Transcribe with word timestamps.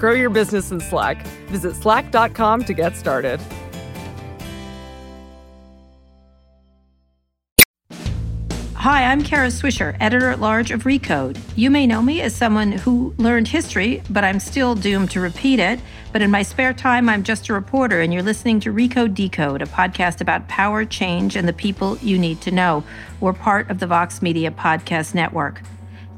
Grow 0.00 0.14
your 0.14 0.30
business 0.30 0.70
in 0.70 0.80
Slack. 0.80 1.26
Visit 1.48 1.76
slack.com 1.76 2.64
to 2.64 2.72
get 2.72 2.96
started. 2.96 3.38
Hi, 8.76 9.04
I'm 9.04 9.22
Kara 9.22 9.48
Swisher, 9.48 9.94
editor 10.00 10.30
at 10.30 10.40
large 10.40 10.70
of 10.70 10.84
Recode. 10.84 11.38
You 11.54 11.70
may 11.70 11.86
know 11.86 12.00
me 12.00 12.22
as 12.22 12.34
someone 12.34 12.72
who 12.72 13.14
learned 13.18 13.48
history, 13.48 14.02
but 14.08 14.24
I'm 14.24 14.40
still 14.40 14.74
doomed 14.74 15.10
to 15.10 15.20
repeat 15.20 15.58
it. 15.58 15.80
But 16.14 16.22
in 16.22 16.30
my 16.30 16.40
spare 16.40 16.72
time, 16.72 17.06
I'm 17.06 17.22
just 17.22 17.50
a 17.50 17.52
reporter, 17.52 18.00
and 18.00 18.10
you're 18.10 18.22
listening 18.22 18.58
to 18.60 18.72
Recode 18.72 19.14
Decode, 19.14 19.60
a 19.60 19.66
podcast 19.66 20.22
about 20.22 20.48
power, 20.48 20.86
change, 20.86 21.36
and 21.36 21.46
the 21.46 21.52
people 21.52 21.98
you 21.98 22.18
need 22.18 22.40
to 22.40 22.50
know. 22.50 22.82
We're 23.20 23.34
part 23.34 23.68
of 23.68 23.80
the 23.80 23.86
Vox 23.86 24.22
Media 24.22 24.50
Podcast 24.50 25.14
Network. 25.14 25.60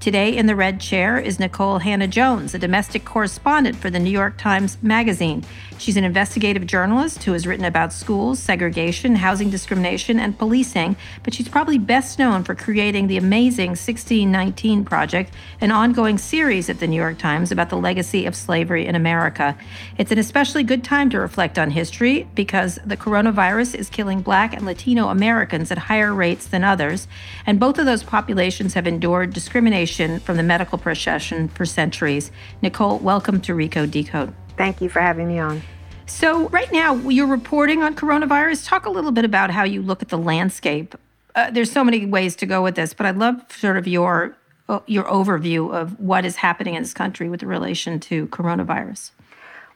Today 0.03 0.37
in 0.37 0.47
the 0.47 0.57
red 0.57 0.81
chair 0.81 1.17
is 1.17 1.39
Nikole 1.39 1.81
Hannah-Jones, 1.81 2.55
a 2.55 2.59
domestic 2.59 3.05
correspondent 3.05 3.77
for 3.77 3.89
the 3.89 4.01
New 4.01 4.11
York 4.11 4.37
Times 4.37 4.77
Magazine. 4.83 5.45
She's 5.83 5.97
an 5.97 6.05
investigative 6.05 6.65
journalist 6.65 7.25
who 7.25 7.33
has 7.33 7.45
written 7.45 7.65
about 7.65 7.93
schools, 7.93 8.39
segregation, 8.39 9.17
housing 9.17 9.51
discrimination, 9.51 10.21
and 10.21 10.39
policing, 10.39 10.95
but 11.25 11.35
she's 11.35 11.49
probably 11.49 11.77
best 11.77 12.21
known 12.21 12.45
for 12.45 12.55
creating 12.55 13.09
the 13.09 13.17
amazing 13.17 13.71
1619 13.71 14.85
Project, 14.85 15.35
an 15.61 15.73
ongoing 15.73 16.19
series 16.19 16.71
at 16.71 16.79
the 16.79 16.87
New 16.87 16.95
York 16.95 17.19
Times 17.19 17.51
about 17.51 17.69
the 17.69 17.77
legacy 17.77 18.27
of 18.27 18.37
slavery 18.37 18.87
in 18.87 18.95
America. 18.95 19.59
It's 19.99 20.13
an 20.13 20.19
especially 20.19 20.63
good 20.63 20.85
time 20.85 21.11
to 21.11 21.19
reflect 21.19 21.59
on 21.59 21.73
history 21.73 22.29
because 22.37 22.79
the 22.87 22.97
coronavirus 22.97 23.75
is 23.75 23.91
killing 23.91 24.23
Black 24.23 24.55
and 24.55 24.65
Latino 24.65 25.09
Americans 25.09 25.73
at 25.73 25.79
higher 25.79 26.15
rates 26.15 26.47
than 26.47 26.63
others, 26.63 27.09
and 27.45 27.59
both 27.59 27.77
of 27.81 27.87
those 27.87 28.05
populations 28.05 28.75
have 28.75 28.87
endured 28.87 29.33
discrimination 29.33 30.21
from 30.21 30.37
the 30.37 30.45
medical 30.45 30.79
profession 30.79 31.49
for 31.49 31.67
centuries. 31.67 32.31
Nikole, 32.63 33.01
welcome 33.01 33.41
to 33.41 33.53
Recode 33.53 33.91
Decode. 33.91 34.33
Thank 34.57 34.81
you 34.81 34.89
for 34.89 35.01
having 35.01 35.29
me 35.29 35.39
on. 35.39 35.63
So, 36.07 36.49
right 36.49 36.71
now, 36.73 36.95
you're 36.95 37.27
reporting 37.27 37.83
on 37.83 37.95
coronavirus. 37.95 38.67
Talk 38.67 38.87
a 38.87 38.91
little 38.91 39.13
bit 39.13 39.25
about 39.25 39.51
how 39.51 39.65
you 39.65 39.83
look 39.83 40.03
at 40.03 40.09
the 40.09 40.19
landscape. 40.19 40.95
Uh, 41.35 41.51
there's 41.51 41.73
so 41.73 41.83
many 41.83 42.05
ways 42.05 42.37
to 42.37 42.47
go 42.47 42.63
with 42.63 42.75
this, 42.75 42.93
but 42.93 43.07
I'd 43.07 43.17
love 43.17 43.41
sort 43.51 43.77
of 43.77 43.87
your 43.87 44.37
uh, 44.69 44.81
your 44.87 45.05
overview 45.05 45.73
of 45.73 45.99
what 45.99 46.25
is 46.25 46.37
happening 46.37 46.75
in 46.75 46.83
this 46.83 46.95
country 46.95 47.29
with 47.29 47.43
relation 47.43 47.99
to 48.01 48.27
coronavirus. 48.29 49.11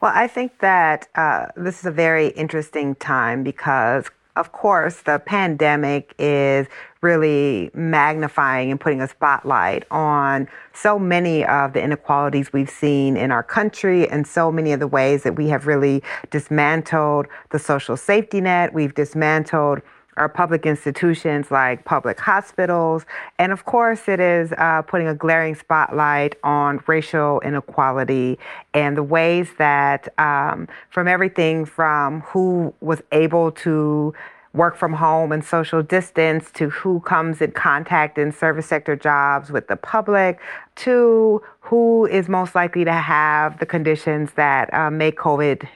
Well, 0.01 0.13
I 0.15 0.29
think 0.29 0.59
that 0.59 1.09
uh, 1.15 1.47
this 1.57 1.81
is 1.81 1.87
a 1.87 1.91
very 1.91 2.29
interesting 2.29 2.95
time 2.97 3.43
because 3.43 4.11
of 4.37 4.53
course, 4.53 5.03
the 5.03 5.19
pandemic 5.19 6.15
is 6.19 6.67
really 7.01 7.70
magnifying 7.75 8.70
and 8.70 8.81
putting 8.81 9.01
a 9.01 9.09
spotlight 9.09 9.84
on 9.91 10.48
so 10.73 10.98
many 10.98 11.45
of 11.45 11.73
the 11.73 11.83
inequalities 11.83 12.53
we've 12.53 12.70
seen 12.70 13.17
in 13.17 13.31
our 13.31 13.43
country 13.43 14.09
and 14.09 14.27
so 14.27 14.51
many 14.53 14.73
of 14.73 14.81
the 14.81 14.87
ways 14.87 15.23
that 15.23 15.37
we 15.37 15.48
have 15.48 15.67
really 15.67 16.03
dismantled 16.31 17.27
the 17.51 17.59
social 17.59 17.97
safety 17.97 18.41
net. 18.41 18.75
We've 18.75 18.95
dismantled 18.95 19.81
our 20.16 20.28
public 20.28 20.66
institutions 20.66 21.50
like 21.50 21.84
public 21.84 22.19
hospitals. 22.19 23.04
And 23.38 23.53
of 23.53 23.65
course, 23.65 24.09
it 24.09 24.21
is 24.21 24.53
uh, 24.56 24.82
putting 24.82 25.06
a 25.06 25.15
glaring 25.15 25.54
spotlight 25.54 26.37
on 26.43 26.82
racial 26.87 27.41
inequality 27.41 28.38
and 28.75 28.97
the 28.97 29.03
ways 29.03 29.49
that, 29.59 30.09
um, 30.19 30.69
from 30.91 31.09
everything 31.09 31.65
from 31.65 32.22
who 32.22 32.75
was 32.81 33.03
able 33.12 33.53
to 33.53 34.15
work 34.56 34.75
from 34.75 34.94
home 34.94 35.32
and 35.32 35.44
social 35.44 35.82
distance 35.82 36.50
to 36.50 36.71
who 36.71 37.00
comes 37.00 37.43
in 37.43 37.53
contact 37.53 38.16
in 38.16 38.32
service 38.32 38.66
sector 38.66 38.97
jobs 38.97 39.50
with 39.50 39.69
the 39.69 39.76
public 39.76 40.41
to 40.75 41.43
who 41.60 42.06
is 42.06 42.28
most 42.28 42.55
likely 42.55 42.84
to 42.84 42.93
have 42.93 43.59
the 43.59 43.66
conditions 43.66 44.32
that 44.32 44.72
uh, 44.72 44.91
make 44.91 45.19
COVID 45.19 45.69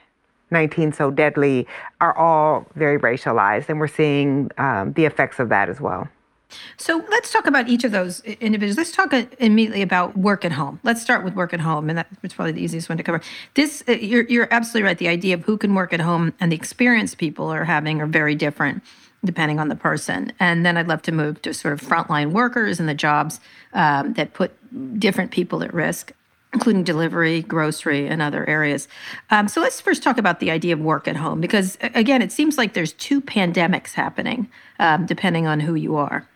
19 0.50 0.92
so 0.92 1.10
deadly 1.10 1.66
are 2.00 2.16
all 2.16 2.66
very 2.74 2.98
racialized, 2.98 3.68
and 3.68 3.78
we're 3.78 3.88
seeing 3.88 4.50
um, 4.58 4.92
the 4.94 5.04
effects 5.04 5.38
of 5.38 5.48
that 5.48 5.68
as 5.68 5.80
well. 5.80 6.08
So 6.76 7.04
let's 7.10 7.32
talk 7.32 7.46
about 7.46 7.68
each 7.68 7.84
of 7.84 7.92
those 7.92 8.20
individuals. 8.20 8.76
Let's 8.76 8.92
talk 8.92 9.12
immediately 9.38 9.82
about 9.82 10.16
work 10.16 10.44
at 10.44 10.52
home. 10.52 10.80
Let's 10.82 11.00
start 11.00 11.24
with 11.24 11.34
work 11.34 11.54
at 11.54 11.60
home, 11.60 11.88
and 11.88 11.98
that's 11.98 12.34
probably 12.34 12.52
the 12.52 12.62
easiest 12.62 12.88
one 12.88 12.98
to 12.98 13.04
cover. 13.04 13.20
This, 13.54 13.84
uh, 13.88 13.92
you're, 13.92 14.24
you're 14.24 14.48
absolutely 14.50 14.86
right. 14.86 14.98
The 14.98 15.08
idea 15.08 15.34
of 15.34 15.44
who 15.44 15.56
can 15.56 15.74
work 15.74 15.92
at 15.92 16.00
home 16.00 16.34
and 16.40 16.50
the 16.50 16.56
experience 16.56 17.14
people 17.14 17.48
are 17.48 17.64
having 17.64 18.00
are 18.00 18.06
very 18.06 18.34
different 18.34 18.82
depending 19.24 19.60
on 19.60 19.68
the 19.68 19.76
person. 19.76 20.32
And 20.40 20.64
then 20.64 20.76
I'd 20.78 20.88
love 20.88 21.02
to 21.02 21.12
move 21.12 21.42
to 21.42 21.52
sort 21.52 21.74
of 21.74 21.82
frontline 21.82 22.30
workers 22.30 22.80
and 22.80 22.88
the 22.88 22.94
jobs 22.94 23.38
um, 23.74 24.14
that 24.14 24.32
put 24.32 24.52
different 24.98 25.30
people 25.30 25.62
at 25.62 25.74
risk 25.74 26.12
including 26.52 26.84
delivery, 26.84 27.42
grocery, 27.42 28.08
and 28.08 28.20
other 28.20 28.48
areas. 28.48 28.88
Um, 29.30 29.48
so 29.48 29.60
let's 29.60 29.80
first 29.80 30.02
talk 30.02 30.18
about 30.18 30.40
the 30.40 30.50
idea 30.50 30.74
of 30.74 30.80
work 30.80 31.06
at 31.06 31.16
home, 31.16 31.40
because 31.40 31.78
again, 31.80 32.22
it 32.22 32.32
seems 32.32 32.58
like 32.58 32.74
there's 32.74 32.92
two 32.92 33.20
pandemics 33.20 33.92
happening, 33.94 34.48
um, 34.78 35.06
depending 35.06 35.46
on 35.46 35.60
who 35.60 35.74
you 35.74 35.96
are. 35.96 36.26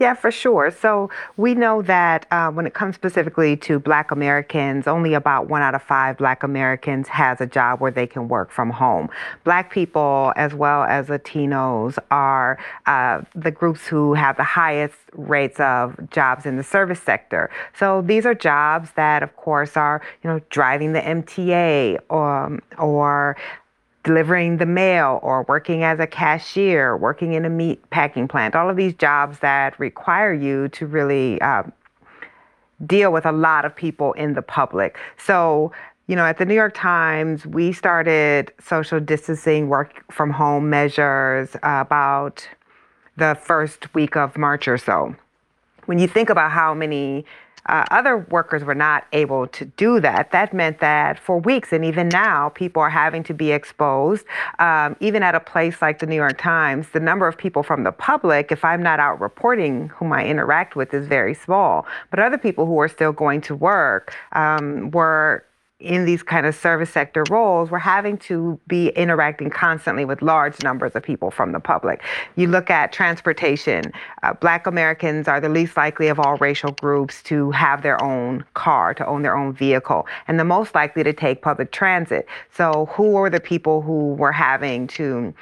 Yeah, 0.00 0.14
for 0.14 0.32
sure. 0.32 0.72
So 0.72 1.08
we 1.36 1.54
know 1.54 1.80
that 1.82 2.26
uh, 2.32 2.50
when 2.50 2.66
it 2.66 2.74
comes 2.74 2.96
specifically 2.96 3.56
to 3.58 3.78
Black 3.78 4.10
Americans, 4.10 4.88
only 4.88 5.14
about 5.14 5.48
one 5.48 5.62
out 5.62 5.76
of 5.76 5.82
five 5.82 6.18
Black 6.18 6.42
Americans 6.42 7.06
has 7.06 7.40
a 7.40 7.46
job 7.46 7.80
where 7.80 7.92
they 7.92 8.06
can 8.06 8.26
work 8.26 8.50
from 8.50 8.70
home. 8.70 9.08
Black 9.44 9.70
people, 9.70 10.32
as 10.34 10.52
well 10.52 10.82
as 10.82 11.06
Latinos, 11.06 11.96
are 12.10 12.58
uh, 12.86 13.22
the 13.36 13.52
groups 13.52 13.86
who 13.86 14.14
have 14.14 14.36
the 14.36 14.42
highest 14.42 14.96
rates 15.12 15.60
of 15.60 15.96
jobs 16.10 16.44
in 16.44 16.56
the 16.56 16.64
service 16.64 17.00
sector. 17.00 17.48
So 17.78 18.02
these 18.02 18.26
are 18.26 18.34
jobs 18.34 18.90
that, 18.96 19.22
of 19.22 19.36
course, 19.36 19.76
are 19.76 20.02
you 20.24 20.30
know 20.30 20.40
driving 20.50 20.92
the 20.92 21.00
MTA 21.00 22.00
or 22.08 22.44
um, 22.44 22.60
or 22.78 23.36
delivering 24.04 24.58
the 24.58 24.66
mail 24.66 25.18
or 25.22 25.44
working 25.48 25.82
as 25.82 25.98
a 25.98 26.06
cashier, 26.06 26.96
working 26.96 27.32
in 27.32 27.44
a 27.44 27.50
meat 27.50 27.90
packing 27.90 28.28
plant, 28.28 28.54
all 28.54 28.70
of 28.70 28.76
these 28.76 28.94
jobs 28.94 29.38
that 29.40 29.78
require 29.80 30.32
you 30.32 30.68
to 30.68 30.86
really 30.86 31.40
uh, 31.40 31.62
deal 32.86 33.12
with 33.12 33.26
a 33.26 33.32
lot 33.32 33.64
of 33.64 33.74
people 33.74 34.12
in 34.12 34.34
the 34.34 34.42
public. 34.42 34.98
So, 35.16 35.72
you 36.06 36.16
know, 36.16 36.26
at 36.26 36.36
the 36.36 36.44
New 36.44 36.54
York 36.54 36.74
Times, 36.74 37.46
we 37.46 37.72
started 37.72 38.52
social 38.60 39.00
distancing, 39.00 39.68
work 39.68 40.04
from 40.12 40.30
home 40.30 40.68
measures 40.68 41.56
uh, 41.56 41.82
about 41.86 42.46
the 43.16 43.38
first 43.40 43.94
week 43.94 44.16
of 44.16 44.36
March 44.36 44.68
or 44.68 44.76
so. 44.76 45.16
When 45.86 45.98
you 45.98 46.08
think 46.08 46.30
about 46.30 46.50
how 46.50 46.74
many 46.74 47.24
uh, 47.66 47.84
other 47.90 48.18
workers 48.18 48.64
were 48.64 48.74
not 48.74 49.06
able 49.12 49.46
to 49.48 49.64
do 49.64 50.00
that. 50.00 50.30
That 50.32 50.52
meant 50.52 50.80
that 50.80 51.18
for 51.18 51.38
weeks 51.38 51.72
and 51.72 51.84
even 51.84 52.08
now, 52.08 52.50
people 52.50 52.82
are 52.82 52.90
having 52.90 53.22
to 53.24 53.34
be 53.34 53.52
exposed. 53.52 54.26
Um, 54.58 54.96
even 55.00 55.22
at 55.22 55.34
a 55.34 55.40
place 55.40 55.80
like 55.80 55.98
the 55.98 56.06
New 56.06 56.16
York 56.16 56.38
Times, 56.38 56.88
the 56.92 57.00
number 57.00 57.26
of 57.26 57.38
people 57.38 57.62
from 57.62 57.84
the 57.84 57.92
public, 57.92 58.52
if 58.52 58.64
I'm 58.64 58.82
not 58.82 59.00
out 59.00 59.20
reporting 59.20 59.88
whom 59.88 60.12
I 60.12 60.26
interact 60.26 60.76
with, 60.76 60.92
is 60.92 61.06
very 61.06 61.34
small. 61.34 61.86
But 62.10 62.20
other 62.20 62.38
people 62.38 62.66
who 62.66 62.78
are 62.80 62.88
still 62.88 63.12
going 63.12 63.40
to 63.42 63.54
work 63.54 64.14
um, 64.32 64.90
were 64.90 65.44
in 65.80 66.04
these 66.04 66.22
kind 66.22 66.46
of 66.46 66.54
service 66.54 66.90
sector 66.90 67.24
roles, 67.30 67.70
we're 67.70 67.78
having 67.78 68.16
to 68.16 68.58
be 68.68 68.88
interacting 68.90 69.50
constantly 69.50 70.04
with 70.04 70.22
large 70.22 70.62
numbers 70.62 70.94
of 70.94 71.02
people 71.02 71.30
from 71.30 71.52
the 71.52 71.58
public. 71.58 72.02
You 72.36 72.46
look 72.46 72.70
at 72.70 72.92
transportation, 72.92 73.92
uh, 74.22 74.34
Black 74.34 74.66
Americans 74.66 75.26
are 75.26 75.40
the 75.40 75.48
least 75.48 75.76
likely 75.76 76.08
of 76.08 76.20
all 76.20 76.36
racial 76.36 76.72
groups 76.72 77.22
to 77.24 77.50
have 77.50 77.82
their 77.82 78.02
own 78.02 78.44
car, 78.54 78.94
to 78.94 79.06
own 79.06 79.22
their 79.22 79.36
own 79.36 79.52
vehicle, 79.52 80.06
and 80.28 80.38
the 80.38 80.44
most 80.44 80.74
likely 80.74 81.02
to 81.02 81.12
take 81.12 81.42
public 81.42 81.72
transit. 81.72 82.26
So, 82.52 82.86
who 82.92 83.16
are 83.16 83.28
the 83.28 83.40
people 83.40 83.82
who 83.82 84.14
were 84.14 84.32
having 84.32 84.86
to 84.88 85.34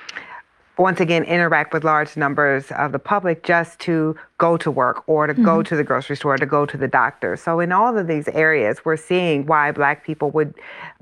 once 0.78 1.00
again 1.00 1.24
interact 1.24 1.72
with 1.72 1.84
large 1.84 2.16
numbers 2.16 2.70
of 2.72 2.92
the 2.92 2.98
public 2.98 3.42
just 3.42 3.78
to 3.80 4.16
go 4.38 4.56
to 4.56 4.70
work 4.70 5.04
or 5.06 5.26
to 5.26 5.34
mm-hmm. 5.34 5.44
go 5.44 5.62
to 5.62 5.76
the 5.76 5.84
grocery 5.84 6.16
store 6.16 6.36
to 6.36 6.46
go 6.46 6.66
to 6.66 6.76
the 6.76 6.88
doctor. 6.88 7.36
So 7.36 7.60
in 7.60 7.70
all 7.70 7.96
of 7.96 8.06
these 8.08 8.26
areas 8.28 8.84
we're 8.84 8.96
seeing 8.96 9.46
why 9.46 9.70
black 9.70 10.04
people 10.04 10.30
would 10.32 10.54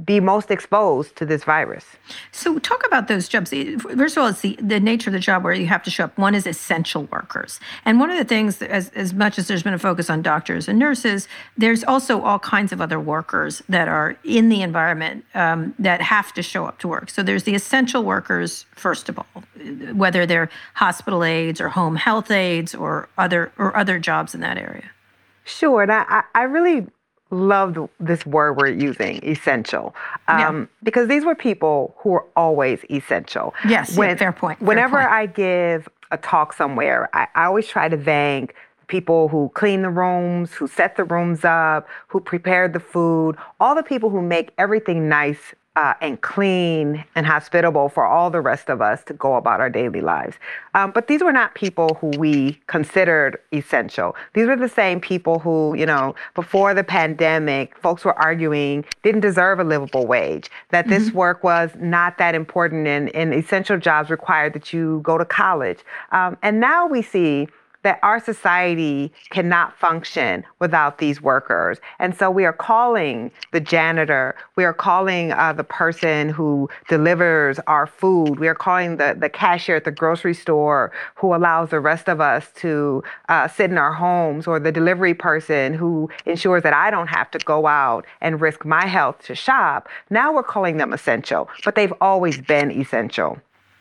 be 0.04 0.20
most 0.20 0.50
exposed 0.50 1.16
to 1.16 1.24
this 1.24 1.44
virus. 1.44 1.84
So 2.32 2.58
talk 2.58 2.84
about 2.86 3.08
those 3.08 3.28
jobs. 3.28 3.50
First 3.50 4.16
of 4.16 4.22
all 4.22 4.28
it's 4.28 4.40
the, 4.40 4.58
the 4.60 4.80
nature 4.80 5.08
of 5.08 5.14
the 5.14 5.20
job 5.20 5.44
where 5.44 5.54
you 5.54 5.66
have 5.66 5.82
to 5.84 5.90
show 5.90 6.04
up. 6.04 6.18
One 6.18 6.34
is 6.34 6.46
essential 6.46 7.04
workers. 7.04 7.60
And 7.84 8.00
one 8.00 8.10
of 8.10 8.18
the 8.18 8.24
things 8.24 8.58
that 8.58 8.70
as, 8.70 8.90
as 8.90 9.14
much 9.14 9.38
as 9.38 9.48
there's 9.48 9.62
been 9.62 9.74
a 9.74 9.78
focus 9.78 10.10
on 10.10 10.20
doctors 10.20 10.68
and 10.68 10.78
nurses 10.78 11.28
there's 11.56 11.84
also 11.84 12.20
all 12.22 12.40
kinds 12.40 12.72
of 12.72 12.80
other 12.80 12.98
workers 12.98 13.62
that 13.68 13.88
are 13.88 14.16
in 14.24 14.48
the 14.48 14.62
environment 14.62 15.24
um, 15.34 15.74
that 15.78 16.02
have 16.02 16.32
to 16.34 16.42
show 16.42 16.66
up 16.66 16.78
to 16.80 16.88
work. 16.88 17.08
So 17.08 17.22
there's 17.22 17.44
the 17.44 17.54
essential 17.54 18.02
workers 18.02 18.66
first 18.74 19.08
of 19.08 19.18
all 19.18 19.44
whether 19.92 20.26
they're 20.26 20.50
hospital 20.74 21.24
aides 21.24 21.60
or 21.60 21.68
home 21.68 21.96
health 21.96 22.30
aides 22.30 22.74
or 22.74 23.08
other 23.18 23.52
or 23.58 23.76
other 23.76 23.98
jobs 23.98 24.34
in 24.34 24.40
that 24.40 24.56
area. 24.56 24.90
Sure, 25.44 25.82
and 25.82 25.92
I, 25.92 26.22
I 26.34 26.42
really 26.42 26.86
loved 27.30 27.78
this 27.98 28.26
word 28.26 28.56
we're 28.56 28.68
using, 28.68 29.24
essential, 29.24 29.94
um, 30.28 30.38
yeah. 30.38 30.66
because 30.82 31.08
these 31.08 31.24
were 31.24 31.34
people 31.34 31.94
who 31.98 32.10
were 32.10 32.26
always 32.36 32.84
essential. 32.90 33.54
Yes, 33.66 33.96
when, 33.96 34.10
yeah, 34.10 34.16
fair 34.16 34.32
point. 34.32 34.58
Fair 34.58 34.68
whenever 34.68 34.98
point. 34.98 35.10
I 35.10 35.26
give 35.26 35.88
a 36.10 36.16
talk 36.16 36.52
somewhere, 36.52 37.08
I, 37.14 37.28
I 37.34 37.44
always 37.44 37.66
try 37.66 37.88
to 37.88 37.96
thank 37.96 38.54
people 38.90 39.28
who 39.28 39.50
clean 39.54 39.82
the 39.82 39.90
rooms, 39.90 40.52
who 40.52 40.66
set 40.66 40.96
the 40.96 41.04
rooms 41.04 41.44
up, 41.44 41.88
who 42.08 42.20
prepared 42.20 42.72
the 42.72 42.80
food, 42.80 43.36
all 43.60 43.74
the 43.74 43.84
people 43.84 44.10
who 44.10 44.20
make 44.20 44.50
everything 44.58 45.08
nice 45.08 45.54
uh, 45.76 45.94
and 46.00 46.20
clean 46.20 47.04
and 47.14 47.26
hospitable 47.26 47.88
for 47.88 48.04
all 48.04 48.28
the 48.28 48.40
rest 48.40 48.68
of 48.68 48.82
us 48.82 49.04
to 49.04 49.14
go 49.14 49.36
about 49.36 49.60
our 49.60 49.70
daily 49.70 50.00
lives. 50.00 50.36
Um, 50.74 50.90
but 50.90 51.06
these 51.06 51.22
were 51.22 51.32
not 51.32 51.54
people 51.54 51.94
who 52.00 52.08
we 52.18 52.60
considered 52.66 53.38
essential. 53.52 54.16
These 54.34 54.48
were 54.48 54.56
the 54.56 54.68
same 54.68 55.00
people 55.00 55.38
who, 55.38 55.74
you 55.76 55.86
know, 55.86 56.16
before 56.34 56.74
the 56.74 56.82
pandemic, 56.82 57.76
folks 57.78 58.04
were 58.04 58.18
arguing 58.18 58.84
didn't 59.02 59.20
deserve 59.20 59.60
a 59.60 59.64
livable 59.64 60.06
wage, 60.06 60.50
that 60.70 60.88
this 60.88 61.08
mm-hmm. 61.08 61.18
work 61.18 61.44
was 61.44 61.70
not 61.78 62.18
that 62.18 62.34
important, 62.34 62.88
and, 62.88 63.14
and 63.14 63.32
essential 63.32 63.78
jobs 63.78 64.10
required 64.10 64.52
that 64.54 64.72
you 64.72 65.00
go 65.04 65.18
to 65.18 65.24
college. 65.24 65.78
Um, 66.10 66.36
and 66.42 66.58
now 66.58 66.86
we 66.86 67.00
see 67.00 67.48
that 67.82 67.98
our 68.02 68.20
society 68.20 69.12
cannot 69.30 69.78
function 69.78 70.44
without 70.58 70.98
these 70.98 71.22
workers. 71.22 71.78
And 71.98 72.16
so 72.16 72.30
we 72.30 72.44
are 72.44 72.52
calling 72.52 73.30
the 73.52 73.60
janitor, 73.60 74.34
we 74.56 74.64
are 74.64 74.74
calling 74.74 75.32
uh, 75.32 75.52
the 75.52 75.64
person 75.64 76.28
who 76.28 76.68
delivers 76.88 77.58
our 77.66 77.86
food, 77.86 78.38
we 78.38 78.48
are 78.48 78.54
calling 78.54 78.96
the, 78.98 79.16
the 79.18 79.28
cashier 79.28 79.76
at 79.76 79.84
the 79.84 79.90
grocery 79.90 80.34
store 80.34 80.92
who 81.14 81.34
allows 81.34 81.70
the 81.70 81.80
rest 81.80 82.08
of 82.08 82.20
us 82.20 82.48
to 82.56 83.02
uh, 83.28 83.48
sit 83.48 83.70
in 83.70 83.78
our 83.78 83.92
homes, 83.92 84.46
or 84.46 84.60
the 84.60 84.72
delivery 84.72 85.14
person 85.14 85.74
who 85.74 86.08
ensures 86.26 86.62
that 86.62 86.72
I 86.72 86.90
don't 86.90 87.08
have 87.08 87.30
to 87.32 87.38
go 87.38 87.66
out 87.66 88.06
and 88.20 88.40
risk 88.40 88.64
my 88.64 88.86
health 88.86 89.24
to 89.26 89.34
shop. 89.34 89.88
Now 90.10 90.32
we're 90.32 90.42
calling 90.42 90.76
them 90.76 90.92
essential, 90.92 91.48
but 91.64 91.74
they've 91.74 91.92
always 92.00 92.40
been 92.40 92.70
essential. 92.70 93.38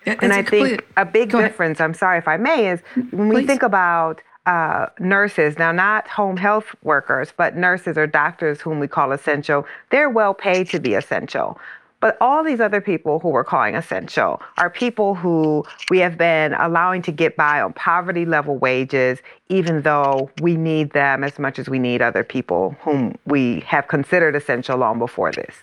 It's 0.09 0.23
and 0.23 0.33
I 0.33 0.43
think 0.43 0.85
a 0.97 1.05
big 1.05 1.31
difference, 1.31 1.79
I'm 1.79 1.93
sorry 1.93 2.17
if 2.17 2.27
I 2.27 2.37
may, 2.37 2.69
is 2.69 2.81
when 3.11 3.29
we 3.29 3.45
think 3.45 3.63
about 3.63 4.21
uh, 4.45 4.87
nurses, 4.99 5.57
now 5.57 5.71
not 5.71 6.07
home 6.07 6.37
health 6.37 6.75
workers, 6.83 7.33
but 7.35 7.55
nurses 7.55 7.97
or 7.97 8.07
doctors 8.07 8.61
whom 8.61 8.79
we 8.79 8.87
call 8.87 9.11
essential, 9.11 9.65
they're 9.91 10.09
well 10.09 10.33
paid 10.33 10.69
to 10.69 10.79
be 10.79 10.95
essential. 10.95 11.59
But 11.99 12.17
all 12.21 12.43
these 12.43 12.61
other 12.61 12.79
people 12.79 13.19
who 13.19 13.29
we're 13.29 13.43
calling 13.43 13.75
essential 13.75 14.41
are 14.57 14.69
people 14.69 15.15
who 15.15 15.65
we 15.89 15.99
have 15.99 16.17
been 16.17 16.53
allowing 16.53 17.01
to 17.03 17.11
get 17.11 17.35
by 17.35 17.61
on 17.61 17.73
poverty 17.73 18.25
level 18.25 18.57
wages, 18.57 19.19
even 19.49 19.81
though 19.81 20.31
we 20.41 20.55
need 20.55 20.91
them 20.91 21.23
as 21.23 21.37
much 21.37 21.59
as 21.59 21.67
we 21.67 21.77
need 21.77 22.01
other 22.01 22.23
people 22.23 22.75
whom 22.81 23.17
we 23.25 23.59
have 23.61 23.89
considered 23.89 24.35
essential 24.35 24.77
long 24.77 24.97
before 24.97 25.31
this. 25.31 25.55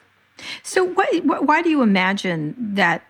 So, 0.62 0.84
why, 0.84 1.06
why 1.24 1.62
do 1.62 1.70
you 1.70 1.80
imagine 1.80 2.54
that 2.74 3.02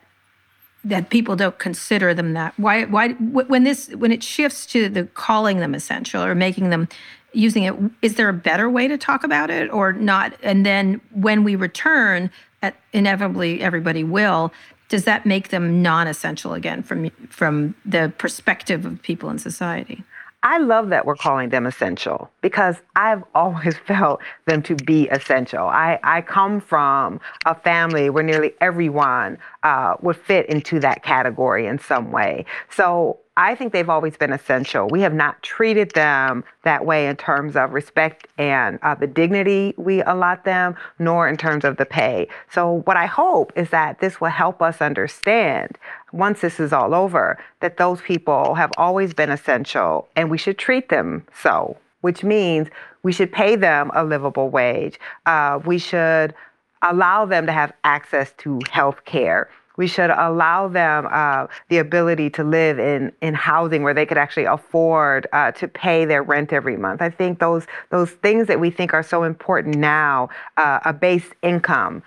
that 0.87 1.11
people 1.11 1.35
don't 1.35 1.59
consider 1.59 2.15
them 2.15 2.33
that. 2.35 2.55
Why 2.59 2.85
why 2.85 3.11
when 3.13 3.65
this 3.65 3.89
when 3.97 4.13
it 4.13 4.23
shifts 4.23 4.67
to 4.67 4.89
the 4.89 5.05
calling 5.05 5.59
them 5.59 5.75
essential 5.75 6.23
or 6.23 6.35
making 6.35 6.71
them 6.71 6.89
using 7.33 7.65
it 7.65 7.75
is 8.03 8.15
there 8.15 8.29
a 8.29 8.33
better 8.33 8.71
way 8.71 8.89
to 8.89 8.97
talk 8.97 9.25
about 9.25 9.51
it 9.51 9.71
or 9.73 9.93
not? 9.93 10.35
And 10.43 10.65
then 10.65 11.01
when 11.11 11.43
we 11.43 11.57
return 11.57 12.31
at, 12.63 12.77
inevitably 12.93 13.61
everybody 13.61 14.05
will 14.05 14.53
does 14.89 15.05
that 15.05 15.27
make 15.27 15.49
them 15.49 15.83
non-essential 15.83 16.55
again 16.55 16.83
from 16.85 17.11
from 17.29 17.75
the 17.85 18.13
perspective 18.17 18.87
of 18.87 19.03
people 19.03 19.29
in 19.29 19.39
society 19.39 20.05
I 20.43 20.59
love 20.59 20.91
that 20.91 21.07
we're 21.07 21.17
calling 21.17 21.49
them 21.49 21.67
essential 21.67 22.31
because 22.41 22.77
I've 22.95 23.25
always 23.35 23.77
felt 23.77 24.21
them 24.47 24.63
to 24.65 24.75
be 24.75 25.09
essential. 25.09 25.67
I, 25.67 25.99
I 26.03 26.21
come 26.23 26.61
from 26.61 27.21
a 27.45 27.55
family 27.55 28.11
where 28.11 28.23
nearly 28.23 28.55
everyone 28.61 29.39
uh, 29.63 29.97
would 30.03 30.17
fit 30.17 30.47
into 30.47 30.81
that 30.81 31.03
category 31.03 31.67
in 31.67 31.79
some 31.79 32.13
way. 32.13 32.45
So 32.71 33.19
I 33.39 33.55
think 33.55 33.75
they've 33.75 33.91
always 33.91 34.17
been 34.17 34.33
essential. 34.33 34.89
We 34.89 35.03
have 35.03 35.13
not 35.13 35.43
treated 35.43 35.91
them 35.91 36.43
that 36.65 36.87
way 36.87 37.07
in 37.07 37.17
terms 37.17 37.55
of 37.55 37.73
respect 37.75 38.27
and 38.39 38.79
uh, 38.83 38.95
the 38.95 39.07
dignity 39.07 39.75
we 39.77 40.03
allot 40.03 40.45
them, 40.45 40.75
nor 40.99 41.29
in 41.29 41.37
terms 41.37 41.65
of 41.65 41.77
the 41.77 41.85
pay. 41.85 42.29
So, 42.51 42.81
what 42.87 42.97
I 42.97 43.05
hope 43.05 43.53
is 43.55 43.69
that 43.71 44.01
this 44.01 44.23
will 44.23 44.31
help 44.31 44.63
us 44.63 44.81
understand, 44.81 45.77
once 46.13 46.41
this 46.41 46.61
is 46.61 46.73
all 46.73 46.95
over, 46.95 47.39
that 47.61 47.77
those 47.77 48.01
people 48.01 48.55
have 48.55 48.71
always 48.77 49.15
been 49.15 49.31
essential 49.31 50.09
and 50.17 50.31
we 50.31 50.39
should 50.39 50.59
treat 50.59 50.89
them 50.89 51.27
so, 51.43 51.77
which 52.01 52.23
means 52.23 52.69
we 53.03 53.13
should 53.13 53.33
pay 53.33 53.57
them 53.57 53.91
a 53.95 54.05
livable 54.05 54.49
wage. 54.49 54.99
Uh, 55.27 55.61
we 55.65 55.79
should 55.79 56.35
allow 56.83 57.25
them 57.25 57.47
to 57.47 57.53
have 57.53 57.73
access 57.85 58.33
to 58.39 58.61
health 58.71 59.05
care 59.05 59.49
we 59.77 59.87
should 59.87 60.11
allow 60.11 60.69
them 60.69 61.07
uh, 61.11 61.47
the 61.69 61.79
ability 61.79 62.31
to 62.31 62.45
live 62.45 62.79
in, 62.79 63.13
in 63.21 63.35
housing 63.35 63.83
where 63.83 63.95
they 63.95 64.07
could 64.07 64.19
actually 64.19 64.47
afford 64.47 65.27
uh, 65.33 65.53
to 65.53 65.69
pay 65.69 66.05
their 66.05 66.23
rent 66.23 66.53
every 66.53 66.77
month. 66.77 67.03
I 67.03 67.11
think 67.11 67.39
those 67.39 67.67
those 67.91 68.11
things 68.11 68.47
that 68.49 68.59
we 68.59 68.71
think 68.71 68.95
are 68.95 69.03
so 69.03 69.23
important 69.23 69.77
now, 69.77 70.29
uh, 70.57 70.81
a 70.85 70.93
base 70.93 71.27
income, 71.43 72.03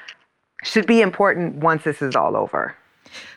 should 0.63 0.87
be 0.87 1.01
important 1.01 1.55
once 1.55 1.83
this 1.83 2.01
is 2.01 2.15
all 2.15 2.35
over. 2.35 2.75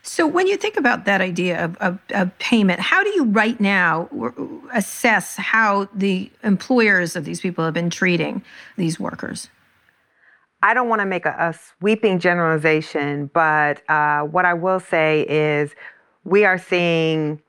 So, 0.02 0.26
when 0.26 0.46
you 0.46 0.56
think 0.56 0.76
about 0.76 1.04
that 1.04 1.20
idea 1.20 1.64
of, 1.64 1.76
of, 1.76 1.98
of, 2.10 2.36
payment, 2.38 2.80
how 2.80 3.02
do 3.02 3.10
you 3.10 3.24
right 3.24 3.58
now 3.60 4.08
assess 4.72 5.36
how 5.36 5.88
the 5.94 6.30
employers 6.42 7.16
of 7.16 7.24
these 7.24 7.40
people 7.40 7.64
have 7.64 7.74
been 7.74 7.90
treating 7.90 8.42
these 8.76 8.98
workers? 8.98 9.48
I 10.62 10.74
don't 10.74 10.88
want 10.88 11.00
to 11.00 11.06
make 11.06 11.26
a, 11.26 11.34
a 11.38 11.54
sweeping 11.78 12.18
generalization, 12.18 13.30
but 13.32 13.88
uh, 13.90 14.22
what 14.22 14.44
I 14.44 14.54
will 14.54 14.80
say 14.80 15.26
is 15.28 15.74
we 16.24 16.44
are 16.44 16.58
seeing 16.58 17.40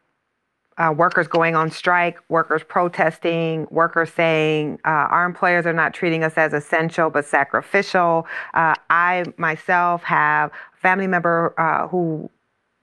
uh, 0.77 0.93
workers 0.95 1.27
going 1.27 1.55
on 1.55 1.69
strike, 1.71 2.17
workers 2.29 2.63
protesting, 2.67 3.67
workers 3.69 4.11
saying 4.11 4.79
uh, 4.85 4.89
our 4.89 5.25
employers 5.25 5.65
are 5.65 5.73
not 5.73 5.93
treating 5.93 6.23
us 6.23 6.33
as 6.35 6.53
essential 6.53 7.09
but 7.09 7.25
sacrificial. 7.25 8.27
Uh, 8.53 8.73
I 8.89 9.25
myself 9.37 10.03
have 10.03 10.51
a 10.51 10.77
family 10.77 11.07
member 11.07 11.53
uh, 11.59 11.87
who 11.87 12.30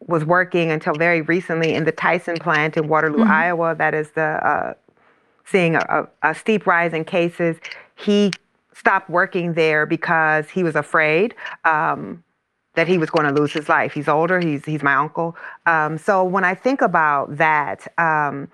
was 0.07 0.25
working 0.25 0.71
until 0.71 0.95
very 0.95 1.21
recently 1.23 1.75
in 1.75 1.85
the 1.85 1.93
Tyson 1.93 2.37
plant 2.37 2.77
in 2.77 2.89
Waterloo, 2.89 3.19
mm-hmm. 3.21 3.31
Iowa. 3.31 3.75
That 3.75 3.95
is 3.95 4.11
the 4.13 4.23
uh, 4.23 4.75
seeing 5.45 5.77
a, 5.77 6.09
a, 6.23 6.31
a 6.31 6.35
steep 6.35 6.67
rise 6.67 6.93
in 6.93 7.05
cases. 7.05 7.57
He 7.97 8.31
stopped 8.73 9.11
working 9.11 9.55
there 9.55 9.85
because 9.85 10.49
he 10.49 10.63
was 10.63 10.75
afraid 10.75 11.35
um, 11.65 12.25
that 12.81 12.89
he 12.89 12.97
was 12.97 13.11
going 13.11 13.27
to 13.27 13.39
lose 13.39 13.53
his 13.53 13.69
life. 13.69 13.93
He's 13.93 14.09
older. 14.09 14.41
He's 14.41 14.65
he's 14.65 14.83
my 14.83 14.95
uncle. 14.95 15.37
Um, 15.67 15.99
so 15.99 16.25
when 16.25 16.45
I 16.45 16.55
think 16.55 16.81
about 16.81 17.37
that. 17.37 17.87
Um, 17.99 18.49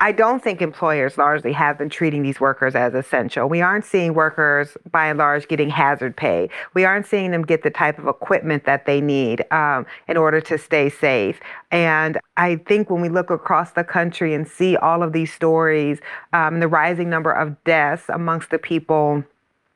I 0.00 0.10
don't 0.10 0.42
think 0.42 0.60
employers 0.60 1.16
largely 1.16 1.52
have 1.52 1.78
been 1.78 1.88
treating 1.88 2.24
these 2.24 2.40
workers 2.40 2.74
as 2.74 2.92
essential. 2.92 3.48
We 3.48 3.60
aren't 3.60 3.84
seeing 3.84 4.14
workers, 4.14 4.76
by 4.90 5.06
and 5.06 5.16
large, 5.16 5.46
getting 5.46 5.70
hazard 5.70 6.16
pay. 6.16 6.50
We 6.74 6.84
aren't 6.84 7.06
seeing 7.06 7.30
them 7.30 7.42
get 7.44 7.62
the 7.62 7.70
type 7.70 8.00
of 8.00 8.08
equipment 8.08 8.64
that 8.64 8.84
they 8.84 9.00
need 9.00 9.44
um, 9.52 9.86
in 10.08 10.16
order 10.16 10.40
to 10.40 10.58
stay 10.58 10.90
safe. 10.90 11.38
And 11.70 12.18
I 12.36 12.56
think 12.56 12.90
when 12.90 13.00
we 13.00 13.10
look 13.10 13.30
across 13.30 13.72
the 13.72 13.84
country 13.84 14.34
and 14.34 14.48
see 14.48 14.76
all 14.76 15.04
of 15.04 15.12
these 15.12 15.32
stories, 15.32 16.00
um, 16.32 16.58
the 16.58 16.66
rising 16.66 17.08
number 17.08 17.30
of 17.30 17.62
deaths 17.62 18.06
amongst 18.08 18.50
the 18.50 18.58
people 18.58 19.22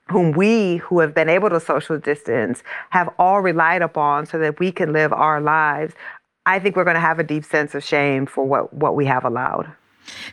whom 0.08 0.32
we 0.32 0.76
who 0.76 1.00
have 1.00 1.14
been 1.14 1.28
able 1.28 1.50
to 1.50 1.60
social 1.60 1.98
distance 1.98 2.62
have 2.90 3.08
all 3.18 3.40
relied 3.40 3.82
upon 3.82 4.26
so 4.26 4.38
that 4.38 4.60
we 4.60 4.70
can 4.70 4.92
live 4.92 5.12
our 5.12 5.40
lives, 5.40 5.94
I 6.46 6.60
think 6.60 6.76
we're 6.76 6.84
going 6.84 6.94
to 6.94 7.00
have 7.00 7.18
a 7.18 7.24
deep 7.24 7.44
sense 7.44 7.74
of 7.74 7.82
shame 7.82 8.26
for 8.26 8.44
what, 8.44 8.72
what 8.72 8.94
we 8.94 9.06
have 9.06 9.24
allowed. 9.24 9.72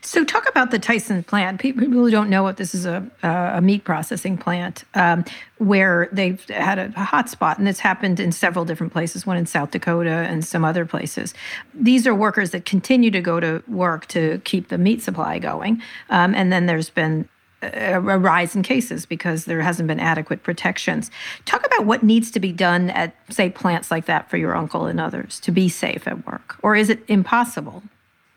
So, 0.01 0.23
talk 0.23 0.47
about 0.47 0.69
the 0.69 0.77
Tyson 0.77 1.23
plant. 1.23 1.59
People 1.59 1.85
who 1.85 2.11
don't 2.11 2.29
know 2.29 2.43
what 2.43 2.57
this 2.57 2.75
is 2.75 2.85
a, 2.85 3.09
a 3.23 3.59
meat 3.59 3.83
processing 3.83 4.37
plant 4.37 4.83
um, 4.93 5.25
where 5.57 6.09
they've 6.11 6.47
had 6.49 6.77
a, 6.77 6.93
a 6.95 7.03
hot 7.03 7.27
spot, 7.27 7.57
and 7.57 7.67
it's 7.67 7.79
happened 7.79 8.19
in 8.19 8.31
several 8.31 8.65
different 8.65 8.93
places, 8.93 9.25
one 9.25 9.35
in 9.35 9.47
South 9.47 9.71
Dakota 9.71 10.11
and 10.11 10.45
some 10.45 10.63
other 10.63 10.85
places. 10.85 11.33
These 11.73 12.05
are 12.05 12.13
workers 12.13 12.51
that 12.51 12.65
continue 12.65 13.09
to 13.11 13.21
go 13.21 13.39
to 13.39 13.63
work 13.67 14.05
to 14.09 14.39
keep 14.43 14.67
the 14.67 14.77
meat 14.77 15.01
supply 15.01 15.39
going. 15.39 15.81
Um, 16.11 16.35
and 16.35 16.51
then 16.51 16.67
there's 16.67 16.91
been 16.91 17.27
a, 17.73 17.99
rise 17.99 18.55
in 18.55 18.63
cases 18.63 19.05
because 19.05 19.45
there 19.45 19.61
hasn't 19.61 19.87
been 19.87 19.99
adequate 19.99 20.43
protections. 20.43 21.11
Talk 21.45 21.65
about 21.65 21.85
what 21.85 22.03
needs 22.03 22.31
to 22.31 22.39
be 22.39 22.51
done 22.51 22.89
at, 22.91 23.15
say, 23.29 23.49
plants 23.49 23.91
like 23.91 24.05
that 24.05 24.29
for 24.29 24.37
your 24.37 24.55
uncle 24.55 24.85
and 24.85 24.99
others 24.99 25.39
to 25.41 25.51
be 25.51 25.69
safe 25.69 26.07
at 26.07 26.25
work, 26.25 26.57
or 26.61 26.75
is 26.75 26.89
it 26.89 27.03
impossible? 27.07 27.83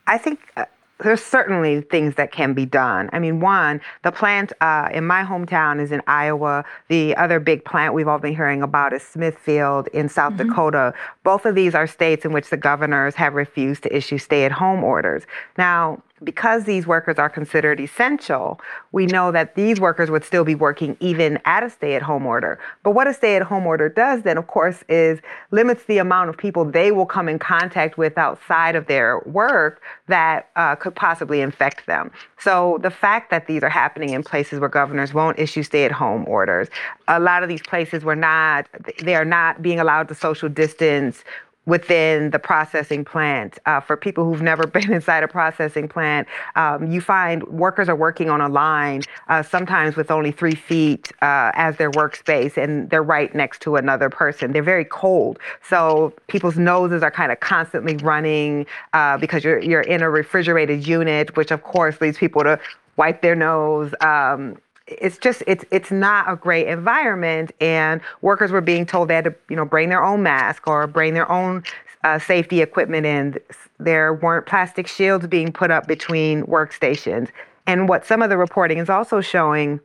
I 0.06 0.18
think 0.18 0.40
uh, 0.56 0.66
there's 0.99 1.23
certainly 1.23 1.83
things 1.83 2.14
that 2.14 2.33
can 2.33 2.54
be 2.54 2.64
done. 2.64 3.11
I 3.12 3.18
mean, 3.18 3.40
one, 3.40 3.80
the 4.02 4.12
plant 4.12 4.52
uh, 4.61 4.88
in 4.92 5.06
my 5.06 5.25
hometown 5.25 5.80
is 5.80 5.92
in 5.92 6.00
Iowa. 6.06 6.64
The 6.88 7.14
other 7.16 7.38
big 7.38 7.64
plant 7.64 7.92
we've 7.92 8.09
all 8.09 8.18
been 8.18 8.35
hearing 8.35 8.62
about 8.62 8.92
is 8.95 9.02
Smithfield 9.02 9.88
in 9.88 10.09
South 10.09 10.35
mm-hmm. 10.35 10.49
Dakota. 10.49 10.95
Both 11.23 11.45
of 11.45 11.54
these 11.54 11.75
are 11.75 11.87
states 11.87 12.25
in 12.25 12.33
which 12.33 12.49
the 12.49 12.56
governors 12.56 13.14
have 13.16 13.35
refused 13.35 13.83
to 13.83 13.95
issue 13.95 14.16
stay 14.16 14.45
at 14.45 14.52
home 14.52 14.83
orders. 14.83 15.25
Now, 15.59 16.02
because 16.25 16.64
these 16.64 16.87
workers 16.87 17.18
are 17.18 17.28
considered 17.28 17.78
essential, 17.80 18.61
we 18.92 19.06
know 19.06 19.30
that 19.32 19.54
these 19.54 19.78
workers 19.78 20.11
would 20.11 20.25
still 20.25 20.44
be 20.44 20.54
working 20.54 20.96
even 21.00 21.38
at 21.44 21.62
a 21.62 21.70
stay 21.70 21.94
at 21.94 22.02
home 22.02 22.26
order. 22.26 22.58
But 22.82 22.92
what 22.92 23.06
a 23.06 23.12
stay 23.12 23.37
at 23.37 23.42
home 23.42 23.66
order 23.66 23.88
does 23.88 24.23
then, 24.23 24.38
of 24.38 24.46
course, 24.46 24.82
is 24.88 25.20
limits 25.50 25.85
the 25.85 25.99
amount 25.99 26.30
of 26.30 26.37
people 26.37 26.64
they 26.64 26.90
will 26.90 27.06
come 27.06 27.28
in 27.28 27.38
contact 27.38 27.99
with 27.99 28.16
outside 28.16 28.76
of 28.76 28.87
their 28.87 29.20
work 29.26 29.82
that 30.08 30.50
uh, 30.56 30.75
could 30.76 30.94
possibly 30.94 31.40
infect 31.40 31.87
them. 31.87 32.11
So 32.38 32.78
the 32.82 32.90
fact 32.90 33.30
that 33.30 33.46
these 33.46 33.62
are 33.62 33.68
happening 33.68 34.11
in 34.11 34.23
places 34.23 34.58
where 34.58 34.68
governors 34.68 35.12
won't 35.12 35.38
issue 35.38 35.62
stay 35.62 35.85
at 35.85 35.92
home 35.92 36.25
orders, 36.26 36.68
a 37.08 37.20
lot 37.20 37.42
of 37.42 37.49
these 37.49 37.62
places 37.62 38.04
were 38.04 38.16
not, 38.16 38.66
they 39.02 39.14
are 39.14 39.25
not 39.25 39.61
being 39.61 39.80
allowed 39.80 40.08
to 40.08 40.14
social 40.14 40.49
distance 40.49 41.25
within 41.66 42.30
the 42.30 42.38
processing 42.38 43.04
plant. 43.04 43.58
Uh, 43.66 43.80
for 43.80 43.96
people 43.96 44.25
who've 44.25 44.42
never 44.42 44.66
been 44.76 44.92
inside 44.92 45.23
a 45.23 45.28
processing 45.28 45.88
plant, 45.88 46.26
um, 46.54 46.90
you 46.90 47.00
find 47.00 47.42
workers 47.49 47.88
are 47.88 47.96
working 47.96 48.30
on 48.30 48.40
a 48.40 48.49
line, 48.49 49.02
uh, 49.28 49.42
sometimes 49.42 49.96
with 49.96 50.11
only 50.11 50.32
three 50.32 50.54
feet 50.54 51.12
uh, 51.23 51.50
as 51.54 51.76
their 51.76 51.90
workspace, 51.90 52.56
and 52.56 52.88
they're 52.90 53.02
right 53.02 53.35
next 53.35 53.61
to 53.62 53.76
another 53.76 54.08
person. 54.08 54.52
They're 54.52 54.62
very 54.62 54.85
cold, 54.85 55.38
so 55.68 56.12
people's 56.28 56.56
noses 56.56 57.02
are 57.02 57.11
kind 57.11 57.32
of 57.32 57.40
constantly 57.40 57.96
running 57.96 58.66
uh, 58.92 59.18
because 59.18 59.44
you're 59.44 59.58
you're 59.58 59.80
in 59.82 60.02
a 60.02 60.11
refrigerated 60.11 60.87
unit, 60.87 61.37
which 61.37 61.50
of 61.50 61.62
course 61.62 62.00
leads 62.00 62.18
people 62.18 62.42
to 62.44 62.58
wipe 62.96 63.23
their 63.23 63.35
nose. 63.35 63.92
Um, 64.00 64.56
it's 64.87 65.19
just 65.19 65.43
it's 65.47 65.64
it's 65.71 65.90
not 65.90 66.31
a 66.31 66.37
great 66.37 66.69
environment 66.69 67.50
and 67.61 68.00
workers 68.23 68.52
were 68.52 68.61
being 68.61 68.87
told 68.87 69.09
they 69.09 69.16
had 69.16 69.25
to 69.25 69.35
you 69.50 69.57
know 69.57 69.64
bring 69.64 69.88
their 69.88 70.05
own 70.05 70.23
mask 70.23 70.66
or 70.66 70.87
bring 70.87 71.14
their 71.14 71.31
own 71.31 71.64
uh, 72.05 72.19
safety 72.19 72.62
equipment 72.62 73.05
in. 73.05 73.37
There 73.78 74.14
weren't 74.14 74.47
plastic 74.47 74.87
shields 74.87 75.26
being 75.26 75.52
put 75.52 75.71
up 75.71 75.87
between 75.87 76.45
workstations. 76.45 77.28
And 77.66 77.88
what 77.88 78.07
some 78.07 78.23
of 78.23 78.31
the 78.31 78.38
reporting 78.38 78.78
is 78.78 78.88
also 78.88 79.21
showing 79.21 79.81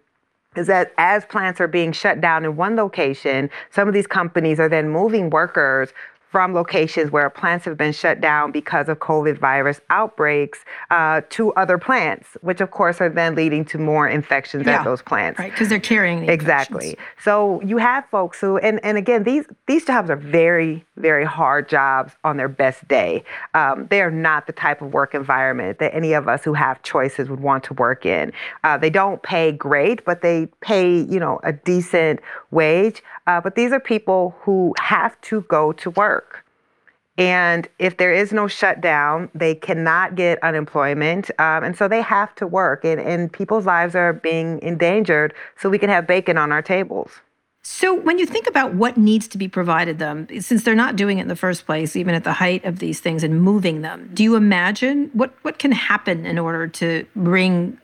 is 0.56 0.68
that 0.68 0.94
as 0.98 1.26
plants 1.26 1.60
are 1.60 1.68
being 1.68 1.92
shut 1.92 2.22
down 2.22 2.44
in 2.44 2.58
one 2.58 2.76
location 2.76 3.50
some 3.70 3.88
of 3.88 3.94
these 3.94 4.06
companies 4.06 4.60
are 4.60 4.68
then 4.68 4.90
moving 4.90 5.30
workers 5.30 5.94
from 6.32 6.54
locations 6.54 7.12
where 7.12 7.30
plants 7.30 7.66
have 7.66 7.78
been 7.78 7.92
shut 7.92 8.22
down 8.22 8.52
because 8.52 8.88
of 8.88 9.00
COVID 9.00 9.38
virus 9.38 9.82
outbreaks 9.90 10.60
uh, 10.90 11.22
to 11.30 11.52
other 11.54 11.78
plants, 11.78 12.38
which 12.40 12.62
of 12.62 12.72
course 12.72 13.02
are 13.02 13.10
then 13.10 13.36
leading 13.36 13.66
to 13.66 13.78
more 13.78 14.08
infections 14.08 14.66
yeah, 14.66 14.80
at 14.80 14.86
those 14.86 15.02
plants. 15.02 15.38
Right, 15.38 15.52
because 15.52 15.68
they're 15.68 15.80
carrying 15.80 16.26
the 16.26 16.32
exactly. 16.32 16.98
So 17.22 17.62
you 17.64 17.78
have 17.78 18.06
folks 18.10 18.40
who, 18.40 18.58
and 18.58 18.80
and 18.84 18.98
again, 18.98 19.24
these 19.24 19.46
these 19.68 19.84
jobs 19.84 20.10
are 20.10 20.16
very 20.16 20.86
very 20.96 21.26
hard 21.26 21.68
jobs 21.68 22.14
on 22.24 22.38
their 22.38 22.48
best 22.48 22.88
day. 22.88 23.24
Um, 23.54 23.88
they 23.90 24.02
are 24.02 24.12
not 24.12 24.48
the 24.48 24.54
type 24.54 24.82
of 24.82 24.94
work 24.94 25.14
environment 25.14 25.80
that 25.80 25.94
any 25.94 26.14
of 26.14 26.30
us 26.30 26.46
who 26.46 26.54
have 26.54 26.82
choices 26.84 27.28
would 27.28 27.42
want 27.42 27.64
to 27.66 27.74
work 27.74 28.06
in. 28.06 28.32
Uh, 28.64 28.78
they 28.78 28.90
don't 28.90 29.22
pay 29.22 29.52
great, 29.52 30.06
but 30.06 30.22
they 30.22 30.48
pay 30.62 31.02
you 31.02 31.20
know 31.20 31.42
a 31.44 31.52
decent 31.52 32.22
wage. 32.52 33.04
Uh, 33.28 33.40
but 33.42 33.56
these 33.56 33.72
are 33.72 33.80
people 33.80 34.36
who 34.42 34.74
have 34.80 35.20
to 35.22 35.42
go 35.42 35.72
to 35.74 35.90
work. 35.92 36.46
And 37.18 37.68
if 37.78 37.98
there 37.98 38.14
is 38.14 38.32
no 38.32 38.48
shutdown, 38.48 39.30
they 39.36 39.54
cannot 39.54 40.16
get 40.16 40.42
unemployment. 40.44 41.30
Um, 41.40 41.64
and 41.64 41.78
so 41.78 41.88
they 41.88 42.02
have 42.02 42.34
to 42.36 42.48
work. 42.48 42.84
And, 42.84 43.00
and 43.00 43.32
people's 43.32 43.66
lives 43.66 43.96
are 43.96 44.14
being 44.14 44.60
endangered 44.62 45.34
so 45.58 45.70
we 45.70 45.78
can 45.78 45.90
have 45.90 46.08
bacon 46.08 46.38
on 46.38 46.52
our 46.52 46.62
tables. 46.62 47.12
So, 47.64 47.94
when 47.94 48.18
you 48.18 48.26
think 48.26 48.48
about 48.48 48.74
what 48.74 48.98
needs 48.98 49.28
to 49.28 49.38
be 49.38 49.48
provided 49.48 50.00
them, 50.00 50.28
since 50.40 50.64
they're 50.64 50.74
not 50.74 50.96
doing 50.96 51.20
it 51.20 51.22
in 51.22 51.28
the 51.28 51.36
first 51.36 51.68
place, 51.68 51.96
even 51.96 52.16
at 52.16 52.24
the 52.24 52.34
height 52.34 52.66
of 52.66 52.80
these 52.80 53.00
things 53.02 53.24
and 53.24 53.40
moving 53.40 53.82
them, 53.82 54.10
do 54.16 54.24
you 54.24 54.36
imagine 54.36 55.12
what, 55.14 55.32
what 55.44 55.60
can 55.60 55.72
happen 55.72 56.26
in 56.26 56.40
order 56.40 56.68
to 56.68 57.06
bring 57.16 57.78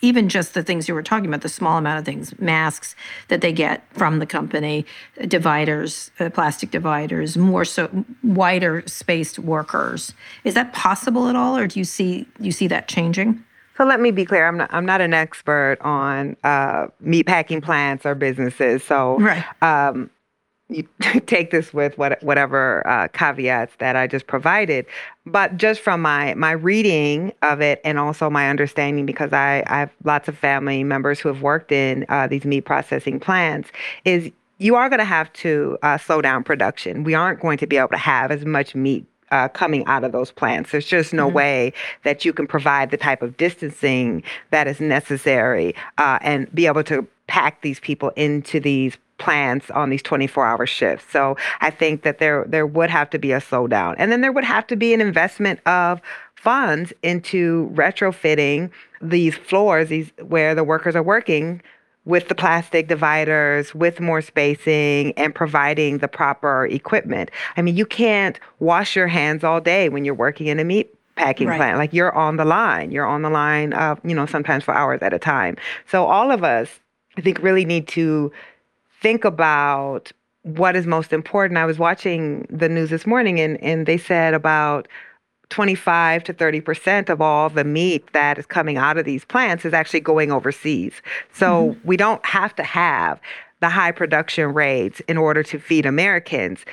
even 0.00 0.28
just 0.28 0.54
the 0.54 0.62
things 0.62 0.88
you 0.88 0.94
were 0.94 1.02
talking 1.02 1.26
about, 1.26 1.40
the 1.40 1.48
small 1.48 1.78
amount 1.78 1.98
of 1.98 2.04
things, 2.04 2.38
masks 2.38 2.94
that 3.28 3.40
they 3.40 3.52
get 3.52 3.82
from 3.92 4.18
the 4.18 4.26
company, 4.26 4.84
dividers, 5.26 6.10
uh, 6.20 6.30
plastic 6.30 6.70
dividers, 6.70 7.36
more 7.36 7.64
so 7.64 7.88
wider 8.22 8.82
spaced 8.86 9.38
workers. 9.38 10.12
Is 10.44 10.54
that 10.54 10.72
possible 10.72 11.28
at 11.28 11.36
all, 11.36 11.56
or 11.56 11.66
do 11.66 11.78
you 11.78 11.84
see 11.84 12.26
you 12.38 12.52
see 12.52 12.66
that 12.68 12.88
changing? 12.88 13.42
So 13.76 13.84
let 13.84 14.00
me 14.00 14.10
be 14.10 14.24
clear. 14.24 14.46
I'm 14.48 14.56
not. 14.56 14.72
I'm 14.72 14.86
not 14.86 15.00
an 15.00 15.12
expert 15.12 15.76
on 15.82 16.36
uh, 16.44 16.86
meat 17.00 17.26
packing 17.26 17.60
plants 17.60 18.06
or 18.06 18.14
businesses. 18.14 18.82
So 18.82 19.18
right. 19.18 19.44
Um, 19.62 20.10
you 20.68 20.86
take 21.26 21.50
this 21.50 21.72
with 21.72 21.96
what, 21.98 22.22
whatever 22.22 22.86
uh, 22.86 23.08
caveats 23.08 23.74
that 23.78 23.96
I 23.96 24.06
just 24.06 24.26
provided. 24.26 24.86
But 25.24 25.56
just 25.56 25.80
from 25.80 26.02
my 26.02 26.34
my 26.34 26.52
reading 26.52 27.32
of 27.42 27.60
it 27.60 27.80
and 27.84 27.98
also 27.98 28.30
my 28.30 28.48
understanding, 28.48 29.06
because 29.06 29.32
I, 29.32 29.62
I 29.66 29.80
have 29.80 29.90
lots 30.04 30.28
of 30.28 30.38
family 30.38 30.84
members 30.84 31.20
who 31.20 31.28
have 31.28 31.42
worked 31.42 31.72
in 31.72 32.06
uh, 32.08 32.26
these 32.26 32.44
meat 32.44 32.62
processing 32.62 33.20
plants, 33.20 33.70
is 34.04 34.30
you 34.58 34.74
are 34.74 34.88
going 34.88 35.00
to 35.00 35.04
have 35.04 35.32
to 35.34 35.78
uh, 35.82 35.98
slow 35.98 36.22
down 36.22 36.42
production. 36.42 37.04
We 37.04 37.14
aren't 37.14 37.40
going 37.40 37.58
to 37.58 37.66
be 37.66 37.76
able 37.76 37.88
to 37.88 37.98
have 37.98 38.30
as 38.30 38.44
much 38.44 38.74
meat 38.74 39.04
uh, 39.30 39.48
coming 39.48 39.84
out 39.86 40.04
of 40.04 40.12
those 40.12 40.30
plants. 40.30 40.70
There's 40.70 40.86
just 40.86 41.12
no 41.12 41.26
mm-hmm. 41.26 41.36
way 41.36 41.72
that 42.04 42.24
you 42.24 42.32
can 42.32 42.46
provide 42.46 42.90
the 42.90 42.96
type 42.96 43.22
of 43.22 43.36
distancing 43.36 44.22
that 44.50 44.66
is 44.68 44.80
necessary 44.80 45.74
uh, 45.98 46.18
and 46.22 46.52
be 46.54 46.66
able 46.66 46.84
to 46.84 47.06
pack 47.26 47.62
these 47.62 47.80
people 47.80 48.10
into 48.10 48.60
these 48.60 48.96
plants 49.18 49.70
on 49.70 49.90
these 49.90 50.02
24-hour 50.02 50.66
shifts. 50.66 51.10
So 51.10 51.36
I 51.60 51.70
think 51.70 52.02
that 52.02 52.18
there 52.18 52.44
there 52.48 52.66
would 52.66 52.90
have 52.90 53.10
to 53.10 53.18
be 53.18 53.32
a 53.32 53.40
slowdown, 53.40 53.94
and 53.98 54.12
then 54.12 54.20
there 54.20 54.32
would 54.32 54.44
have 54.44 54.66
to 54.68 54.76
be 54.76 54.92
an 54.94 55.00
investment 55.00 55.60
of 55.66 56.00
funds 56.34 56.92
into 57.02 57.70
retrofitting 57.74 58.70
these 59.00 59.34
floors, 59.34 59.88
these 59.88 60.12
where 60.22 60.54
the 60.54 60.64
workers 60.64 60.94
are 60.94 61.02
working 61.02 61.62
with 62.04 62.28
the 62.28 62.34
plastic 62.34 62.86
dividers, 62.86 63.74
with 63.74 64.00
more 64.00 64.22
spacing, 64.22 65.12
and 65.14 65.34
providing 65.34 65.98
the 65.98 66.06
proper 66.06 66.66
equipment. 66.66 67.32
I 67.56 67.62
mean, 67.62 67.76
you 67.76 67.84
can't 67.84 68.38
wash 68.60 68.94
your 68.94 69.08
hands 69.08 69.42
all 69.42 69.60
day 69.60 69.88
when 69.88 70.04
you're 70.04 70.14
working 70.14 70.46
in 70.46 70.60
a 70.60 70.64
meat 70.64 70.94
packing 71.16 71.48
right. 71.48 71.56
plant. 71.56 71.78
Like 71.78 71.92
you're 71.92 72.14
on 72.14 72.36
the 72.36 72.44
line. 72.44 72.92
You're 72.92 73.06
on 73.06 73.22
the 73.22 73.30
line, 73.30 73.72
uh, 73.72 73.96
you 74.04 74.14
know, 74.14 74.24
sometimes 74.24 74.62
for 74.62 74.72
hours 74.72 75.02
at 75.02 75.12
a 75.12 75.18
time. 75.18 75.56
So 75.90 76.06
all 76.06 76.30
of 76.30 76.44
us, 76.44 76.68
I 77.18 77.22
think, 77.22 77.42
really 77.42 77.64
need 77.64 77.88
to 77.88 78.30
think 79.06 79.24
about 79.24 80.10
what 80.42 80.74
is 80.74 80.84
most 80.84 81.12
important. 81.12 81.58
I 81.58 81.64
was 81.64 81.78
watching 81.78 82.44
the 82.50 82.68
news 82.68 82.90
this 82.90 83.06
morning 83.06 83.38
and, 83.38 83.56
and 83.62 83.86
they 83.86 83.98
said 83.98 84.34
about 84.34 84.88
25 85.50 86.24
to 86.24 86.34
30% 86.34 87.08
of 87.08 87.20
all 87.20 87.48
the 87.48 87.62
meat 87.62 88.12
that 88.14 88.36
is 88.36 88.46
coming 88.46 88.78
out 88.78 88.98
of 88.98 89.04
these 89.04 89.24
plants 89.24 89.64
is 89.64 89.72
actually 89.72 90.00
going 90.00 90.32
overseas. 90.32 90.92
So 91.32 91.68
mm-hmm. 91.68 91.86
we 91.86 91.96
don't 91.96 92.26
have 92.26 92.52
to 92.56 92.64
have 92.64 93.20
the 93.60 93.68
high 93.68 93.92
production 93.92 94.52
rates 94.52 94.98
in 95.06 95.18
order 95.18 95.44
to 95.44 95.60
feed 95.60 95.86
Americans. 95.86 96.64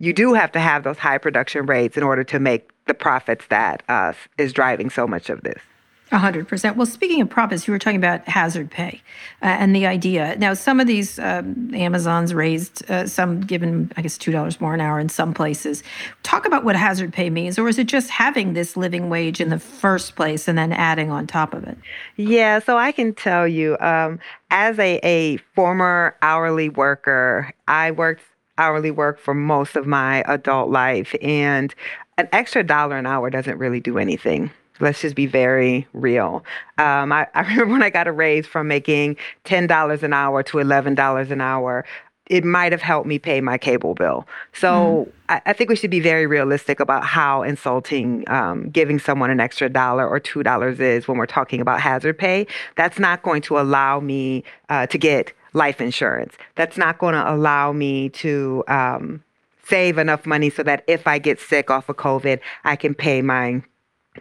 You 0.00 0.12
do 0.12 0.34
have 0.34 0.50
to 0.50 0.58
have 0.58 0.82
those 0.82 0.98
high 0.98 1.18
production 1.18 1.64
rates 1.66 1.96
in 1.96 2.02
order 2.02 2.24
to 2.24 2.40
make 2.40 2.72
the 2.88 2.94
profits 2.94 3.46
that 3.50 3.84
uh, 3.88 4.14
is 4.36 4.52
driving 4.52 4.90
so 4.90 5.06
much 5.06 5.30
of 5.30 5.42
this. 5.42 5.62
A 6.10 6.16
hundred 6.16 6.48
percent. 6.48 6.78
Well, 6.78 6.86
speaking 6.86 7.20
of 7.20 7.28
profits, 7.28 7.66
you 7.66 7.72
were 7.72 7.78
talking 7.78 7.98
about 7.98 8.26
hazard 8.26 8.70
pay 8.70 9.02
uh, 9.42 9.46
and 9.46 9.76
the 9.76 9.86
idea. 9.86 10.36
Now, 10.38 10.54
some 10.54 10.80
of 10.80 10.86
these 10.86 11.18
um, 11.18 11.74
Amazons 11.74 12.32
raised 12.32 12.90
uh, 12.90 13.06
some 13.06 13.42
given, 13.42 13.92
I 13.94 14.00
guess, 14.00 14.16
two 14.16 14.32
dollars 14.32 14.58
more 14.58 14.72
an 14.72 14.80
hour 14.80 14.98
in 14.98 15.10
some 15.10 15.34
places. 15.34 15.82
Talk 16.22 16.46
about 16.46 16.64
what 16.64 16.76
hazard 16.76 17.12
pay 17.12 17.28
means, 17.28 17.58
or 17.58 17.68
is 17.68 17.78
it 17.78 17.88
just 17.88 18.08
having 18.08 18.54
this 18.54 18.74
living 18.74 19.10
wage 19.10 19.38
in 19.38 19.50
the 19.50 19.58
first 19.58 20.16
place 20.16 20.48
and 20.48 20.56
then 20.56 20.72
adding 20.72 21.10
on 21.10 21.26
top 21.26 21.52
of 21.52 21.64
it? 21.64 21.76
Yeah. 22.16 22.60
So 22.60 22.78
I 22.78 22.90
can 22.90 23.12
tell 23.12 23.46
you, 23.46 23.76
um, 23.78 24.18
as 24.50 24.78
a, 24.78 24.98
a 25.02 25.36
former 25.54 26.16
hourly 26.22 26.70
worker, 26.70 27.52
I 27.66 27.90
worked 27.90 28.22
hourly 28.56 28.90
work 28.90 29.18
for 29.18 29.34
most 29.34 29.76
of 29.76 29.86
my 29.86 30.24
adult 30.26 30.70
life, 30.70 31.14
and 31.20 31.74
an 32.16 32.30
extra 32.32 32.64
dollar 32.64 32.96
an 32.96 33.04
hour 33.04 33.28
doesn't 33.28 33.58
really 33.58 33.80
do 33.80 33.98
anything 33.98 34.50
Let's 34.80 35.00
just 35.00 35.14
be 35.14 35.26
very 35.26 35.86
real. 35.92 36.44
Um, 36.78 37.12
I, 37.12 37.26
I 37.34 37.40
remember 37.48 37.72
when 37.72 37.82
I 37.82 37.90
got 37.90 38.06
a 38.06 38.12
raise 38.12 38.46
from 38.46 38.68
making 38.68 39.16
$10 39.44 40.02
an 40.02 40.12
hour 40.12 40.42
to 40.42 40.58
$11 40.58 41.30
an 41.30 41.40
hour 41.40 41.84
it 42.28 42.44
might 42.44 42.72
have 42.72 42.82
helped 42.82 43.06
me 43.06 43.18
pay 43.18 43.40
my 43.40 43.58
cable 43.58 43.94
bill. 43.94 44.26
So 44.52 45.06
mm. 45.08 45.12
I, 45.28 45.40
I, 45.46 45.52
think 45.52 45.70
we 45.70 45.76
should 45.76 45.90
be 45.90 46.00
very 46.00 46.26
realistic 46.26 46.78
about 46.80 47.04
how 47.04 47.42
insulting 47.42 48.24
um, 48.28 48.68
giving 48.70 48.98
someone 48.98 49.30
an 49.30 49.40
extra 49.40 49.68
dollar 49.68 50.06
or 50.06 50.20
two 50.20 50.42
dollars 50.42 50.78
is 50.78 51.08
when 51.08 51.16
we're 51.16 51.26
talking 51.26 51.60
about 51.60 51.80
hazard 51.80 52.18
pay. 52.18 52.46
That's 52.76 52.98
not 52.98 53.22
going 53.22 53.42
to 53.42 53.58
allow 53.58 54.00
me 54.00 54.44
uh, 54.68 54.86
to 54.88 54.98
get 54.98 55.32
life 55.54 55.80
insurance. 55.80 56.34
That's 56.54 56.76
not 56.76 56.98
going 56.98 57.14
to 57.14 57.32
allow 57.32 57.72
me 57.72 58.10
to 58.10 58.62
um, 58.68 59.24
save 59.64 59.98
enough 59.98 60.26
money 60.26 60.50
so 60.50 60.62
that 60.62 60.84
if 60.86 61.06
I 61.06 61.18
get 61.18 61.40
sick 61.40 61.70
off 61.70 61.88
of 61.88 61.96
COVID, 61.96 62.40
I 62.64 62.76
can 62.76 62.94
pay 62.94 63.22
my 63.22 63.62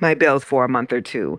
my 0.01 0.13
bills 0.13 0.43
for 0.43 0.65
a 0.65 0.69
month 0.69 0.91
or 0.93 1.01
two. 1.01 1.37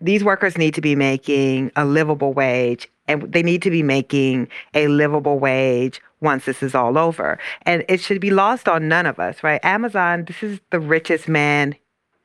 These 0.00 0.22
workers 0.22 0.56
need 0.56 0.74
to 0.74 0.80
be 0.80 0.94
making 0.94 1.72
a 1.74 1.84
livable 1.84 2.32
wage 2.32 2.88
and 3.08 3.32
they 3.32 3.42
need 3.42 3.62
to 3.62 3.70
be 3.70 3.82
making 3.82 4.48
a 4.74 4.86
livable 4.88 5.38
wage 5.38 6.00
once 6.20 6.44
this 6.44 6.62
is 6.62 6.74
all 6.74 6.98
over. 6.98 7.38
And 7.62 7.84
it 7.88 8.00
should 8.00 8.20
be 8.20 8.30
lost 8.30 8.68
on 8.68 8.86
none 8.86 9.06
of 9.06 9.18
us, 9.18 9.42
right? 9.42 9.64
Amazon, 9.64 10.24
this 10.24 10.42
is 10.42 10.60
the 10.70 10.80
richest 10.80 11.26
man 11.26 11.74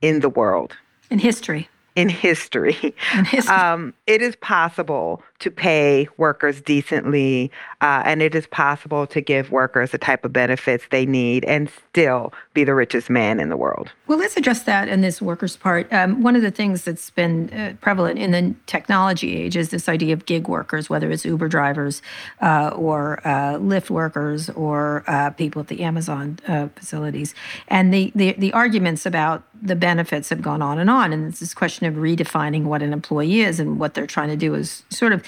in 0.02 0.20
the 0.20 0.30
world. 0.30 0.76
In 1.10 1.20
history 1.20 1.70
in 1.96 2.10
history. 2.10 2.78
In 3.14 3.26
history. 3.26 3.54
Um, 3.64 3.94
it 4.08 4.22
is 4.22 4.36
possible 4.38 5.22
to 5.44 5.52
pay 5.52 6.08
workers 6.16 6.62
decently, 6.62 7.52
uh, 7.82 8.02
and 8.06 8.22
it 8.22 8.34
is 8.34 8.48
possible 8.48 9.06
to 9.08 9.20
give 9.20 9.52
workers 9.52 9.92
the 9.92 9.98
type 9.98 10.24
of 10.24 10.32
benefits 10.32 10.86
they 10.90 11.06
need 11.06 11.44
and 11.44 11.70
still 11.90 12.34
be 12.54 12.64
the 12.64 12.74
richest 12.74 13.10
man 13.10 13.42
in 13.42 13.50
the 13.50 13.58
world. 13.58 13.92
Well, 14.08 14.18
let's 14.18 14.38
address 14.38 14.64
that 14.64 14.88
in 14.88 15.02
this 15.02 15.22
workers' 15.22 15.58
part. 15.58 15.92
Um, 15.92 16.24
one 16.24 16.38
of 16.38 16.42
the 16.42 16.52
things 16.52 16.86
that's 16.86 17.10
been 17.10 17.54
uh, 17.54 17.74
prevalent 17.82 18.20
in 18.20 18.32
the 18.32 18.56
technology 18.68 19.36
age 19.36 19.58
is 19.58 19.70
this 19.70 19.90
idea 19.90 20.14
of 20.14 20.26
gig 20.26 20.48
workers, 20.48 20.90
whether 20.90 21.12
it's 21.12 21.26
Uber 21.26 21.50
drivers 21.50 22.02
uh, 22.42 22.72
or 22.74 23.20
uh, 23.28 23.56
Lyft 23.56 23.90
workers 23.90 24.50
or 24.52 25.04
uh, 25.08 25.30
people 25.32 25.62
at 25.62 25.68
the 25.68 25.84
Amazon 25.84 26.40
uh, 26.48 26.70
facilities. 26.76 27.36
And 27.68 27.94
the, 27.94 28.14
the, 28.16 28.32
the 28.38 28.54
arguments 28.54 29.06
about 29.06 29.44
the 29.62 29.76
benefits 29.76 30.30
have 30.30 30.42
gone 30.42 30.62
on 30.62 30.78
and 30.78 30.90
on. 30.90 31.14
And 31.14 31.28
it's 31.28 31.40
this 31.40 31.54
question 31.54 31.88
of 31.88 31.96
redefining 31.96 32.64
what 32.64 32.82
an 32.82 32.92
employee 32.92 33.42
is 33.42 33.60
and 33.60 33.80
what 33.80 33.94
they're 33.94 34.06
trying 34.06 34.30
to 34.30 34.36
do 34.36 34.54
is 34.54 34.84
sort 34.90 35.14
of 35.14 35.24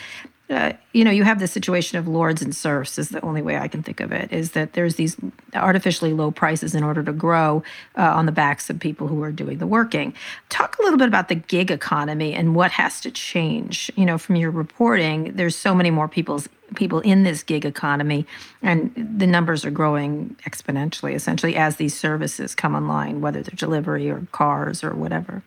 uh, 0.47 0.73
you 0.93 1.03
know, 1.03 1.09
you 1.09 1.23
have 1.23 1.39
the 1.39 1.47
situation 1.47 1.97
of 1.97 2.07
lords 2.07 2.41
and 2.41 2.55
serfs, 2.55 2.99
is 2.99 3.09
the 3.09 3.21
only 3.21 3.41
way 3.41 3.57
I 3.57 3.67
can 3.67 3.81
think 3.81 3.99
of 3.99 4.11
it, 4.11 4.31
is 4.31 4.51
that 4.51 4.73
there's 4.73 4.95
these 4.95 5.15
artificially 5.55 6.13
low 6.13 6.29
prices 6.29 6.75
in 6.75 6.83
order 6.83 7.01
to 7.01 7.11
grow 7.11 7.63
uh, 7.97 8.01
on 8.03 8.27
the 8.27 8.31
backs 8.31 8.69
of 8.69 8.79
people 8.79 9.07
who 9.07 9.23
are 9.23 9.31
doing 9.31 9.57
the 9.57 9.65
working. 9.65 10.13
Talk 10.49 10.77
a 10.77 10.83
little 10.83 10.99
bit 10.99 11.07
about 11.07 11.29
the 11.29 11.35
gig 11.35 11.71
economy 11.71 12.33
and 12.33 12.55
what 12.55 12.71
has 12.71 13.01
to 13.01 13.11
change. 13.11 13.91
You 13.95 14.05
know, 14.05 14.19
from 14.19 14.35
your 14.35 14.51
reporting, 14.51 15.33
there's 15.33 15.55
so 15.55 15.73
many 15.73 15.89
more 15.89 16.07
people's 16.07 16.47
people 16.75 16.99
in 16.99 17.23
this 17.23 17.41
gig 17.41 17.65
economy, 17.65 18.27
and 18.61 18.93
the 19.17 19.27
numbers 19.27 19.65
are 19.65 19.71
growing 19.71 20.35
exponentially, 20.47 21.15
essentially, 21.15 21.55
as 21.55 21.77
these 21.77 21.97
services 21.97 22.53
come 22.53 22.75
online, 22.75 23.19
whether 23.19 23.41
they're 23.41 23.55
delivery 23.55 24.11
or 24.11 24.27
cars 24.31 24.83
or 24.83 24.93
whatever. 24.93 25.41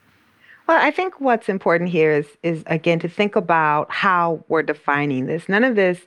Well, 0.68 0.78
I 0.78 0.90
think 0.90 1.18
what's 1.18 1.48
important 1.48 1.88
here 1.88 2.12
is 2.12 2.26
is 2.42 2.62
again 2.66 2.98
to 2.98 3.08
think 3.08 3.36
about 3.36 3.90
how 3.90 4.44
we're 4.48 4.62
defining 4.62 5.24
this. 5.24 5.48
None 5.48 5.64
of 5.64 5.76
this 5.76 5.98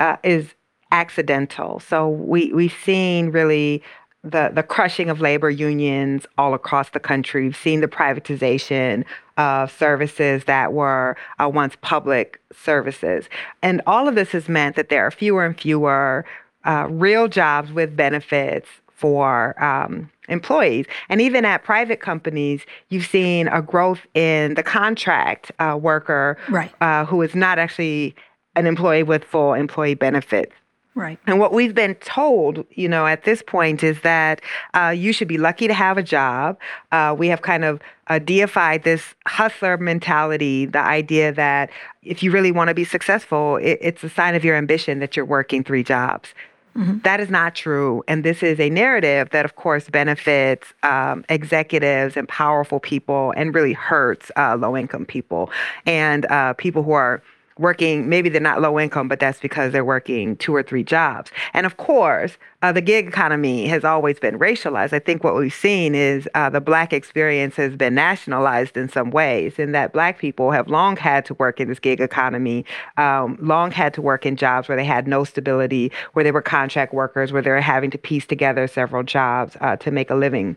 uh, 0.00 0.16
is 0.24 0.54
accidental. 0.90 1.78
So 1.78 2.08
we 2.08 2.52
we've 2.52 2.74
seen 2.84 3.30
really 3.30 3.80
the 4.24 4.50
the 4.52 4.64
crushing 4.64 5.08
of 5.08 5.20
labor 5.20 5.50
unions 5.50 6.26
all 6.36 6.52
across 6.52 6.90
the 6.90 6.98
country. 6.98 7.44
We've 7.44 7.56
seen 7.56 7.80
the 7.80 7.86
privatization 7.86 9.04
of 9.36 9.70
services 9.70 10.44
that 10.44 10.72
were 10.72 11.16
uh, 11.38 11.48
once 11.48 11.76
public 11.80 12.40
services, 12.52 13.28
and 13.62 13.80
all 13.86 14.08
of 14.08 14.16
this 14.16 14.32
has 14.32 14.48
meant 14.48 14.74
that 14.74 14.88
there 14.88 15.06
are 15.06 15.12
fewer 15.12 15.46
and 15.46 15.58
fewer 15.58 16.24
uh, 16.64 16.88
real 16.90 17.28
jobs 17.28 17.70
with 17.70 17.94
benefits 17.94 18.68
for 18.96 19.62
um, 19.62 20.10
employees. 20.28 20.86
And 21.08 21.20
even 21.20 21.44
at 21.44 21.64
private 21.64 22.00
companies, 22.00 22.62
you've 22.88 23.06
seen 23.06 23.48
a 23.48 23.62
growth 23.62 24.00
in 24.14 24.54
the 24.54 24.62
contract 24.62 25.52
uh, 25.58 25.78
worker 25.80 26.36
right. 26.48 26.72
uh, 26.80 27.04
who 27.04 27.22
is 27.22 27.34
not 27.34 27.58
actually 27.58 28.14
an 28.56 28.66
employee 28.66 29.02
with 29.02 29.24
full 29.24 29.54
employee 29.54 29.94
benefits. 29.94 30.52
Right. 30.98 31.16
And 31.28 31.38
what 31.38 31.52
we've 31.52 31.76
been 31.76 31.94
told, 31.96 32.66
you 32.72 32.88
know, 32.88 33.06
at 33.06 33.22
this 33.22 33.40
point 33.40 33.84
is 33.84 34.00
that 34.00 34.40
uh, 34.74 34.88
you 34.88 35.12
should 35.12 35.28
be 35.28 35.38
lucky 35.38 35.68
to 35.68 35.74
have 35.74 35.96
a 35.96 36.02
job. 36.02 36.58
Uh, 36.90 37.14
we 37.16 37.28
have 37.28 37.42
kind 37.42 37.64
of 37.64 37.80
uh, 38.08 38.18
deified 38.18 38.82
this 38.82 39.14
hustler 39.24 39.76
mentality, 39.76 40.66
the 40.66 40.80
idea 40.80 41.30
that 41.32 41.70
if 42.02 42.24
you 42.24 42.32
really 42.32 42.50
want 42.50 42.66
to 42.66 42.74
be 42.74 42.84
successful, 42.84 43.58
it, 43.58 43.78
it's 43.80 44.02
a 44.02 44.08
sign 44.08 44.34
of 44.34 44.44
your 44.44 44.56
ambition 44.56 44.98
that 44.98 45.14
you're 45.14 45.24
working 45.24 45.62
three 45.62 45.84
jobs. 45.84 46.34
Mm-hmm. 46.76 46.98
That 47.02 47.20
is 47.20 47.30
not 47.30 47.54
true. 47.54 48.04
And 48.06 48.24
this 48.24 48.42
is 48.42 48.60
a 48.60 48.70
narrative 48.70 49.30
that, 49.30 49.44
of 49.44 49.56
course, 49.56 49.88
benefits 49.90 50.72
um, 50.82 51.24
executives 51.28 52.16
and 52.16 52.28
powerful 52.28 52.78
people 52.78 53.32
and 53.36 53.54
really 53.54 53.72
hurts 53.72 54.30
uh, 54.36 54.56
low 54.56 54.76
income 54.76 55.04
people 55.04 55.50
and 55.86 56.26
uh, 56.26 56.52
people 56.54 56.82
who 56.82 56.92
are 56.92 57.22
working, 57.58 58.08
maybe 58.08 58.28
they're 58.28 58.40
not 58.40 58.60
low 58.60 58.78
income, 58.78 59.08
but 59.08 59.20
that's 59.20 59.40
because 59.40 59.72
they're 59.72 59.84
working 59.84 60.36
two 60.36 60.54
or 60.54 60.62
three 60.62 60.84
jobs. 60.84 61.30
And 61.52 61.66
of 61.66 61.76
course, 61.76 62.38
uh, 62.62 62.72
the 62.72 62.80
gig 62.80 63.06
economy 63.06 63.66
has 63.68 63.84
always 63.84 64.18
been 64.18 64.38
racialized. 64.38 64.92
I 64.92 64.98
think 64.98 65.22
what 65.22 65.34
we've 65.34 65.52
seen 65.52 65.94
is 65.94 66.28
uh, 66.34 66.50
the 66.50 66.60
Black 66.60 66.92
experience 66.92 67.56
has 67.56 67.76
been 67.76 67.94
nationalized 67.94 68.76
in 68.76 68.88
some 68.88 69.10
ways, 69.10 69.58
in 69.58 69.72
that 69.72 69.92
Black 69.92 70.18
people 70.18 70.50
have 70.50 70.68
long 70.68 70.96
had 70.96 71.24
to 71.26 71.34
work 71.34 71.60
in 71.60 71.68
this 71.68 71.78
gig 71.78 72.00
economy, 72.00 72.64
um, 72.96 73.38
long 73.40 73.70
had 73.70 73.94
to 73.94 74.02
work 74.02 74.26
in 74.26 74.36
jobs 74.36 74.68
where 74.68 74.76
they 74.76 74.84
had 74.84 75.06
no 75.06 75.24
stability, 75.24 75.92
where 76.12 76.24
they 76.24 76.32
were 76.32 76.42
contract 76.42 76.92
workers, 76.92 77.32
where 77.32 77.42
they 77.42 77.50
were 77.50 77.60
having 77.60 77.90
to 77.90 77.98
piece 77.98 78.26
together 78.26 78.66
several 78.66 79.02
jobs 79.02 79.56
uh, 79.60 79.76
to 79.76 79.90
make 79.90 80.10
a 80.10 80.14
living. 80.14 80.56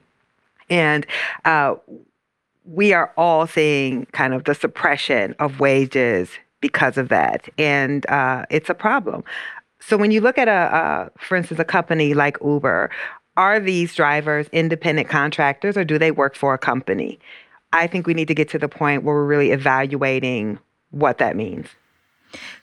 And 0.69 1.05
uh, 1.45 1.75
we 2.65 2.93
are 2.93 3.11
all 3.17 3.47
seeing 3.47 4.05
kind 4.07 4.33
of 4.33 4.45
the 4.45 4.55
suppression 4.55 5.35
of 5.39 5.59
wages 5.59 6.29
because 6.61 6.97
of 6.97 7.09
that. 7.09 7.49
And 7.57 8.07
uh, 8.09 8.45
it's 8.49 8.69
a 8.69 8.73
problem. 8.73 9.23
So 9.79 9.97
when 9.97 10.11
you 10.11 10.21
look 10.21 10.37
at 10.37 10.47
a, 10.47 11.11
for 11.19 11.35
instance, 11.35 11.59
a 11.59 11.65
company 11.65 12.13
like 12.13 12.37
Uber, 12.43 12.89
are 13.37 13.59
these 13.59 13.95
drivers 13.95 14.47
independent 14.51 15.09
contractors 15.09 15.75
or 15.75 15.83
do 15.83 15.97
they 15.97 16.11
work 16.11 16.35
for 16.35 16.53
a 16.53 16.57
company? 16.57 17.19
I 17.73 17.87
think 17.87 18.05
we 18.05 18.13
need 18.13 18.27
to 18.27 18.35
get 18.35 18.49
to 18.49 18.59
the 18.59 18.67
point 18.69 19.03
where 19.03 19.15
we're 19.15 19.25
really 19.25 19.51
evaluating 19.51 20.59
what 20.91 21.17
that 21.17 21.35
means. 21.35 21.67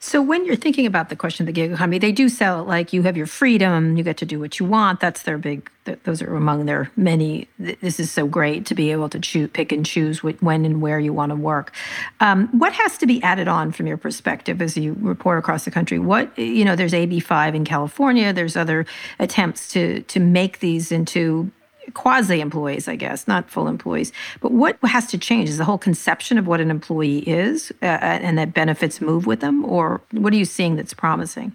So 0.00 0.22
when 0.22 0.44
you're 0.44 0.56
thinking 0.56 0.86
about 0.86 1.08
the 1.08 1.16
question 1.16 1.44
of 1.44 1.46
the 1.46 1.52
gig 1.52 1.72
economy, 1.72 1.98
they 1.98 2.12
do 2.12 2.28
sell 2.28 2.60
it 2.60 2.68
like 2.68 2.92
you 2.92 3.02
have 3.02 3.16
your 3.16 3.26
freedom, 3.26 3.96
you 3.96 4.04
get 4.04 4.16
to 4.18 4.26
do 4.26 4.38
what 4.38 4.58
you 4.58 4.66
want. 4.66 5.00
That's 5.00 5.22
their 5.22 5.38
big. 5.38 5.70
Those 6.04 6.20
are 6.20 6.36
among 6.36 6.66
their 6.66 6.90
many. 6.96 7.48
This 7.58 7.98
is 7.98 8.10
so 8.10 8.26
great 8.26 8.66
to 8.66 8.74
be 8.74 8.92
able 8.92 9.08
to 9.08 9.18
choose, 9.18 9.48
pick 9.52 9.72
and 9.72 9.86
choose 9.86 10.22
when 10.22 10.66
and 10.66 10.82
where 10.82 11.00
you 11.00 11.14
want 11.14 11.30
to 11.30 11.36
work. 11.36 11.74
Um, 12.20 12.48
what 12.48 12.74
has 12.74 12.98
to 12.98 13.06
be 13.06 13.22
added 13.22 13.48
on 13.48 13.72
from 13.72 13.86
your 13.86 13.96
perspective 13.96 14.60
as 14.60 14.76
you 14.76 14.96
report 15.00 15.38
across 15.38 15.64
the 15.64 15.70
country? 15.70 15.98
What 15.98 16.38
you 16.38 16.64
know, 16.64 16.76
there's 16.76 16.92
AB5 16.92 17.54
in 17.54 17.64
California. 17.64 18.32
There's 18.32 18.56
other 18.56 18.86
attempts 19.18 19.68
to 19.72 20.02
to 20.02 20.20
make 20.20 20.60
these 20.60 20.92
into 20.92 21.50
quasi 21.94 22.40
employees, 22.40 22.88
I 22.88 22.96
guess, 22.96 23.26
not 23.28 23.50
full 23.50 23.68
employees. 23.68 24.12
But 24.40 24.52
what 24.52 24.78
has 24.84 25.06
to 25.08 25.18
change? 25.18 25.48
Is 25.48 25.58
the 25.58 25.64
whole 25.64 25.78
conception 25.78 26.38
of 26.38 26.46
what 26.46 26.60
an 26.60 26.70
employee 26.70 27.20
is 27.28 27.72
uh, 27.82 27.86
uh, 27.86 28.18
and 28.22 28.38
that 28.38 28.54
benefits 28.54 29.00
move 29.00 29.26
with 29.26 29.40
them? 29.40 29.64
Or 29.64 30.00
what 30.12 30.32
are 30.32 30.36
you 30.36 30.44
seeing 30.44 30.76
that's 30.76 30.94
promising? 30.94 31.54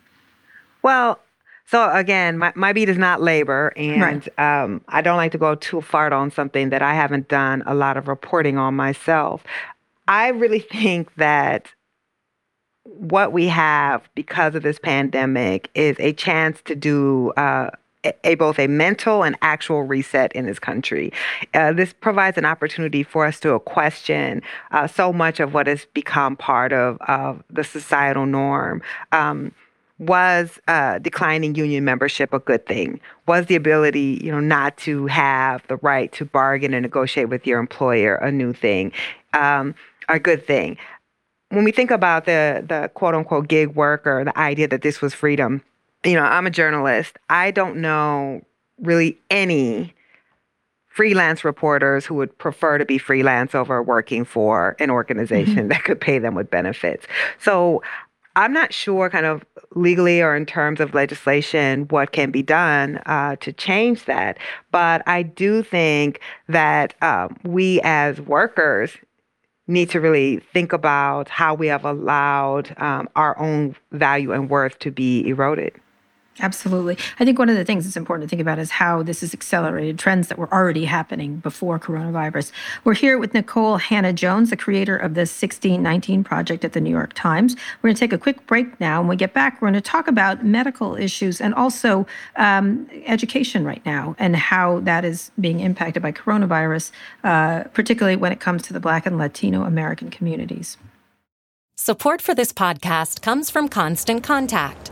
Well, 0.82 1.20
so 1.66 1.90
again, 1.92 2.38
my, 2.38 2.52
my 2.56 2.74
beat 2.74 2.90
is 2.90 2.98
not 2.98 3.22
labor, 3.22 3.72
and 3.78 4.30
right. 4.38 4.64
um, 4.64 4.82
I 4.90 5.02
don't 5.02 5.18
like 5.18 5.32
to 5.32 5.38
go 5.38 5.56
too 5.56 5.82
far 5.82 6.14
on 6.14 6.30
something 6.30 6.70
that 6.70 6.82
I 6.82 6.94
haven't 6.94 7.30
done 7.30 7.64
a 7.66 7.74
lot 7.74 7.98
of 7.98 8.08
reporting 8.08 8.58
on 8.58 8.76
myself. 8.76 9.44
I 10.08 10.30
really 10.30 10.60
think 10.72 11.14
that 11.16 11.70
what 12.84 13.32
we 13.32 13.48
have 13.48 14.08
because 14.14 14.56
of 14.56 14.64
this 14.64 14.78
pandemic 14.78 15.70
is 15.74 15.96
a 16.00 16.14
chance 16.14 16.62
to 16.66 16.76
do 16.76 17.32
uh, 17.38 17.70
a 18.24 18.36
both 18.36 18.60
a 18.60 18.68
mental 18.68 19.24
and 19.24 19.38
actual 19.42 19.84
reset 19.84 20.32
in 20.34 20.46
this 20.46 20.60
country. 20.60 21.12
Uh, 21.54 21.74
this 21.74 21.94
provides 21.94 22.38
an 22.38 22.46
opportunity 22.46 23.04
for 23.04 23.26
us 23.26 23.40
to 23.42 23.58
question 23.60 24.42
uh, 24.72 24.88
so 24.88 25.14
much 25.14 25.40
of 25.40 25.54
what 25.54 25.68
has 25.68 25.86
become 25.94 26.36
part 26.36 26.74
of, 26.74 26.98
of 27.08 27.44
the 27.50 27.64
societal 27.64 28.26
norm. 28.26 28.82
Um, 29.12 29.54
was 30.00 30.60
uh, 30.68 31.00
declining 31.00 31.56
union 31.56 31.86
membership 31.86 32.34
a 32.34 32.40
good 32.40 32.66
thing? 32.66 33.00
Was 33.28 33.46
the 33.46 33.56
ability, 33.56 34.20
you 34.24 34.32
know, 34.32 34.40
not 34.40 34.76
to 34.78 35.06
have 35.08 35.66
the 35.68 35.78
right 35.78 36.12
to 36.14 36.26
bargain 36.26 36.74
and 36.74 36.84
negotiate 36.84 37.30
with 37.30 37.48
your 37.48 37.60
employer 37.60 38.16
a 38.16 38.32
new 38.32 38.54
thing, 38.54 38.92
um, 39.34 39.76
a 40.10 40.20
good 40.20 40.46
thing? 40.46 40.78
When 41.50 41.64
we 41.64 41.72
think 41.72 41.92
about 41.92 42.26
the 42.26 42.66
the 42.68 42.90
quote 42.96 43.14
unquote 43.14 43.48
gig 43.48 43.76
worker, 43.76 44.24
the 44.26 44.38
idea 44.38 44.68
that 44.68 44.82
this 44.82 45.00
was 45.00 45.14
freedom 45.14 45.64
you 46.06 46.14
know, 46.14 46.24
I'm 46.24 46.48
a 46.48 46.52
journalist. 46.52 47.18
I 47.30 47.52
don't 47.52 47.78
know 47.78 48.42
really 48.80 49.18
any 49.30 49.94
freelance 50.88 51.44
reporters 51.44 52.06
who 52.06 52.14
would 52.16 52.38
prefer 52.38 52.78
to 52.78 52.86
be 52.86 52.98
freelance 52.98 53.56
over 53.56 53.82
working 53.82 54.24
for 54.24 54.76
an 54.80 54.92
organization 54.92 55.56
mm-hmm. 55.56 55.68
that 55.70 55.84
could 55.84 56.00
pay 56.00 56.20
them 56.20 56.36
with 56.36 56.50
benefits. 56.52 57.08
So 57.40 57.82
I'm 58.36 58.54
not 58.54 58.74
sure, 58.74 59.10
kind 59.10 59.26
of 59.26 59.44
legally 59.76 60.22
or 60.22 60.36
in 60.36 60.46
terms 60.46 60.80
of 60.80 60.94
legislation, 60.94 61.86
what 61.90 62.12
can 62.12 62.32
be 62.32 62.44
done 62.44 62.98
uh, 63.06 63.36
to 63.38 63.52
change 63.54 64.06
that. 64.06 64.38
But 64.72 65.02
I 65.08 65.24
do 65.24 65.64
think 65.64 66.20
that 66.48 66.96
um, 67.02 67.38
we 67.44 67.80
as 67.84 68.20
workers 68.22 68.92
need 69.68 69.90
to 69.92 70.00
really 70.00 70.38
think 70.52 70.74
about 70.74 71.30
how 71.30 71.54
we 71.54 71.68
have 71.68 71.86
allowed 71.86 72.76
um, 72.80 73.08
our 73.16 73.38
own 73.40 73.76
value 73.92 74.32
and 74.32 74.50
worth 74.50 74.78
to 74.80 74.92
be 74.92 75.28
eroded. 75.28 75.74
Absolutely. 76.40 76.98
I 77.20 77.26
think 77.26 77.38
one 77.38 77.50
of 77.50 77.56
the 77.56 77.64
things 77.64 77.86
that's 77.86 77.96
important 77.96 78.28
to 78.28 78.36
think 78.36 78.42
about 78.42 78.58
is 78.58 78.72
how 78.72 79.04
this 79.04 79.22
has 79.22 79.36
accelerated 79.36 80.00
trends 80.00 80.30
that 80.30 80.40
were 80.40 80.52
already 80.52 80.86
happening 80.86 81.38
before 81.38 81.78
coronavirus. 81.78 82.52
We're 82.84 82.96
here 82.96 83.20
with 83.20 83.34
Nikole 83.34 83.80
Hannah-Jones, 83.80 84.50
the 84.50 84.58
creator 84.58 84.98
of 84.98 85.14
the 85.14 85.22
1619 85.22 86.24
Project 86.24 86.66
at 86.66 86.74
the 86.74 86.82
New 86.82 86.90
York 86.90 87.14
Times. 87.14 87.56
We're 87.82 87.90
going 87.90 87.96
to 87.96 88.00
take 88.00 88.14
a 88.14 88.18
quick 88.18 88.48
break 88.48 88.80
now. 88.80 89.02
When 89.02 89.10
we 89.10 89.16
get 89.16 89.34
back, 89.34 89.62
we're 89.62 89.68
going 89.70 89.74
to 89.76 89.82
talk 89.82 90.08
about 90.08 90.44
medical 90.44 90.96
issues 90.96 91.40
and 91.40 91.54
also 91.54 92.08
um, 92.36 92.90
education 93.06 93.64
right 93.64 93.86
now 93.86 94.16
and 94.18 94.36
how 94.36 94.80
that 94.82 95.06
is 95.06 95.32
being 95.40 95.60
impacted 95.60 96.02
by 96.02 96.12
coronavirus, 96.12 96.92
uh, 97.24 97.66
particularly 97.74 98.16
when 98.16 98.32
it 98.32 98.40
comes 98.40 98.64
to 98.64 98.74
the 98.74 98.80
Black 98.80 99.06
and 99.06 99.20
Latino 99.20 99.64
American 99.64 100.10
communities. 100.10 100.78
Support 101.76 102.24
for 102.24 102.34
this 102.34 102.52
podcast 102.52 103.22
comes 103.22 103.52
from 103.52 103.68
Constant 103.68 104.24
Contact. 104.24 104.92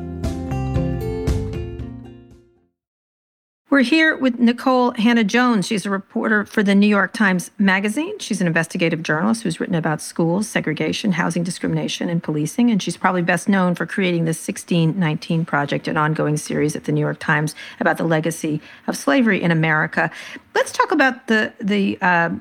We're 3.71 3.83
here 3.83 4.17
with 4.17 4.37
Nikole 4.37 4.97
Hannah-Jones. 4.97 5.65
She's 5.65 5.85
a 5.85 5.89
reporter 5.89 6.45
for 6.45 6.61
the 6.61 6.75
New 6.75 6.89
York 6.89 7.13
Times 7.13 7.51
Magazine. 7.57 8.19
She's 8.19 8.41
an 8.41 8.47
investigative 8.47 9.01
journalist 9.01 9.43
who's 9.43 9.61
written 9.61 9.75
about 9.75 10.01
schools, 10.01 10.45
segregation, 10.49 11.13
housing 11.13 11.41
discrimination, 11.41 12.09
and 12.09 12.21
policing. 12.21 12.69
And 12.69 12.83
she's 12.83 12.97
probably 12.97 13.21
best 13.21 13.47
known 13.47 13.73
for 13.75 13.85
creating 13.85 14.25
the 14.25 14.35
1619 14.35 15.45
Project, 15.45 15.87
an 15.87 15.95
ongoing 15.95 16.35
series 16.35 16.75
at 16.75 16.83
the 16.83 16.91
New 16.91 16.99
York 16.99 17.19
Times 17.19 17.55
about 17.79 17.95
the 17.95 18.03
legacy 18.03 18.59
of 18.87 18.97
slavery 18.97 19.41
in 19.41 19.51
America. 19.51 20.11
Let's 20.53 20.73
talk 20.73 20.91
about 20.91 21.27
the 21.27 21.53
the 21.61 21.97
uh, 22.01 22.31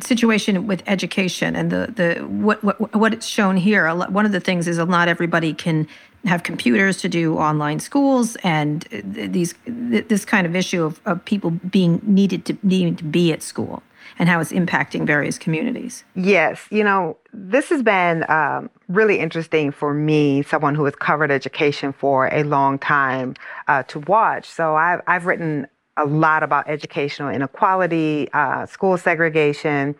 situation 0.00 0.66
with 0.66 0.82
education 0.88 1.54
and 1.54 1.70
the 1.70 1.92
the 1.94 2.26
what 2.26 2.64
what 2.64 2.96
what 2.96 3.14
it's 3.14 3.26
shown 3.26 3.56
here. 3.56 3.88
One 3.94 4.26
of 4.26 4.32
the 4.32 4.40
things 4.40 4.66
is 4.66 4.78
not 4.78 5.06
everybody 5.06 5.54
can 5.54 5.86
have 6.24 6.42
computers 6.42 6.98
to 6.98 7.08
do 7.08 7.36
online 7.36 7.80
schools 7.80 8.36
and 8.42 8.86
these 9.04 9.54
this 9.66 10.24
kind 10.24 10.46
of 10.46 10.54
issue 10.54 10.84
of, 10.84 11.00
of 11.06 11.24
people 11.24 11.50
being 11.50 12.00
needed 12.04 12.44
to 12.44 12.58
needing 12.62 12.94
to 12.96 13.04
be 13.04 13.32
at 13.32 13.42
school 13.42 13.82
and 14.18 14.28
how 14.28 14.40
it's 14.40 14.52
impacting 14.52 15.06
various 15.06 15.38
communities. 15.38 16.04
Yes, 16.14 16.66
you 16.70 16.84
know, 16.84 17.16
this 17.32 17.70
has 17.70 17.82
been 17.82 18.28
um, 18.28 18.68
really 18.88 19.18
interesting 19.18 19.72
for 19.72 19.94
me, 19.94 20.42
someone 20.42 20.74
who 20.74 20.84
has 20.84 20.94
covered 20.94 21.30
education 21.30 21.92
for 21.92 22.28
a 22.32 22.42
long 22.42 22.78
time, 22.78 23.34
uh, 23.68 23.82
to 23.84 24.00
watch. 24.00 24.48
So 24.48 24.76
I've, 24.76 25.00
I've 25.06 25.26
written 25.26 25.66
a 25.96 26.04
lot 26.04 26.42
about 26.42 26.68
educational 26.68 27.28
inequality, 27.28 28.28
uh, 28.32 28.66
school 28.66 28.98
segregation, 28.98 29.94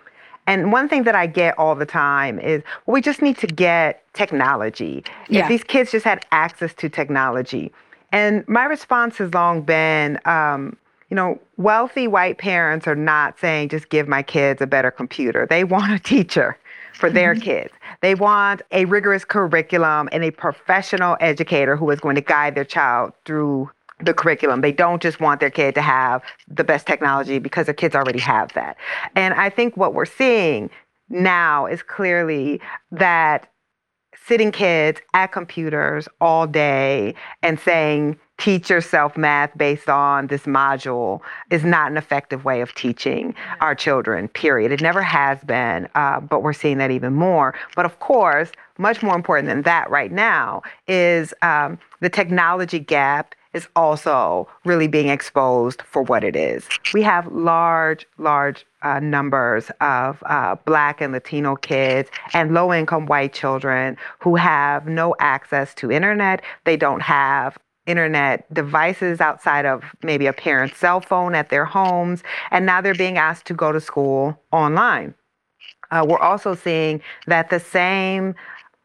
and 0.50 0.72
one 0.72 0.88
thing 0.88 1.04
that 1.04 1.14
I 1.14 1.28
get 1.28 1.56
all 1.58 1.76
the 1.76 1.86
time 1.86 2.40
is 2.40 2.64
well, 2.84 2.94
we 2.94 3.00
just 3.00 3.22
need 3.22 3.38
to 3.38 3.46
get 3.46 4.02
technology. 4.14 5.04
Yeah. 5.28 5.42
If 5.42 5.48
these 5.48 5.62
kids 5.62 5.92
just 5.92 6.04
had 6.04 6.26
access 6.32 6.74
to 6.74 6.88
technology. 6.88 7.72
And 8.10 8.46
my 8.48 8.64
response 8.64 9.16
has 9.18 9.32
long 9.32 9.62
been, 9.62 10.18
um, 10.24 10.76
you 11.08 11.14
know, 11.14 11.38
wealthy 11.56 12.08
white 12.08 12.38
parents 12.38 12.88
are 12.88 12.96
not 12.96 13.38
saying 13.38 13.68
just 13.68 13.90
give 13.90 14.08
my 14.08 14.24
kids 14.24 14.60
a 14.60 14.66
better 14.66 14.90
computer. 14.90 15.46
They 15.48 15.62
want 15.76 15.92
a 15.92 16.00
teacher 16.00 16.58
for 16.94 17.10
their 17.10 17.34
mm-hmm. 17.34 17.44
kids. 17.44 17.72
They 18.00 18.16
want 18.16 18.62
a 18.72 18.86
rigorous 18.86 19.24
curriculum 19.24 20.08
and 20.10 20.24
a 20.24 20.32
professional 20.32 21.16
educator 21.20 21.76
who 21.76 21.88
is 21.90 22.00
going 22.00 22.16
to 22.16 22.22
guide 22.22 22.56
their 22.56 22.64
child 22.64 23.12
through 23.24 23.70
the 24.02 24.14
curriculum. 24.14 24.60
They 24.60 24.72
don't 24.72 25.02
just 25.02 25.20
want 25.20 25.40
their 25.40 25.50
kid 25.50 25.74
to 25.74 25.82
have 25.82 26.22
the 26.48 26.64
best 26.64 26.86
technology 26.86 27.38
because 27.38 27.66
their 27.66 27.74
kids 27.74 27.94
already 27.94 28.20
have 28.20 28.52
that. 28.54 28.76
And 29.14 29.34
I 29.34 29.50
think 29.50 29.76
what 29.76 29.94
we're 29.94 30.04
seeing 30.04 30.70
now 31.08 31.66
is 31.66 31.82
clearly 31.82 32.60
that 32.92 33.48
sitting 34.26 34.52
kids 34.52 35.00
at 35.14 35.32
computers 35.32 36.08
all 36.20 36.46
day 36.46 37.14
and 37.42 37.58
saying, 37.58 38.18
teach 38.38 38.70
yourself 38.70 39.16
math 39.16 39.50
based 39.58 39.88
on 39.88 40.28
this 40.28 40.42
module 40.42 41.20
is 41.50 41.64
not 41.64 41.90
an 41.90 41.96
effective 41.96 42.44
way 42.44 42.60
of 42.60 42.74
teaching 42.74 43.34
our 43.60 43.74
children, 43.74 44.28
period. 44.28 44.72
It 44.72 44.80
never 44.80 45.02
has 45.02 45.38
been, 45.44 45.88
uh, 45.94 46.20
but 46.20 46.42
we're 46.42 46.54
seeing 46.54 46.78
that 46.78 46.90
even 46.90 47.12
more. 47.12 47.54
But 47.76 47.84
of 47.84 47.98
course, 47.98 48.50
much 48.78 49.02
more 49.02 49.14
important 49.14 49.48
than 49.48 49.62
that 49.62 49.90
right 49.90 50.10
now 50.10 50.62
is 50.88 51.34
um, 51.42 51.78
the 52.00 52.08
technology 52.08 52.78
gap 52.78 53.34
is 53.52 53.68
also 53.74 54.48
really 54.64 54.86
being 54.86 55.08
exposed 55.08 55.82
for 55.82 56.02
what 56.02 56.24
it 56.24 56.36
is. 56.36 56.68
We 56.94 57.02
have 57.02 57.26
large, 57.32 58.06
large 58.18 58.66
uh, 58.82 59.00
numbers 59.00 59.70
of 59.80 60.22
uh, 60.26 60.56
Black 60.64 61.00
and 61.00 61.12
Latino 61.12 61.56
kids 61.56 62.10
and 62.32 62.54
low 62.54 62.72
income 62.72 63.06
white 63.06 63.32
children 63.32 63.96
who 64.20 64.36
have 64.36 64.86
no 64.86 65.14
access 65.18 65.74
to 65.76 65.90
internet. 65.90 66.42
They 66.64 66.76
don't 66.76 67.02
have 67.02 67.58
internet 67.86 68.52
devices 68.54 69.20
outside 69.20 69.66
of 69.66 69.82
maybe 70.02 70.26
a 70.26 70.32
parent's 70.32 70.76
cell 70.76 71.00
phone 71.00 71.34
at 71.34 71.48
their 71.48 71.64
homes, 71.64 72.22
and 72.50 72.64
now 72.64 72.80
they're 72.80 72.94
being 72.94 73.18
asked 73.18 73.46
to 73.46 73.54
go 73.54 73.72
to 73.72 73.80
school 73.80 74.40
online. 74.52 75.14
Uh, 75.90 76.06
we're 76.08 76.18
also 76.18 76.54
seeing 76.54 77.00
that 77.26 77.50
the 77.50 77.58
same 77.58 78.34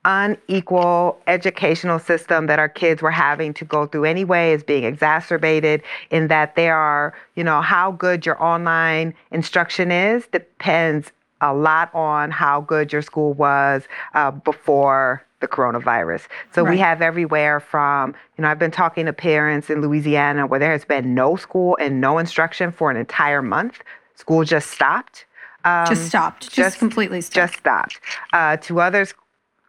unequal 0.05 1.19
educational 1.27 1.99
system 1.99 2.45
that 2.45 2.59
our 2.59 2.69
kids 2.69 3.01
were 3.01 3.11
having 3.11 3.53
to 3.55 3.65
go 3.65 3.87
through 3.87 4.05
anyway 4.05 4.53
is 4.53 4.63
being 4.63 4.83
exacerbated 4.83 5.81
in 6.11 6.27
that 6.27 6.55
there 6.55 6.75
are, 6.75 7.13
you 7.35 7.43
know, 7.43 7.59
how 7.59 7.91
good 7.91 8.25
your 8.25 8.41
online 8.41 9.13
instruction 9.31 9.91
is 9.91 10.27
depends 10.27 11.11
a 11.41 11.53
lot 11.53 11.93
on 11.93 12.31
how 12.31 12.61
good 12.61 12.93
your 12.93 13.01
school 13.01 13.33
was 13.33 13.83
uh, 14.13 14.31
before 14.31 15.25
the 15.41 15.47
coronavirus. 15.47 16.27
So 16.53 16.63
right. 16.63 16.71
we 16.71 16.77
have 16.79 17.01
everywhere 17.01 17.59
from, 17.59 18.15
you 18.37 18.43
know, 18.43 18.47
I've 18.47 18.59
been 18.59 18.71
talking 18.71 19.05
to 19.07 19.13
parents 19.13 19.69
in 19.69 19.81
Louisiana 19.81 20.47
where 20.47 20.59
there 20.59 20.71
has 20.71 20.85
been 20.85 21.13
no 21.13 21.35
school 21.35 21.77
and 21.81 21.99
no 21.99 22.19
instruction 22.19 22.71
for 22.71 22.89
an 22.89 22.97
entire 22.97 23.41
month. 23.41 23.81
School 24.15 24.43
just 24.43 24.71
stopped. 24.71 25.25
Um, 25.65 25.87
just 25.87 26.07
stopped. 26.07 26.43
Just, 26.43 26.55
just, 26.55 26.79
completely 26.79 27.21
stopped. 27.21 27.35
Just 27.35 27.59
stopped. 27.59 27.99
Uh, 28.31 28.57
to 28.57 28.79
others 28.79 29.13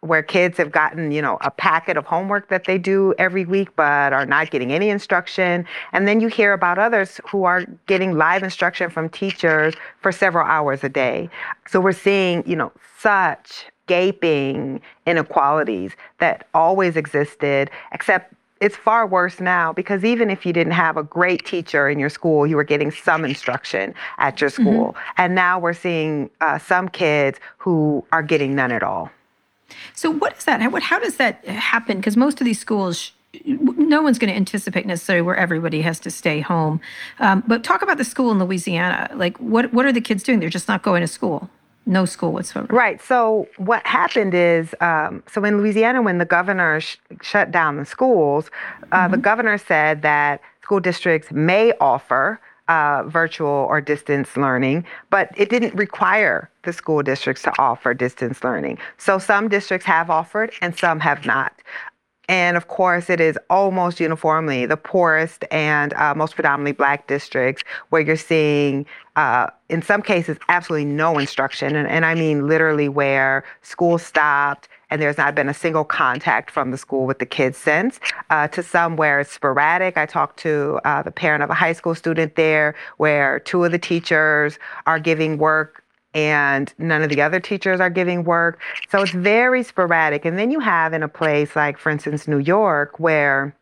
where 0.07 0.23
kids 0.23 0.57
have 0.57 0.71
gotten, 0.71 1.11
you 1.11 1.21
know, 1.21 1.37
a 1.41 1.51
packet 1.51 1.97
of 1.97 2.05
homework 2.05 2.49
that 2.49 2.65
they 2.65 2.77
do 2.77 3.13
every 3.17 3.45
week 3.45 3.69
but 3.75 4.13
are 4.13 4.25
not 4.25 4.49
getting 4.51 4.71
any 4.71 4.89
instruction. 4.89 5.65
And 5.93 6.07
then 6.07 6.19
you 6.19 6.27
hear 6.27 6.53
about 6.53 6.77
others 6.77 7.19
who 7.29 7.43
are 7.43 7.65
getting 7.85 8.17
live 8.17 8.43
instruction 8.43 8.89
from 8.89 9.09
teachers 9.09 9.73
for 10.01 10.11
several 10.11 10.45
hours 10.45 10.83
a 10.83 10.89
day. 10.89 11.29
So 11.67 11.79
we're 11.79 11.91
seeing, 11.91 12.43
you 12.47 12.55
know, 12.55 12.71
such 12.99 13.65
gaping 13.87 14.81
inequalities 15.05 15.93
that 16.19 16.47
always 16.53 16.95
existed, 16.97 17.71
except 17.91 18.33
it's 18.59 18.75
far 18.75 19.05
worse 19.05 19.39
now 19.39 19.71
because 19.71 20.03
even 20.03 20.29
if 20.29 20.45
you 20.45 20.53
didn't 20.53 20.73
have 20.73 20.97
a 20.97 21.03
great 21.03 21.45
teacher 21.45 21.87
in 21.89 21.99
your 21.99 22.09
school, 22.09 22.47
you 22.47 22.55
were 22.55 22.63
getting 22.63 22.91
some 22.91 23.23
instruction 23.23 23.93
at 24.17 24.41
your 24.41 24.49
school. 24.49 24.89
Mm-hmm. 24.89 25.11
And 25.17 25.35
now 25.35 25.59
we're 25.59 25.73
seeing 25.73 26.29
uh, 26.41 26.57
some 26.57 26.89
kids 26.89 27.39
who 27.57 28.05
are 28.11 28.23
getting 28.23 28.55
none 28.55 28.71
at 28.71 28.83
all. 28.83 29.11
So 29.93 30.11
what 30.11 30.37
is 30.37 30.45
that? 30.45 30.61
How, 30.61 30.75
how 30.79 30.99
does 30.99 31.17
that 31.17 31.45
happen? 31.45 31.97
Because 31.97 32.17
most 32.17 32.39
of 32.41 32.45
these 32.45 32.59
schools, 32.59 33.11
no 33.45 34.01
one's 34.01 34.19
going 34.19 34.31
to 34.31 34.35
anticipate 34.35 34.85
necessarily 34.85 35.21
where 35.21 35.35
everybody 35.35 35.81
has 35.81 35.99
to 36.01 36.11
stay 36.11 36.39
home. 36.39 36.79
Um, 37.19 37.43
but 37.47 37.63
talk 37.63 37.81
about 37.81 37.97
the 37.97 38.05
school 38.05 38.31
in 38.31 38.39
Louisiana. 38.39 39.09
Like, 39.13 39.37
what 39.37 39.73
what 39.73 39.85
are 39.85 39.91
the 39.91 40.01
kids 40.01 40.23
doing? 40.23 40.39
They're 40.39 40.49
just 40.49 40.67
not 40.67 40.83
going 40.83 41.01
to 41.01 41.07
school. 41.07 41.49
No 41.85 42.03
school 42.03 42.33
whatsoever. 42.33 42.73
Right. 42.75 43.01
So 43.01 43.47
what 43.55 43.85
happened 43.87 44.33
is, 44.33 44.75
um, 44.81 45.23
so 45.31 45.43
in 45.45 45.57
Louisiana, 45.57 46.01
when 46.01 46.17
the 46.17 46.25
governor 46.25 46.81
sh- 46.81 46.97
shut 47.21 47.49
down 47.49 47.77
the 47.77 47.85
schools, 47.85 48.51
uh, 48.91 49.03
mm-hmm. 49.03 49.11
the 49.11 49.17
governor 49.17 49.57
said 49.57 50.01
that 50.01 50.41
school 50.63 50.81
districts 50.81 51.31
may 51.31 51.71
offer 51.79 52.41
uh, 52.67 53.03
virtual 53.07 53.67
or 53.69 53.81
distance 53.81 54.35
learning, 54.35 54.85
but 55.09 55.29
it 55.35 55.49
didn't 55.49 55.73
require 55.75 56.49
the 56.63 56.73
school 56.73 57.01
districts 57.01 57.43
to 57.43 57.53
offer 57.59 57.93
distance 57.93 58.43
learning. 58.43 58.77
So 58.97 59.19
some 59.19 59.47
districts 59.47 59.85
have 59.85 60.09
offered 60.09 60.51
and 60.61 60.77
some 60.77 60.99
have 60.99 61.25
not. 61.25 61.53
And 62.29 62.57
of 62.57 62.67
course, 62.67 63.09
it 63.09 63.21
is 63.21 63.39
almost 63.49 64.01
uniformly 64.01 64.65
the 64.65 64.75
poorest 64.75 65.45
and 65.49 65.93
uh, 65.93 66.13
most 66.13 66.35
predominantly 66.35 66.73
black 66.73 67.07
districts 67.07 67.63
where 67.89 68.01
you're 68.01 68.17
seeing, 68.17 68.85
uh, 69.15 69.47
in 69.69 69.81
some 69.81 70.01
cases, 70.01 70.37
absolutely 70.49 70.85
no 70.85 71.17
instruction. 71.17 71.75
And, 71.75 71.87
and 71.87 72.05
I 72.05 72.15
mean 72.15 72.45
literally 72.45 72.89
where 72.89 73.45
school 73.61 73.97
stopped 73.97 74.67
and 74.89 75.01
there's 75.01 75.17
not 75.17 75.35
been 75.35 75.49
a 75.49 75.53
single 75.53 75.83
contact 75.83 76.51
from 76.51 76.71
the 76.71 76.77
school 76.77 77.05
with 77.05 77.19
the 77.19 77.25
kids 77.25 77.57
since, 77.57 77.99
uh, 78.29 78.47
to 78.49 78.63
some 78.63 78.95
where 78.95 79.19
it's 79.19 79.31
sporadic. 79.31 79.97
I 79.97 80.05
talked 80.05 80.39
to 80.39 80.79
uh, 80.85 81.03
the 81.03 81.11
parent 81.11 81.43
of 81.43 81.49
a 81.49 81.53
high 81.53 81.73
school 81.73 81.95
student 81.95 82.35
there 82.35 82.75
where 82.97 83.39
two 83.39 83.63
of 83.63 83.71
the 83.71 83.79
teachers 83.79 84.57
are 84.85 84.99
giving 84.99 85.37
work 85.37 85.83
and 86.13 86.73
none 86.77 87.03
of 87.03 87.09
the 87.09 87.21
other 87.21 87.39
teachers 87.39 87.79
are 87.79 87.89
giving 87.89 88.23
work. 88.23 88.59
So 88.89 89.01
it's 89.01 89.11
very 89.11 89.61
sporadic. 89.61 90.25
And 90.25 90.39
then 90.39 90.51
you 90.51 90.59
have 90.59 90.93
in 90.93 91.03
a 91.03 91.07
place 91.07 91.55
like, 91.55 91.77
for 91.77 91.89
instance, 91.89 92.27
New 92.27 92.39
York, 92.39 92.99
where 92.99 93.55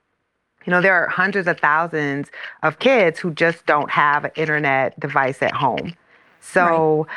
you 0.66 0.72
know, 0.72 0.82
there 0.82 0.96
are 0.96 1.08
hundreds 1.08 1.48
of 1.48 1.60
thousands 1.60 2.32
of 2.64 2.80
kids 2.80 3.20
who 3.20 3.32
just 3.32 3.66
don't 3.66 3.92
have 3.92 4.26
an 4.26 4.32
internet 4.36 5.00
device 5.00 5.42
at 5.42 5.54
home. 5.54 5.94
So 6.42 7.08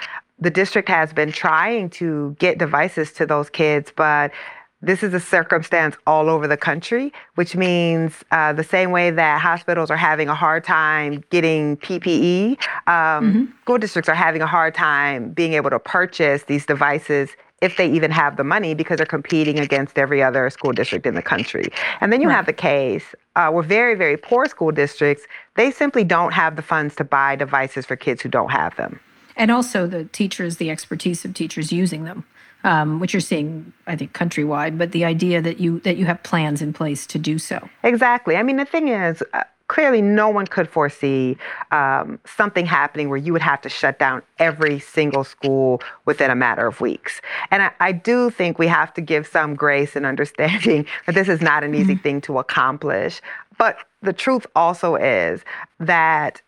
the 0.41 0.51
district 0.51 0.89
has 0.89 1.13
been 1.13 1.33
trying 1.33 1.91
to 1.91 2.37
get 2.39 2.59
devices 2.59 3.13
to 3.13 3.27
those 3.27 3.51
kids, 3.51 3.93
but 3.95 4.33
this 4.81 5.03
is 5.03 5.13
a 5.13 5.19
circumstance 5.19 5.97
all 6.07 6.31
over 6.31 6.47
the 6.47 6.57
country, 6.57 7.13
which 7.35 7.57
means 7.57 8.13
uh, 8.31 8.53
the 8.53 8.63
same 8.63 8.93
way 8.93 9.11
that 9.11 9.41
hospitals 9.41 9.91
are 9.91 9.97
having 9.97 10.29
a 10.29 10.35
hard 10.35 10.63
time 10.63 11.25
getting 11.31 11.77
PPE, 11.79 12.53
um, 12.53 12.57
mm-hmm. 12.87 13.45
school 13.63 13.79
districts 13.79 14.09
are 14.09 14.15
having 14.15 14.41
a 14.41 14.47
hard 14.47 14.75
time 14.75 15.31
being 15.31 15.55
able 15.55 15.71
to 15.71 15.81
purchase 15.81 16.45
these 16.45 16.65
devices 16.65 17.31
if 17.61 17.77
they 17.77 17.91
even 17.91 18.13
have 18.13 18.37
the 18.37 18.45
money 18.45 18.73
because 18.73 18.99
they're 18.99 19.07
competing 19.07 19.59
against 19.59 19.99
every 19.99 20.23
other 20.23 20.49
school 20.49 20.73
district 20.73 21.07
in 21.07 21.17
the 21.17 21.23
country. 21.23 21.65
And 22.01 22.13
then 22.13 22.21
you 22.21 22.29
right. 22.29 22.37
have 22.37 22.47
the 22.47 22.53
case 22.53 23.17
uh, 23.35 23.51
where 23.51 23.65
very, 23.65 23.97
very 23.97 24.17
poor 24.17 24.47
school 24.47 24.71
districts, 24.71 25.25
they 25.57 25.73
simply 25.73 26.05
don't 26.05 26.33
have 26.33 26.55
the 26.55 26.63
funds 26.63 26.95
to 26.97 27.05
buy 27.05 27.35
devices 27.35 27.85
for 27.85 27.97
kids 27.97 28.23
who 28.23 28.29
don't 28.29 28.53
have 28.53 28.77
them 28.77 29.01
and 29.39 29.51
also 29.51 29.87
the 29.87 30.05
teachers, 30.05 30.57
the 30.57 30.71
expertise 30.71 31.25
of 31.25 31.33
teachers 31.33 31.73
using 31.73 32.05
them, 32.05 32.25
um, 32.65 33.01
which 33.01 33.15
you're 33.15 33.21
seeing, 33.21 33.73
I 33.87 33.97
think, 33.97 34.13
countrywide. 34.13 34.77
But 34.77 34.93
the 34.93 35.05
idea 35.05 35.41
that 35.41 35.61
you 35.61 35.81
that 35.81 35.97
you 35.97 36.05
have 36.07 36.23
plans 36.23 36.61
in 36.61 36.73
place 36.73 37.07
to 37.07 37.19
do 37.19 37.39
so. 37.39 37.69
Exactly. 37.83 38.37
I 38.37 38.43
mean, 38.43 38.57
the 38.57 38.67
thing 38.67 38.89
is. 38.89 39.23
Uh, 39.33 39.45
clearly, 39.69 40.01
no 40.01 40.31
one 40.31 40.47
could 40.47 40.67
foresee 40.67 41.37
um, 41.73 42.19
something 42.25 42.65
happening 42.65 43.11
where 43.11 43.19
you 43.19 43.35
would 43.35 43.43
have 43.43 43.61
to 43.61 43.69
shut 43.69 43.99
down 43.99 44.23
every 44.39 44.79
single 44.79 45.25
school 45.25 45.83
within 46.07 46.31
a 46.31 46.35
matter 46.35 46.67
of 46.67 46.81
weeks. 46.81 47.21
And 47.51 47.63
I, 47.63 47.71
I 47.79 47.93
do 47.93 48.31
think 48.31 48.59
we 48.59 48.67
have 48.67 48.95
to 48.95 49.03
give 49.03 49.27
some 49.27 49.55
grace 49.55 49.95
and 49.95 50.07
understanding 50.07 50.87
that 51.07 51.15
this 51.15 51.29
is 51.29 51.43
not 51.43 51.65
an 51.65 51.75
easy 51.75 51.93
mm-hmm. 51.93 52.03
thing 52.03 52.21
to 52.23 52.39
accomplish. 52.39 53.21
But 53.59 53.77
the 54.01 54.15
truth 54.15 54.47
also 54.57 54.97
is 54.97 55.43
that 55.81 56.41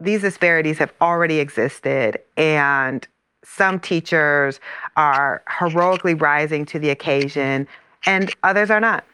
these 0.00 0.20
disparities 0.20 0.78
have 0.78 0.92
already 1.00 1.40
existed 1.40 2.20
and 2.36 3.06
some 3.44 3.80
teachers 3.80 4.60
are 4.96 5.42
heroically 5.48 6.14
rising 6.14 6.64
to 6.66 6.78
the 6.78 6.90
occasion 6.90 7.66
and 8.06 8.34
others 8.42 8.70
are 8.70 8.80
not. 8.80 9.04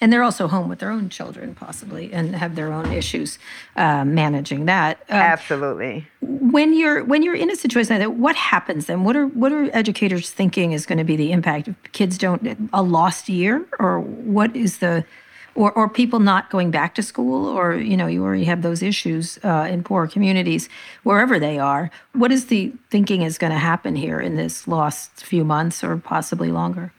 And 0.00 0.12
they're 0.12 0.24
also 0.24 0.48
home 0.48 0.68
with 0.68 0.80
their 0.80 0.90
own 0.90 1.10
children 1.10 1.54
possibly 1.54 2.12
and 2.12 2.34
have 2.34 2.56
their 2.56 2.72
own 2.72 2.90
issues 2.92 3.38
uh, 3.76 4.04
managing 4.04 4.64
that. 4.64 4.98
Um, 5.08 5.16
absolutely. 5.16 6.08
when 6.20 6.76
you're 6.76 7.04
when 7.04 7.22
you're 7.22 7.36
in 7.36 7.48
a 7.50 7.54
situation 7.54 7.94
like 7.94 8.00
that 8.00 8.14
what 8.14 8.34
happens 8.34 8.86
then? 8.86 9.04
What 9.04 9.14
are 9.14 9.28
what 9.28 9.52
are 9.52 9.70
educators 9.72 10.30
thinking 10.30 10.72
is 10.72 10.86
going 10.86 10.98
to 10.98 11.04
be 11.04 11.14
the 11.14 11.30
impact? 11.30 11.68
If 11.68 11.76
kids 11.92 12.18
don't 12.18 12.68
a 12.72 12.82
lost 12.82 13.28
year 13.28 13.64
or 13.78 14.00
what 14.00 14.56
is 14.56 14.78
the 14.78 15.04
or, 15.54 15.72
or 15.72 15.88
people 15.88 16.18
not 16.18 16.50
going 16.50 16.70
back 16.70 16.94
to 16.96 17.02
school, 17.02 17.46
or 17.46 17.74
you 17.74 17.96
know, 17.96 18.06
you 18.06 18.22
already 18.24 18.44
have 18.44 18.62
those 18.62 18.82
issues 18.82 19.38
uh, 19.44 19.66
in 19.70 19.82
poor 19.82 20.06
communities, 20.06 20.68
wherever 21.02 21.38
they 21.38 21.58
are. 21.58 21.90
What 22.12 22.32
is 22.32 22.46
the 22.46 22.72
thinking 22.90 23.22
is 23.22 23.38
going 23.38 23.52
to 23.52 23.58
happen 23.58 23.96
here 23.96 24.20
in 24.20 24.36
this 24.36 24.66
last 24.66 25.24
few 25.24 25.44
months, 25.44 25.84
or 25.84 25.96
possibly 25.96 26.50
longer? 26.50 26.92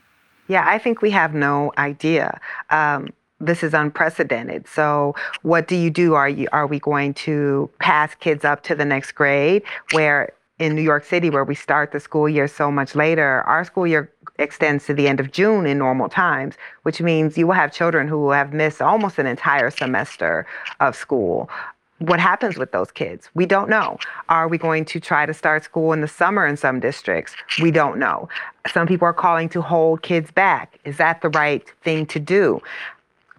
Yeah, 0.48 0.66
I 0.68 0.78
think 0.78 1.02
we 1.02 1.12
have 1.12 1.34
no 1.34 1.72
idea. 1.78 2.40
Um, 2.70 3.10
this 3.40 3.64
is 3.64 3.74
unprecedented. 3.74 4.68
So, 4.68 5.16
what 5.42 5.68
do 5.68 5.76
you 5.76 5.90
do? 5.90 6.14
Are 6.14 6.30
you 6.30 6.48
are 6.52 6.68
we 6.68 6.80
going 6.80 7.14
to 7.26 7.70
pass 7.80 8.16
kids 8.16 8.46
up 8.46 8.64
to 8.64 8.76
the 8.76 8.86
next 8.86 9.14
grade 9.14 9.64
where 9.92 10.34
in 10.60 10.76
New 10.76 10.82
York 10.82 11.04
City, 11.04 11.30
where 11.30 11.44
we 11.44 11.56
start 11.56 11.92
the 11.92 12.00
school 12.00 12.30
year 12.30 12.48
so 12.48 12.72
much 12.72 12.96
later, 12.96 13.42
our 13.42 13.64
school 13.64 13.88
year 13.88 14.12
extends 14.40 14.86
to 14.86 14.94
the 14.94 15.08
end 15.08 15.20
of 15.20 15.32
June 15.32 15.66
in 15.66 15.78
normal 15.78 16.10
times, 16.10 16.56
which 16.84 17.02
means 17.02 17.38
you 17.38 17.48
will 17.48 17.54
have 17.54 17.72
children 17.72 18.08
who 18.08 18.20
will 18.20 18.32
have 18.32 18.54
missed 18.54 18.82
almost 18.82 19.20
an 19.20 19.28
entire 19.28 19.70
semester 19.70 20.46
of 20.80 20.96
school. 20.96 21.50
What 22.00 22.20
happens 22.20 22.58
with 22.58 22.72
those 22.72 22.92
kids? 22.92 23.30
We 23.34 23.46
don't 23.46 23.70
know. 23.70 23.98
Are 24.28 24.48
we 24.48 24.58
going 24.58 24.84
to 24.86 25.00
try 25.00 25.26
to 25.26 25.34
start 25.34 25.64
school 25.64 25.94
in 25.94 26.02
the 26.02 26.08
summer 26.08 26.46
in 26.46 26.58
some 26.58 26.80
districts? 26.80 27.36
We 27.62 27.72
don't 27.72 27.98
know. 27.98 28.28
Some 28.74 28.88
people 28.88 29.06
are 29.06 29.14
calling 29.14 29.48
to 29.50 29.62
hold 29.62 30.02
kids 30.02 30.32
back. 30.32 30.78
Is 30.84 30.98
that 30.98 31.22
the 31.22 31.30
right 31.30 31.64
thing 31.84 32.06
to 32.08 32.20
do? 32.20 32.62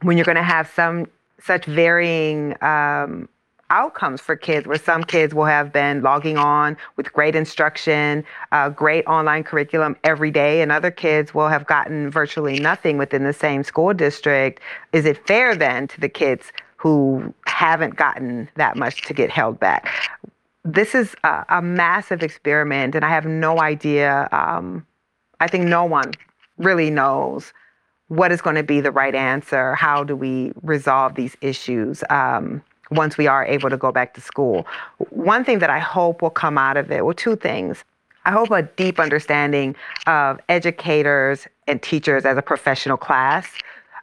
When 0.02 0.16
you're 0.16 0.24
going 0.24 0.37
to 0.37 0.42
have 0.42 0.70
some 0.74 1.09
such 1.40 1.66
varying 1.66 2.54
um, 2.62 3.28
outcomes 3.70 4.20
for 4.20 4.37
kids 4.37 4.66
where 4.66 4.79
some 4.79 5.05
kids 5.05 5.35
will 5.35 5.44
have 5.44 5.72
been 5.72 6.03
logging 6.03 6.37
on 6.37 6.77
with 6.96 7.12
great 7.12 7.35
instruction, 7.35 8.24
uh, 8.53 8.68
great 8.68 9.07
online 9.07 9.44
curriculum 9.44 9.96
every 10.05 10.31
day, 10.31 10.62
and 10.62 10.70
other 10.70 10.90
kids 10.90 11.35
will 11.35 11.48
have 11.48 11.66
gotten 11.66 12.11
virtually 12.11 12.59
nothing 12.61 12.98
within 12.98 13.24
the 13.24 13.33
same 13.33 13.62
school 13.62 13.94
district. 13.94 14.61
Is 14.92 15.05
it 15.05 15.27
fair 15.27 15.55
then 15.55 15.88
to 15.88 16.00
the 16.00 16.09
kids 16.09 16.53
who 16.85 17.33
haven't 17.46 17.96
gotten 17.96 18.46
that 18.57 18.77
much 18.77 19.00
to 19.07 19.14
get 19.14 19.31
held 19.31 19.59
back. 19.59 19.88
This 20.66 20.94
is 20.94 21.14
a, 21.24 21.42
a 21.48 21.62
massive 21.62 22.22
experiment, 22.22 22.94
and 22.94 23.03
I 23.03 23.09
have 23.09 23.24
no 23.24 23.59
idea. 23.59 24.29
Um, 24.33 24.87
I 25.40 25.48
think 25.48 25.64
no 25.64 25.87
one 25.87 26.12
really 26.59 26.90
knows 26.90 27.55
what 28.09 28.33
is 28.33 28.42
going 28.42 28.57
to 28.57 28.62
be 28.62 28.83
the 28.83 28.90
right 28.90 29.14
answer. 29.14 29.74
How 29.74 30.05
do 30.05 30.14
we 30.14 30.53
resolve 30.61 31.14
these 31.14 31.35
issues? 31.40 32.05
Um, 32.11 32.62
once 32.94 33.18
we 33.18 33.26
are 33.26 33.44
able 33.44 33.70
to 33.70 33.76
go 33.76 33.92
back 33.92 34.14
to 34.14 34.20
school. 34.20 34.66
One 35.11 35.44
thing 35.44 35.59
that 35.59 35.70
I 35.70 35.78
hope 35.78 36.22
will 36.22 36.30
come 36.30 36.57
out 36.59 36.76
of 36.76 36.90
it, 36.90 37.04
well, 37.04 37.14
two 37.14 37.37
things. 37.37 37.85
I 38.24 38.30
hope 38.30 38.50
a 38.50 38.62
deep 38.62 38.98
understanding 38.98 39.76
of 40.07 40.40
educators 40.48 41.46
and 41.66 41.83
teachers 41.83 42.24
as 42.24 42.38
a 42.38 42.42
professional 42.42 42.96
class, 42.96 43.46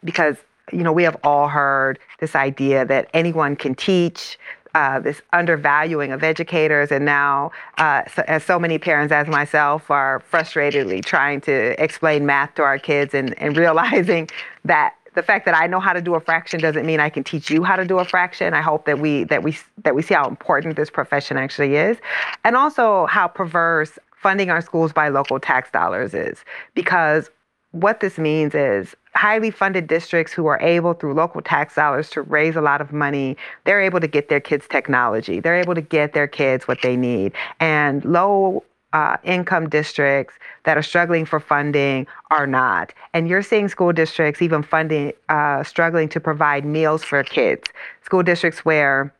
because 0.03 0.35
you 0.71 0.83
know 0.83 0.91
we 0.91 1.03
have 1.03 1.17
all 1.23 1.47
heard 1.47 1.97
this 2.19 2.35
idea 2.35 2.85
that 2.85 3.09
anyone 3.13 3.55
can 3.55 3.75
teach. 3.75 4.37
Uh, 4.73 5.01
this 5.01 5.21
undervaluing 5.33 6.13
of 6.13 6.23
educators, 6.23 6.93
and 6.93 7.03
now, 7.03 7.51
uh, 7.77 8.03
so, 8.15 8.23
as 8.29 8.41
so 8.41 8.57
many 8.57 8.77
parents 8.77 9.11
as 9.11 9.27
myself 9.27 9.91
are 9.91 10.23
frustratedly 10.31 11.03
trying 11.03 11.41
to 11.41 11.75
explain 11.83 12.25
math 12.25 12.55
to 12.55 12.61
our 12.63 12.79
kids 12.79 13.13
and, 13.13 13.37
and 13.37 13.57
realizing 13.57 14.29
that 14.63 14.95
the 15.13 15.23
fact 15.23 15.45
that 15.45 15.55
I 15.55 15.67
know 15.67 15.79
how 15.79 15.93
to 15.93 16.01
do 16.01 16.15
a 16.15 16.19
fraction 16.19 16.59
doesn't 16.59 16.85
mean 16.85 16.99
I 16.99 17.09
can 17.09 17.23
teach 17.23 17.49
you 17.49 17.63
how 17.63 17.75
to 17.75 17.85
do 17.85 17.99
a 17.99 18.05
fraction. 18.05 18.53
I 18.53 18.61
hope 18.61 18.85
that 18.85 18.99
we 18.99 19.25
that 19.25 19.43
we 19.43 19.57
that 19.83 19.95
we 19.95 20.01
see 20.01 20.13
how 20.13 20.27
important 20.27 20.75
this 20.75 20.89
profession 20.89 21.37
actually 21.37 21.75
is, 21.75 21.97
and 22.43 22.55
also 22.55 23.05
how 23.07 23.27
perverse 23.27 23.99
funding 24.15 24.49
our 24.49 24.61
schools 24.61 24.93
by 24.93 25.09
local 25.09 25.39
tax 25.39 25.71
dollars 25.71 26.13
is. 26.13 26.43
Because 26.75 27.29
what 27.71 28.01
this 28.01 28.17
means 28.17 28.53
is 28.53 28.95
highly 29.15 29.49
funded 29.51 29.87
districts 29.87 30.33
who 30.33 30.45
are 30.45 30.59
able 30.61 30.93
through 30.93 31.13
local 31.13 31.41
tax 31.41 31.75
dollars 31.75 32.09
to 32.09 32.21
raise 32.21 32.55
a 32.55 32.61
lot 32.61 32.81
of 32.81 32.91
money 32.91 33.35
they're 33.65 33.81
able 33.81 33.99
to 33.99 34.07
get 34.07 34.29
their 34.29 34.39
kids 34.39 34.67
technology 34.69 35.39
they're 35.39 35.55
able 35.55 35.73
to 35.73 35.81
get 35.81 36.13
their 36.13 36.27
kids 36.27 36.67
what 36.67 36.81
they 36.81 36.97
need 36.97 37.31
and 37.59 38.03
low 38.03 38.63
uh, 38.93 39.17
income 39.23 39.69
districts 39.69 40.35
that 40.63 40.77
are 40.77 40.83
struggling 40.83 41.25
for 41.25 41.39
funding 41.39 42.07
are 42.29 42.47
not. 42.47 42.93
And 43.13 43.27
you're 43.27 43.43
seeing 43.43 43.67
school 43.69 43.93
districts 43.93 44.41
even 44.41 44.63
funding 44.63 45.13
uh, 45.29 45.63
struggling 45.63 46.09
to 46.09 46.19
provide 46.19 46.65
meals 46.65 47.03
for 47.03 47.23
kids. 47.23 47.69
School 48.03 48.23
districts 48.23 48.65
where 48.65 49.13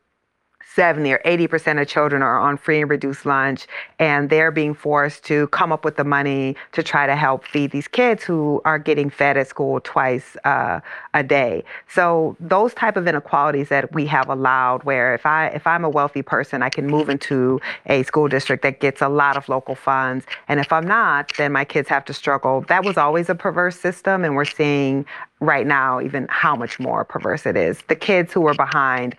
70 0.74 1.12
or 1.12 1.18
80% 1.24 1.80
of 1.80 1.86
children 1.88 2.22
are 2.22 2.38
on 2.38 2.56
free 2.56 2.80
and 2.80 2.90
reduced 2.90 3.26
lunch, 3.26 3.66
and 3.98 4.30
they're 4.30 4.50
being 4.50 4.74
forced 4.74 5.24
to 5.24 5.46
come 5.48 5.72
up 5.72 5.84
with 5.84 5.96
the 5.96 6.04
money 6.04 6.56
to 6.72 6.82
try 6.82 7.06
to 7.06 7.14
help 7.14 7.44
feed 7.44 7.70
these 7.70 7.88
kids 7.88 8.24
who 8.24 8.60
are 8.64 8.78
getting 8.78 9.10
fed 9.10 9.36
at 9.36 9.48
school 9.48 9.80
twice 9.80 10.36
uh, 10.44 10.80
a 11.14 11.22
day. 11.22 11.62
So 11.88 12.36
those 12.40 12.72
type 12.74 12.96
of 12.96 13.06
inequalities 13.06 13.68
that 13.68 13.92
we 13.92 14.06
have 14.06 14.28
allowed, 14.28 14.84
where 14.84 15.14
if 15.14 15.26
I 15.26 15.48
if 15.48 15.66
I'm 15.66 15.84
a 15.84 15.90
wealthy 15.90 16.22
person, 16.22 16.62
I 16.62 16.70
can 16.70 16.86
move 16.86 17.08
into 17.08 17.60
a 17.86 18.02
school 18.04 18.28
district 18.28 18.62
that 18.62 18.80
gets 18.80 19.02
a 19.02 19.08
lot 19.08 19.36
of 19.36 19.48
local 19.48 19.74
funds, 19.74 20.24
and 20.48 20.58
if 20.58 20.72
I'm 20.72 20.86
not, 20.86 21.32
then 21.36 21.52
my 21.52 21.64
kids 21.64 21.88
have 21.88 22.04
to 22.06 22.14
struggle. 22.14 22.62
That 22.68 22.84
was 22.84 22.96
always 22.96 23.28
a 23.28 23.34
perverse 23.34 23.78
system, 23.78 24.24
and 24.24 24.34
we're 24.34 24.44
seeing 24.44 25.04
right 25.40 25.66
now 25.66 26.00
even 26.00 26.26
how 26.30 26.54
much 26.54 26.78
more 26.78 27.04
perverse 27.04 27.46
it 27.46 27.56
is. 27.56 27.80
The 27.88 27.96
kids 27.96 28.32
who 28.32 28.46
are 28.46 28.54
behind 28.54 29.16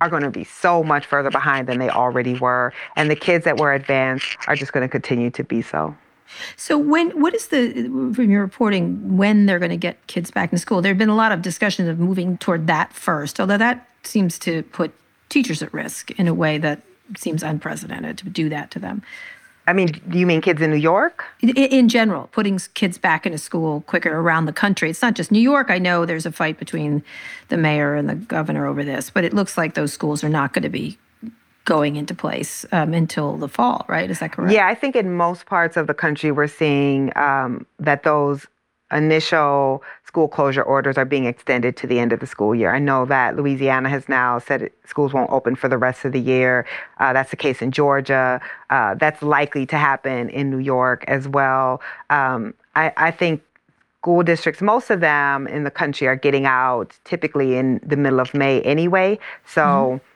are 0.00 0.10
going 0.10 0.22
to 0.22 0.30
be 0.30 0.44
so 0.44 0.82
much 0.82 1.06
further 1.06 1.30
behind 1.30 1.68
than 1.68 1.78
they 1.78 1.88
already 1.88 2.34
were. 2.34 2.72
And 2.96 3.10
the 3.10 3.16
kids 3.16 3.44
that 3.44 3.58
were 3.58 3.72
advanced 3.72 4.36
are 4.46 4.56
just 4.56 4.72
going 4.72 4.86
to 4.86 4.88
continue 4.88 5.30
to 5.30 5.44
be 5.44 5.62
so. 5.62 5.96
So 6.56 6.76
when 6.78 7.10
what 7.20 7.34
is 7.34 7.48
the 7.48 7.84
from 8.14 8.30
your 8.30 8.42
reporting 8.42 9.16
when 9.16 9.46
they're 9.46 9.58
going 9.58 9.70
to 9.70 9.76
get 9.76 10.04
kids 10.06 10.30
back 10.30 10.52
in 10.52 10.58
school? 10.58 10.82
There 10.82 10.90
have 10.90 10.98
been 10.98 11.08
a 11.08 11.14
lot 11.14 11.32
of 11.32 11.42
discussions 11.42 11.88
of 11.88 11.98
moving 11.98 12.38
toward 12.38 12.66
that 12.66 12.92
first, 12.92 13.38
although 13.38 13.58
that 13.58 13.88
seems 14.02 14.38
to 14.40 14.62
put 14.64 14.92
teachers 15.28 15.62
at 15.62 15.72
risk 15.72 16.10
in 16.12 16.26
a 16.26 16.34
way 16.34 16.58
that 16.58 16.82
seems 17.16 17.42
unprecedented 17.42 18.18
to 18.18 18.28
do 18.28 18.48
that 18.48 18.70
to 18.72 18.78
them. 18.78 19.02
I 19.66 19.72
mean, 19.72 19.88
do 20.08 20.18
you 20.18 20.26
mean 20.26 20.40
kids 20.42 20.60
in 20.60 20.70
New 20.70 20.76
York? 20.76 21.24
In 21.40 21.88
general, 21.88 22.28
putting 22.32 22.58
kids 22.74 22.98
back 22.98 23.24
into 23.24 23.38
school 23.38 23.80
quicker 23.82 24.18
around 24.18 24.44
the 24.44 24.52
country. 24.52 24.90
It's 24.90 25.00
not 25.00 25.14
just 25.14 25.32
New 25.32 25.40
York. 25.40 25.70
I 25.70 25.78
know 25.78 26.04
there's 26.04 26.26
a 26.26 26.32
fight 26.32 26.58
between 26.58 27.02
the 27.48 27.56
mayor 27.56 27.94
and 27.94 28.08
the 28.08 28.14
governor 28.14 28.66
over 28.66 28.84
this, 28.84 29.08
but 29.08 29.24
it 29.24 29.32
looks 29.32 29.56
like 29.56 29.74
those 29.74 29.92
schools 29.92 30.22
are 30.22 30.28
not 30.28 30.52
going 30.52 30.64
to 30.64 30.68
be 30.68 30.98
going 31.64 31.96
into 31.96 32.14
place 32.14 32.66
um, 32.72 32.92
until 32.92 33.38
the 33.38 33.48
fall, 33.48 33.86
right? 33.88 34.10
Is 34.10 34.18
that 34.18 34.32
correct? 34.32 34.52
Yeah, 34.52 34.66
I 34.66 34.74
think 34.74 34.96
in 34.96 35.14
most 35.14 35.46
parts 35.46 35.78
of 35.78 35.86
the 35.86 35.94
country, 35.94 36.30
we're 36.30 36.46
seeing 36.46 37.16
um, 37.16 37.66
that 37.78 38.02
those 38.02 38.46
initial 38.94 39.82
school 40.06 40.28
closure 40.28 40.62
orders 40.62 40.96
are 40.96 41.04
being 41.04 41.26
extended 41.26 41.76
to 41.76 41.86
the 41.86 41.98
end 41.98 42.12
of 42.12 42.20
the 42.20 42.26
school 42.26 42.54
year. 42.54 42.74
I 42.74 42.78
know 42.78 43.04
that 43.06 43.36
Louisiana 43.36 43.88
has 43.88 44.08
now 44.08 44.38
said 44.38 44.70
schools 44.86 45.12
won't 45.12 45.30
open 45.30 45.56
for 45.56 45.68
the 45.68 45.76
rest 45.76 46.04
of 46.04 46.12
the 46.12 46.20
year. 46.20 46.64
Uh, 46.98 47.12
that's 47.12 47.30
the 47.30 47.36
case 47.36 47.60
in 47.60 47.72
Georgia. 47.72 48.40
Uh, 48.70 48.94
that's 48.94 49.22
likely 49.22 49.66
to 49.66 49.76
happen 49.76 50.30
in 50.30 50.50
New 50.50 50.58
York 50.58 51.04
as 51.08 51.28
well. 51.28 51.82
Um, 52.10 52.54
I, 52.76 52.92
I 52.96 53.10
think 53.10 53.42
school 54.00 54.22
districts, 54.22 54.62
most 54.62 54.90
of 54.90 55.00
them 55.00 55.48
in 55.48 55.64
the 55.64 55.70
country 55.70 56.06
are 56.06 56.16
getting 56.16 56.46
out 56.46 56.96
typically 57.04 57.56
in 57.56 57.80
the 57.84 57.96
middle 57.96 58.20
of 58.20 58.32
May 58.34 58.62
anyway. 58.62 59.18
So. 59.44 59.62
Mm-hmm 59.62 60.10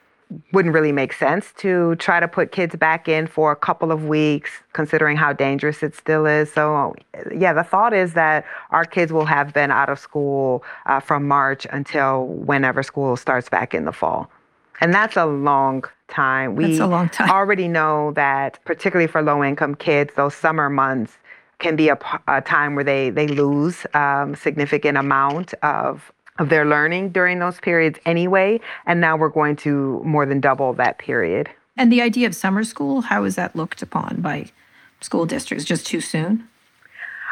wouldn't 0.53 0.73
really 0.73 0.91
make 0.91 1.13
sense 1.13 1.53
to 1.57 1.95
try 1.95 2.19
to 2.19 2.27
put 2.27 2.51
kids 2.51 2.75
back 2.75 3.07
in 3.07 3.25
for 3.25 3.51
a 3.51 3.55
couple 3.55 3.91
of 3.91 4.05
weeks, 4.05 4.51
considering 4.73 5.17
how 5.17 5.33
dangerous 5.33 5.81
it 5.81 5.95
still 5.95 6.25
is. 6.25 6.51
So, 6.53 6.95
yeah, 7.35 7.53
the 7.53 7.63
thought 7.63 7.93
is 7.93 8.13
that 8.13 8.45
our 8.69 8.85
kids 8.85 9.11
will 9.11 9.25
have 9.25 9.53
been 9.53 9.71
out 9.71 9.89
of 9.89 9.97
school 9.97 10.63
uh, 10.85 10.99
from 10.99 11.27
March 11.27 11.65
until 11.71 12.27
whenever 12.27 12.83
school 12.83 13.17
starts 13.17 13.49
back 13.49 13.73
in 13.73 13.85
the 13.85 13.91
fall. 13.91 14.29
And 14.81 14.93
that's 14.93 15.17
a 15.17 15.25
long 15.25 15.83
time. 16.07 16.55
We 16.55 16.65
that's 16.65 16.79
a 16.79 16.87
long 16.87 17.09
time. 17.09 17.29
already 17.29 17.67
know 17.67 18.13
that, 18.15 18.59
particularly 18.65 19.07
for 19.07 19.21
low 19.21 19.43
income 19.43 19.75
kids, 19.75 20.13
those 20.15 20.35
summer 20.35 20.69
months 20.69 21.17
can 21.59 21.75
be 21.75 21.89
a, 21.89 21.97
a 22.27 22.41
time 22.41 22.75
where 22.75 22.85
they, 22.85 23.09
they 23.09 23.27
lose 23.27 23.85
um, 23.93 24.35
significant 24.35 24.97
amount 24.97 25.53
of 25.55 26.11
of 26.39 26.49
their 26.49 26.65
learning 26.65 27.09
during 27.09 27.39
those 27.39 27.59
periods 27.59 27.99
anyway. 28.05 28.59
And 28.85 28.99
now 28.99 29.17
we're 29.17 29.29
going 29.29 29.55
to 29.57 30.01
more 30.03 30.25
than 30.25 30.39
double 30.39 30.73
that 30.73 30.97
period. 30.97 31.49
And 31.77 31.91
the 31.91 32.01
idea 32.01 32.27
of 32.27 32.35
summer 32.35 32.63
school, 32.63 33.01
how 33.01 33.23
is 33.23 33.35
that 33.35 33.55
looked 33.55 33.81
upon 33.81 34.21
by 34.21 34.51
school 35.01 35.25
districts? 35.25 35.65
Just 35.65 35.85
too 35.85 36.01
soon? 36.01 36.47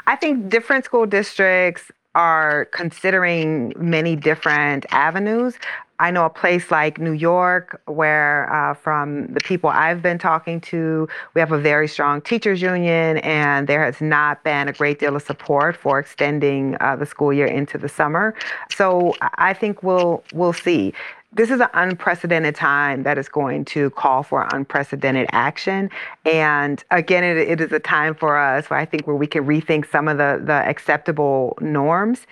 I 0.06 0.15
think 0.15 0.50
different 0.50 0.86
school 0.86 1.06
districts 1.06 1.91
are 2.15 2.65
considering 2.65 3.74
many 3.78 4.15
different 4.15 4.86
avenues. 4.89 5.56
I 6.00 6.12
know 6.12 6.26
a 6.26 6.30
place 6.30 6.70
like 6.70 7.00
New 7.00 7.14
York, 7.14 7.82
where 7.86 8.54
uh, 8.54 8.76
from 8.76 9.28
the 9.34 9.40
people 9.40 9.70
I've 9.70 10.02
been 10.02 10.20
talking 10.20 10.62
to, 10.62 11.08
we 11.34 11.42
have 11.42 11.52
a 11.52 11.58
very 11.58 11.88
strong 11.88 12.22
teachers 12.22 12.62
union, 12.62 13.18
and 13.20 13.68
there 13.68 13.84
has 13.84 14.00
not 14.00 14.44
been 14.44 14.68
a 14.68 14.74
great 14.74 15.00
deal 15.00 15.16
of 15.16 15.24
support 15.24 15.76
for 15.76 15.98
extending 15.98 16.78
uh, 16.82 16.96
the 16.96 17.06
school 17.06 17.34
year 17.34 17.48
into 17.48 17.80
the 17.80 17.90
summer. 17.90 18.36
So 18.72 19.16
I 19.40 19.54
think 19.54 19.82
we'll 19.82 20.24
we'll 20.34 20.54
see. 20.54 20.94
This 21.34 21.52
is 21.52 21.60
an 21.60 21.70
unprecedented 21.74 22.56
time 22.56 23.04
that 23.04 23.18
is 23.18 23.28
going 23.28 23.66
to 23.66 23.90
call 23.92 24.24
for 24.24 24.48
unprecedented 24.54 25.28
action. 25.32 25.90
And 26.26 26.84
again, 26.90 27.24
it, 27.24 27.38
it 27.38 27.60
is 27.60 27.72
a 27.72 27.80
time 27.80 28.16
for 28.16 28.38
us 28.38 28.70
where 28.70 28.80
I 28.80 28.86
think 28.86 29.06
where 29.08 29.16
we 29.16 29.28
can 29.28 29.46
rethink 29.46 29.92
some 29.92 30.08
of 30.08 30.18
the, 30.18 30.42
the 30.44 30.68
acceptable 30.68 31.58
norms 31.60 32.26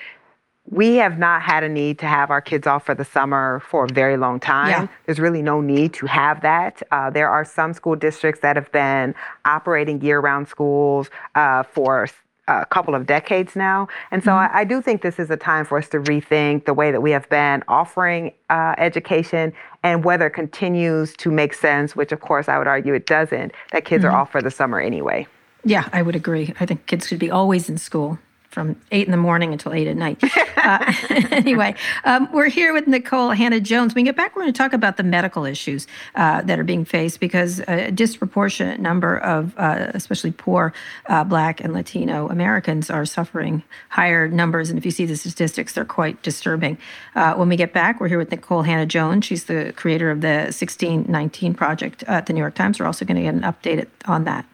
we 0.70 0.96
have 0.96 1.20
not 1.20 1.42
had 1.42 1.64
a 1.64 1.70
need 1.70 2.00
to 2.00 2.08
have 2.08 2.32
our 2.32 2.42
kids 2.42 2.66
off 2.66 2.86
for 2.86 2.96
the 2.96 3.06
summer 3.06 3.62
for 3.68 3.86
a 3.86 3.94
very 3.94 4.18
long 4.18 4.40
time. 4.40 4.70
Yeah. 4.70 4.88
There's 5.06 5.20
really 5.20 5.42
no 5.42 5.62
need 5.62 5.94
to 5.96 6.08
have 6.08 6.42
that. 6.42 6.82
Uh, 6.92 7.10
there 7.10 7.30
are 7.30 7.46
some 7.46 7.74
school 7.74 7.96
districts 7.96 8.42
that 8.42 8.56
have 8.56 8.72
been 8.72 9.14
operating 9.46 10.02
year 10.02 10.20
round 10.20 10.48
schools 10.48 11.10
uh, 11.36 11.64
for 11.64 12.08
a 12.48 12.66
couple 12.66 12.94
of 12.94 13.06
decades 13.06 13.56
now. 13.56 13.88
And 14.12 14.24
so 14.24 14.32
mm-hmm. 14.32 14.56
I, 14.56 14.62
I, 14.62 14.64
do 14.64 14.80
think 14.82 15.02
this 15.02 15.18
is 15.18 15.32
a 15.32 15.38
time 15.38 15.66
for 15.66 15.80
us 15.80 15.90
to 15.90 16.00
rethink 16.00 16.66
the 16.66 16.76
way 16.76 16.92
that 16.92 17.02
we 17.02 17.10
have 17.10 17.28
been 17.30 17.64
offering 17.68 18.34
uh, 18.52 18.76
education 18.78 19.52
and 19.82 20.04
whether 20.04 20.28
it 20.28 20.32
continues 20.32 21.16
to 21.18 21.32
make 21.32 21.56
sense, 21.56 21.96
which 21.96 22.12
of 22.12 22.22
course 22.22 22.48
I 22.48 22.60
would 22.60 22.68
argue 22.68 22.94
it 22.94 23.08
doesn't, 23.08 23.52
that 23.72 23.86
kids 23.86 24.04
mm-hmm. 24.04 24.14
are 24.14 24.18
off 24.18 24.32
for 24.32 24.44
the 24.44 24.52
summer 24.52 24.80
anyway. 24.80 25.26
Yeah, 25.64 25.90
I 25.92 26.04
would 26.04 26.16
agree. 26.16 26.54
I 26.60 26.68
think 26.68 26.86
kids 26.86 27.08
should 27.08 27.18
be 27.18 27.32
always 27.32 27.68
in 27.68 27.80
school 27.80 28.20
from 28.56 28.76
eight 28.92 29.06
in 29.06 29.12
the 29.12 29.18
morning 29.18 29.52
until 29.52 29.74
eight 29.74 29.86
at 29.86 29.98
night. 29.98 30.24
Uh, 30.56 30.94
anyway, 31.30 31.76
um, 32.06 32.28
we're 32.32 32.50
here 32.50 32.74
with 32.74 32.86
Nikole 32.86 33.36
Hannah 33.36 33.60
Jones. 33.60 33.94
When 33.94 34.04
we 34.04 34.08
get 34.08 34.16
back, 34.16 34.34
we're 34.34 34.44
going 34.44 34.54
to 34.54 34.58
talk 34.58 34.72
about 34.72 34.96
the 34.96 35.04
medical 35.04 35.46
issues 35.46 35.88
uh, 36.16 36.42
that 36.44 36.58
are 36.58 36.64
being 36.64 36.86
faced 36.86 37.20
because 37.20 37.60
a 37.68 37.92
disproportionate 37.92 38.80
number 38.80 39.18
of, 39.18 39.54
uh, 39.58 39.92
especially 39.94 40.32
poor 40.32 40.74
uh, 41.08 41.26
Black 41.26 41.60
and 41.60 41.74
Latino 41.74 42.30
Americans, 42.30 42.90
are 42.90 43.06
suffering 43.06 43.62
higher 43.90 44.30
numbers. 44.30 44.70
And 44.70 44.80
if 44.80 44.86
you 44.86 44.92
see 44.92 45.06
the 45.06 45.18
statistics, 45.18 45.74
they're 45.74 45.84
quite 45.84 46.24
disturbing. 46.24 46.78
Uh, 47.14 47.34
when 47.36 47.50
we 47.50 47.58
get 47.58 47.74
back, 47.74 48.00
we're 48.00 48.08
here 48.08 48.18
with 48.18 48.30
Nikole 48.30 48.66
Hannah 48.66 48.86
Jones. 48.86 49.26
She's 49.26 49.44
the 49.44 49.74
creator 49.76 50.10
of 50.10 50.22
the 50.22 50.46
1619 50.56 51.54
Project 51.54 52.04
at 52.04 52.26
the 52.26 52.34
New 52.34 52.40
York 52.40 52.56
Times. 52.56 52.80
We're 52.80 52.86
also 52.86 53.04
going 53.04 53.18
to 53.18 53.24
get 53.24 53.36
an 53.36 53.42
update 53.42 53.88
on 54.06 54.24
that. 54.24 54.46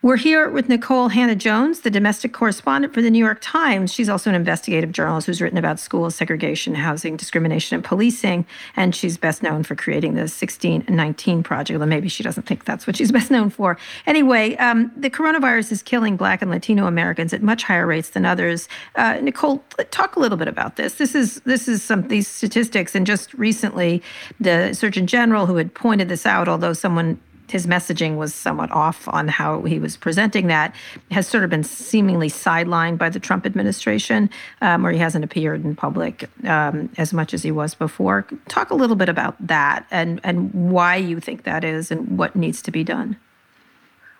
We're 0.00 0.16
here 0.16 0.48
with 0.48 0.68
Nicole 0.68 1.08
Hannah-Jones, 1.08 1.80
the 1.80 1.90
domestic 1.90 2.32
correspondent 2.32 2.94
for 2.94 3.02
the 3.02 3.10
New 3.10 3.18
York 3.18 3.38
Times. 3.40 3.92
She's 3.92 4.08
also 4.08 4.30
an 4.30 4.36
investigative 4.36 4.92
journalist 4.92 5.26
who's 5.26 5.42
written 5.42 5.58
about 5.58 5.80
school 5.80 6.08
segregation, 6.12 6.76
housing, 6.76 7.16
discrimination, 7.16 7.74
and 7.74 7.84
policing. 7.84 8.46
And 8.76 8.94
she's 8.94 9.18
best 9.18 9.42
known 9.42 9.64
for 9.64 9.74
creating 9.74 10.14
the 10.14 10.20
1619 10.20 11.42
Project, 11.42 11.74
although 11.74 11.86
maybe 11.86 12.08
she 12.08 12.22
doesn't 12.22 12.44
think 12.44 12.64
that's 12.64 12.86
what 12.86 12.96
she's 12.96 13.10
best 13.18 13.32
known 13.32 13.50
for. 13.50 13.76
Anyway, 14.06 14.54
um, 14.58 14.92
the 14.96 15.10
coronavirus 15.10 15.72
is 15.72 15.82
killing 15.82 16.16
Black 16.16 16.42
and 16.42 16.50
Latino 16.52 16.86
Americans 16.86 17.32
at 17.32 17.42
much 17.42 17.64
higher 17.64 17.84
rates 17.84 18.10
than 18.10 18.24
others. 18.24 18.68
Uh, 18.94 19.14
Nikole, 19.14 19.60
talk 19.90 20.14
a 20.14 20.20
little 20.20 20.38
bit 20.38 20.46
about 20.46 20.76
this. 20.76 20.94
This 20.94 21.16
is 21.16 21.40
this 21.40 21.66
is 21.66 21.82
some 21.82 22.06
these 22.06 22.28
statistics, 22.28 22.94
and 22.94 23.04
just 23.04 23.34
recently, 23.34 24.00
the 24.38 24.74
Surgeon 24.74 25.08
General 25.08 25.46
who 25.46 25.56
had 25.56 25.74
pointed 25.74 26.08
this 26.08 26.24
out, 26.24 26.46
although 26.46 26.72
someone 26.72 27.18
his 27.50 27.66
messaging 27.66 28.16
was 28.16 28.34
somewhat 28.34 28.70
off 28.70 29.08
on 29.08 29.28
how 29.28 29.62
he 29.62 29.78
was 29.78 29.96
presenting 29.96 30.46
that, 30.48 30.74
has 31.10 31.26
sort 31.26 31.44
of 31.44 31.50
been 31.50 31.64
seemingly 31.64 32.28
sidelined 32.28 32.98
by 32.98 33.08
the 33.08 33.20
Trump 33.20 33.46
administration, 33.46 34.30
um, 34.60 34.82
where 34.82 34.92
he 34.92 34.98
hasn't 34.98 35.24
appeared 35.24 35.64
in 35.64 35.74
public 35.74 36.28
um, 36.44 36.90
as 36.98 37.12
much 37.12 37.34
as 37.34 37.42
he 37.42 37.50
was 37.50 37.74
before. 37.74 38.26
Talk 38.48 38.70
a 38.70 38.74
little 38.74 38.96
bit 38.96 39.08
about 39.08 39.34
that 39.46 39.86
and, 39.90 40.20
and 40.24 40.52
why 40.52 40.96
you 40.96 41.20
think 41.20 41.44
that 41.44 41.64
is 41.64 41.90
and 41.90 42.18
what 42.18 42.36
needs 42.36 42.62
to 42.62 42.70
be 42.70 42.84
done. 42.84 43.16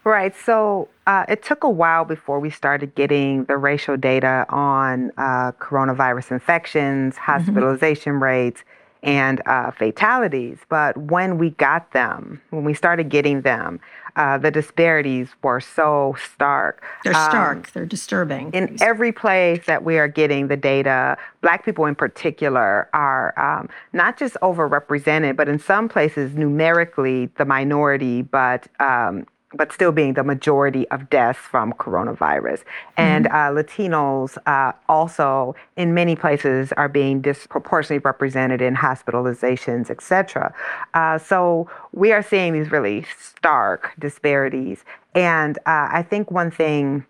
Right. 0.05 0.35
So 0.35 0.89
uh, 1.07 1.27
it 1.29 1.43
took 1.43 1.65
a 1.65 1.69
while 1.69 2.07
before 2.07 2.41
we 2.41 2.49
started 2.49 2.95
getting 2.95 3.45
the 3.45 3.59
racial 3.59 3.99
data 3.99 4.47
on 4.49 5.13
uh, 5.19 5.53
coronavirus 5.61 6.31
infections, 6.31 7.15
mm-hmm. 7.15 7.25
hospitalization 7.25 8.15
mm-hmm. 8.15 8.23
rates, 8.23 8.65
and 9.03 9.41
uh, 9.47 9.71
fatalities. 9.71 10.59
But 10.69 10.97
when 10.97 11.39
we 11.39 11.51
got 11.51 11.93
them, 11.93 12.41
when 12.51 12.65
we 12.65 12.75
started 12.75 13.09
getting 13.09 13.43
them, 13.43 13.81
uh, 14.17 14.37
the 14.37 14.51
disparities 14.51 15.29
were 15.43 15.61
so 15.61 16.17
stark. 16.35 16.83
They're 17.05 17.15
um, 17.15 17.31
stark. 17.31 17.73
They're 17.73 17.87
disturbing. 17.87 18.53
In 18.53 18.77
every 18.81 19.13
place 19.13 19.65
that 19.67 19.85
we 19.85 19.97
are 19.99 20.09
getting 20.09 20.49
the 20.49 20.57
data, 20.57 21.17
Black 21.41 21.65
people 21.65 21.87
in 21.87 21.95
particular 21.95 22.89
are 22.93 23.39
um, 23.39 23.69
not 23.93 24.19
just 24.19 24.37
overrepresented, 24.43 25.37
but 25.37 25.49
in 25.49 25.59
some 25.61 25.89
places 25.89 26.35
numerically 26.35 27.27
the 27.37 27.45
minority, 27.45 28.23
but 28.23 28.67
um, 28.81 29.25
but 29.55 29.73
still 29.73 29.93
being 29.93 30.13
the 30.13 30.23
majority 30.23 30.87
of 30.91 31.09
deaths 31.09 31.39
from 31.39 31.73
coronavirus. 31.73 32.65
And 32.97 33.25
mm-hmm. 33.25 33.57
uh, 33.59 33.63
Latinos 33.63 34.37
uh, 34.47 34.73
also, 34.89 35.57
in 35.77 35.95
many 35.95 36.17
places, 36.17 36.73
are 36.73 36.89
being 36.89 37.23
disproportionately 37.23 38.03
represented 38.05 38.61
in 38.61 38.77
hospitalizations, 38.77 39.91
et 39.91 40.03
cetera. 40.03 40.53
Uh, 40.93 41.17
so 41.17 41.69
we 41.93 42.13
are 42.13 42.23
seeing 42.23 42.53
these 42.53 42.71
really 42.71 43.07
stark 43.19 43.93
disparities. 43.99 44.85
And 45.15 45.57
uh, 45.59 45.89
I 45.91 46.03
think 46.03 46.31
one 46.31 46.51
thing 46.51 47.07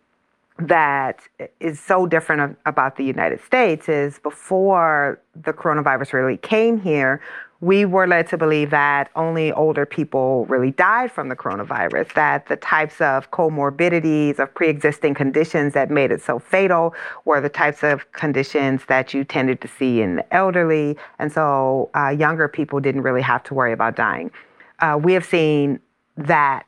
that 0.61 1.21
is 1.61 1.79
so 1.81 2.07
different 2.07 2.59
about 2.67 2.97
the 2.97 3.05
United 3.05 3.41
States 3.41 3.89
is 3.89 4.19
before 4.21 5.21
the 5.35 5.53
coronavirus 5.53 6.13
really 6.13 6.37
came 6.37 6.81
here, 6.81 7.21
we 7.61 7.85
were 7.85 8.07
led 8.07 8.29
to 8.29 8.39
believe 8.39 8.71
that 8.71 9.11
only 9.17 9.51
older 9.53 9.85
people 9.85 10.47
really 10.47 10.71
died 10.71 11.11
from 11.11 11.29
the 11.29 11.35
coronavirus, 11.35 12.13
that 12.15 12.47
the 12.47 12.57
types 12.57 13.01
of 13.01 13.31
comorbidities, 13.33 14.39
of 14.39 14.55
pre 14.55 14.69
existing 14.69 15.15
conditions 15.15 15.75
that 15.75 15.91
made 15.91 16.13
it 16.13 16.23
so 16.23 16.39
fatal 16.39 16.95
were 17.25 17.41
the 17.41 17.49
types 17.49 17.83
of 17.83 18.11
conditions 18.13 18.85
that 18.87 19.13
you 19.13 19.25
tended 19.25 19.61
to 19.61 19.69
see 19.69 20.01
in 20.01 20.17
the 20.17 20.35
elderly. 20.35 20.97
And 21.19 21.33
so 21.33 21.91
uh, 21.95 22.11
younger 22.11 22.47
people 22.47 22.79
didn't 22.79 23.03
really 23.03 23.23
have 23.23 23.43
to 23.45 23.55
worry 23.55 23.73
about 23.73 23.97
dying. 23.97 24.31
Uh, 24.79 24.99
we 25.03 25.13
have 25.15 25.25
seen 25.25 25.81
that 26.17 26.65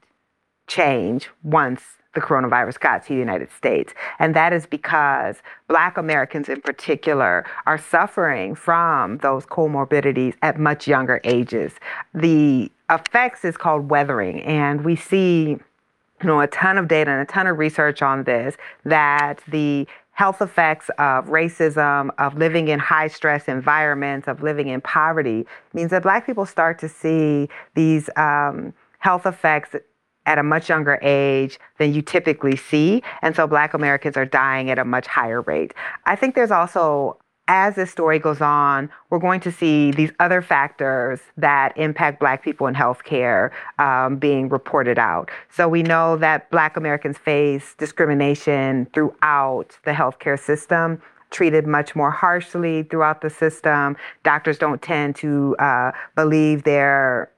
change 0.67 1.29
once 1.45 1.83
the 2.15 2.21
coronavirus 2.21 2.81
got 2.81 3.03
to 3.03 3.09
the 3.11 3.19
United 3.19 3.51
States. 3.53 3.95
And 4.19 4.35
that 4.35 4.53
is 4.53 4.67
because 4.67 5.37
Black 5.69 5.97
Americans 5.97 6.49
in 6.49 6.61
particular 6.61 7.45
are 7.67 7.79
suffering 7.79 8.55
from 8.55 9.19
those 9.19 9.47
comorbidities 9.47 10.35
at 10.43 10.59
much 10.59 10.89
younger 10.89 11.21
ages. 11.25 11.73
The 12.15 12.71
effects 12.91 13.45
is 13.45 13.57
called 13.57 13.89
weathering, 13.89 14.43
and 14.43 14.85
we 14.85 14.97
see 14.97 15.59
you 16.23 16.27
know, 16.27 16.41
a 16.41 16.47
ton 16.49 16.77
of 16.77 16.89
data 16.89 17.11
and 17.11 17.23
a 17.23 17.25
ton 17.25 17.47
of 17.47 17.59
research 17.59 18.03
on 18.03 18.25
this 18.25 18.57
that 18.85 19.41
the 19.49 19.87
health 20.13 20.43
effects 20.43 20.91
of 20.99 21.27
racism, 21.29 22.11
of 22.19 22.37
living 22.37 22.69
in 22.69 22.79
high 22.79 23.09
stress 23.09 23.49
environments, 23.49 24.29
of 24.29 24.43
living 24.43 24.69
in 24.69 24.81
poverty 24.83 25.47
means 25.73 25.91
that 25.91 26.03
Black 26.03 26.27
people 26.27 26.45
start 26.45 26.79
to 26.79 26.89
see 26.91 27.49
these 27.75 28.11
um, 28.17 28.75
health 28.99 29.25
effects 29.25 29.75
at 30.31 30.39
a 30.39 30.45
much 30.45 30.69
younger 30.69 30.97
age 31.03 31.59
than 31.79 31.93
you 31.93 32.01
typically 32.01 32.55
see. 32.55 33.03
And 33.21 33.35
so 33.35 33.49
Black 33.49 33.75
Americans 33.75 34.17
are 34.17 34.25
dying 34.25 34.71
at 34.71 34.79
a 34.79 34.85
much 34.85 35.09
higher 35.09 35.41
rate. 35.41 35.75
I 36.07 36.15
think 36.15 36.37
there's 36.37 36.53
also, 36.53 37.17
as 37.49 37.75
this 37.75 37.91
story 37.91 38.21
goes 38.21 38.41
on, 38.41 38.91
we're 39.11 39.19
going 39.19 39.41
to 39.41 39.51
see 39.51 39.91
these 39.91 40.13
other 40.21 40.41
factors 40.41 41.19
that 41.37 41.77
impact 41.77 42.21
Black 42.21 42.45
people 42.45 42.69
in 42.69 42.75
healthcare 42.77 43.51
um, 43.81 44.19
being 44.19 44.49
reported 44.49 45.01
out. 45.01 45.33
So 45.51 45.69
we 45.69 45.83
know 45.83 46.17
that 46.19 46.49
Black 46.53 46.77
Americans 46.77 47.19
face 47.19 47.75
discrimination 47.77 48.87
throughout 48.95 49.79
the 49.85 49.91
healthcare 49.91 50.39
system 50.39 51.03
treated 51.31 51.67
much 51.67 51.97
more 51.97 52.13
harshly 52.13 52.85
throughout 52.85 53.21
the 53.21 53.31
system. 53.31 53.97
Doctors 54.23 54.59
don't 54.59 54.81
tend 54.81 55.17
to 55.17 55.57
uh, 55.59 55.91
believe 56.15 56.63
their 56.63 57.31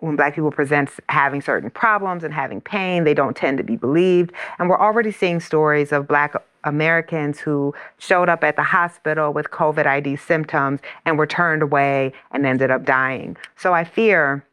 when 0.00 0.16
black 0.16 0.34
people 0.34 0.50
present 0.50 0.90
having 1.08 1.40
certain 1.40 1.70
problems 1.70 2.24
and 2.24 2.32
having 2.32 2.60
pain, 2.60 3.04
they 3.04 3.14
don't 3.14 3.36
tend 3.36 3.58
to 3.58 3.64
be 3.64 3.76
believed. 3.76 4.32
And 4.58 4.68
we're 4.68 4.80
already 4.80 5.12
seeing 5.12 5.40
stories 5.40 5.92
of 5.92 6.08
black 6.08 6.34
Americans 6.64 7.38
who 7.38 7.74
showed 7.98 8.28
up 8.28 8.42
at 8.42 8.56
the 8.56 8.62
hospital 8.62 9.32
with 9.32 9.50
COVID 9.50 9.86
ID 9.86 10.16
symptoms 10.16 10.80
and 11.04 11.18
were 11.18 11.26
turned 11.26 11.62
away 11.62 12.12
and 12.30 12.46
ended 12.46 12.70
up 12.70 12.84
dying. 12.84 13.36
So 13.56 13.72
I 13.72 13.84
fear 13.84 14.44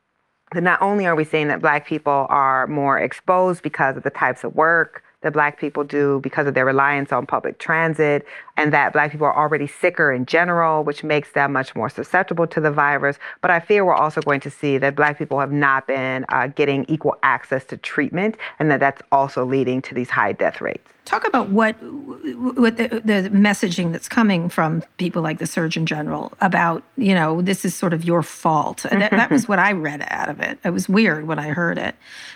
that 0.53 0.61
not 0.61 0.81
only 0.81 1.05
are 1.05 1.15
we 1.15 1.23
seeing 1.23 1.47
that 1.47 1.61
black 1.61 1.87
people 1.87 2.27
are 2.29 2.67
more 2.67 2.99
exposed 2.99 3.63
because 3.63 3.97
of 3.97 4.03
the 4.03 4.09
types 4.09 4.43
of 4.43 4.53
work 4.55 5.03
that 5.21 5.33
black 5.33 5.59
people 5.59 5.83
do 5.83 6.19
because 6.21 6.47
of 6.47 6.53
their 6.53 6.65
reliance 6.65 7.11
on 7.11 7.25
public 7.25 7.59
transit, 7.59 8.25
and 8.57 8.73
that 8.73 8.93
black 8.93 9.11
people 9.11 9.27
are 9.27 9.37
already 9.37 9.67
sicker 9.67 10.11
in 10.11 10.25
general, 10.25 10.83
which 10.83 11.03
makes 11.03 11.31
them 11.31 11.53
much 11.53 11.75
more 11.75 11.89
susceptible 11.89 12.47
to 12.47 12.59
the 12.59 12.71
virus. 12.71 13.17
But 13.41 13.51
I 13.51 13.59
fear 13.59 13.85
we're 13.85 13.93
also 13.93 14.21
going 14.21 14.41
to 14.41 14.51
see 14.51 14.77
that 14.77 14.95
black 14.95 15.17
people 15.17 15.39
have 15.39 15.51
not 15.51 15.87
been 15.87 16.25
uh, 16.29 16.47
getting 16.47 16.85
equal 16.87 17.15
access 17.23 17.63
to 17.65 17.77
treatment, 17.77 18.37
and 18.59 18.69
that 18.71 18.79
that's 18.79 19.01
also 19.11 19.45
leading 19.45 19.81
to 19.83 19.93
these 19.93 20.09
high 20.09 20.33
death 20.33 20.61
rates. 20.61 20.91
Talk 21.03 21.27
about 21.27 21.49
what 21.49 21.73
what 21.81 22.77
the, 22.77 23.01
the, 23.03 23.29
messaging 23.33 23.91
that's 23.91 24.07
coming 24.07 24.49
from 24.49 24.83
people 24.97 25.23
like 25.23 25.39
the 25.39 25.47
Surgeon 25.47 25.87
General 25.87 26.31
about 26.39 26.83
you 26.95 27.15
know 27.15 27.41
this 27.41 27.65
is 27.65 27.73
sort 27.73 27.91
of 27.91 28.05
your 28.05 28.21
fault. 28.21 28.85
that, 28.89 29.09
that, 29.09 29.31
was 29.31 29.47
what 29.47 29.57
I 29.57 29.71
read 29.71 30.05
out 30.09 30.29
of 30.29 30.39
it. 30.39 30.59
It 30.63 30.69
was 30.69 30.87
weird 30.87 31.27
when 31.27 31.39
I 31.39 31.49
heard 31.49 31.79
it. 31.79 31.95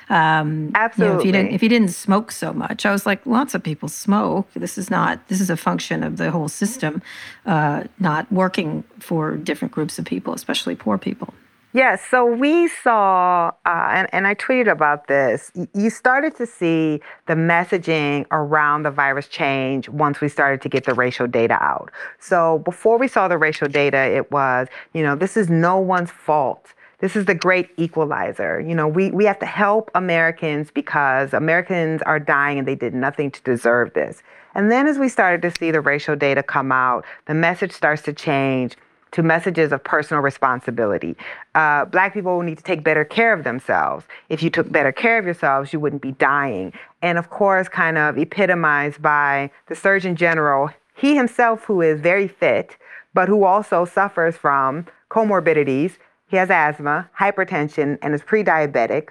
Um, 0.10 0.72
Absolutely. 0.74 1.06
You 1.06 1.12
know, 1.14 1.20
if 1.20 1.26
you 1.26 1.32
didn't 1.32 1.52
if 1.54 1.64
you 1.64 1.70
didn't 1.70 1.92
smoke 1.92 2.32
so 2.32 2.54
much, 2.54 2.88
I 2.88 2.92
was 2.92 3.06
like, 3.06 3.24
lots 3.28 3.54
of 3.54 3.62
people 3.62 3.88
smoke. 3.88 4.52
This 4.56 4.80
is 4.80 4.90
not. 4.90 5.28
This 5.28 5.42
is 5.42 5.52
a 5.52 5.58
function 5.58 6.02
of 6.02 6.15
the 6.16 6.32
whole 6.32 6.48
system 6.48 7.02
uh, 7.46 7.84
not 8.00 8.32
working 8.32 8.84
for 9.00 9.36
different 9.38 9.74
groups 9.74 10.00
of 10.00 10.06
people, 10.06 10.34
especially 10.34 10.76
poor 10.76 10.98
people. 10.98 11.34
Yes, 11.76 12.02
so 12.10 12.26
we 12.26 12.70
saw, 12.70 13.52
uh, 13.66 13.90
and, 13.92 14.08
and 14.14 14.26
I 14.26 14.34
tweeted 14.36 14.72
about 14.72 15.08
this. 15.08 15.52
You 15.74 15.90
started 15.90 16.34
to 16.38 16.46
see 16.46 17.02
the 17.26 17.34
messaging 17.34 18.26
around 18.32 18.84
the 18.84 18.92
virus 18.92 19.28
change 19.28 19.90
once 19.90 20.22
we 20.22 20.30
started 20.30 20.62
to 20.62 20.70
get 20.70 20.86
the 20.86 20.94
racial 20.94 21.28
data 21.28 21.62
out. 21.62 21.92
So 22.18 22.60
before 22.60 22.98
we 22.98 23.10
saw 23.10 23.28
the 23.28 23.38
racial 23.38 23.68
data, 23.68 23.98
it 23.98 24.32
was, 24.32 24.70
you 24.94 25.04
know, 25.04 25.18
this 25.18 25.36
is 25.36 25.50
no 25.50 25.78
one's 25.78 26.12
fault. 26.12 26.74
This 27.00 27.16
is 27.16 27.26
the 27.26 27.36
great 27.36 27.70
equalizer. 27.78 28.60
You 28.60 28.76
know, 28.76 28.88
we, 28.88 29.12
we 29.12 29.26
have 29.26 29.40
to 29.40 29.46
help 29.46 29.92
Americans 29.96 30.72
because 30.72 31.34
Americans 31.34 32.02
are 32.04 32.20
dying 32.20 32.60
and 32.60 32.68
they 32.68 32.76
did 32.76 32.94
nothing 32.94 33.32
to 33.32 33.42
deserve 33.42 33.94
this. 33.94 34.24
And 34.54 34.72
then 34.72 34.88
as 34.88 34.98
we 34.98 35.10
started 35.10 35.42
to 35.42 35.52
see 35.52 35.72
the 35.72 35.82
racial 35.82 36.16
data 36.16 36.42
come 36.42 36.72
out, 36.72 37.06
the 37.26 37.34
message 37.34 37.74
starts 37.74 38.02
to 38.04 38.14
change 38.14 38.78
to 39.16 39.24
messages 39.24 39.72
of 39.72 39.82
personal 39.84 40.22
responsibility. 40.22 41.16
Uh, 41.56 41.86
black 41.86 42.14
people 42.14 42.42
need 42.42 42.58
to 42.58 42.64
take 42.64 42.84
better 42.84 43.06
care 43.06 43.32
of 43.32 43.46
themselves. 43.46 44.06
If 44.28 44.44
you 44.44 44.50
took 44.50 44.70
better 44.70 44.92
care 44.92 45.18
of 45.18 45.24
yourselves, 45.24 45.72
you 45.72 45.80
wouldn't 45.80 46.02
be 46.02 46.12
dying. 46.12 46.74
And 47.02 47.18
of 47.18 47.30
course, 47.30 47.70
kind 47.70 47.98
of 47.98 48.18
epitomized 48.18 49.02
by 49.02 49.52
the 49.68 49.76
Surgeon 49.76 50.18
General, 50.18 50.70
he 50.96 51.16
himself, 51.16 51.64
who 51.64 51.82
is 51.82 52.02
very 52.02 52.28
fit, 52.28 52.76
but 53.14 53.30
who 53.30 53.46
also 53.46 53.86
suffers 53.86 54.36
from 54.36 54.86
comorbidities. 55.10 55.94
He 56.28 56.38
has 56.38 56.50
asthma, 56.50 57.10
hypertension, 57.18 57.98
and 58.02 58.14
is 58.14 58.22
pre 58.22 58.44
diabetic, 58.44 59.10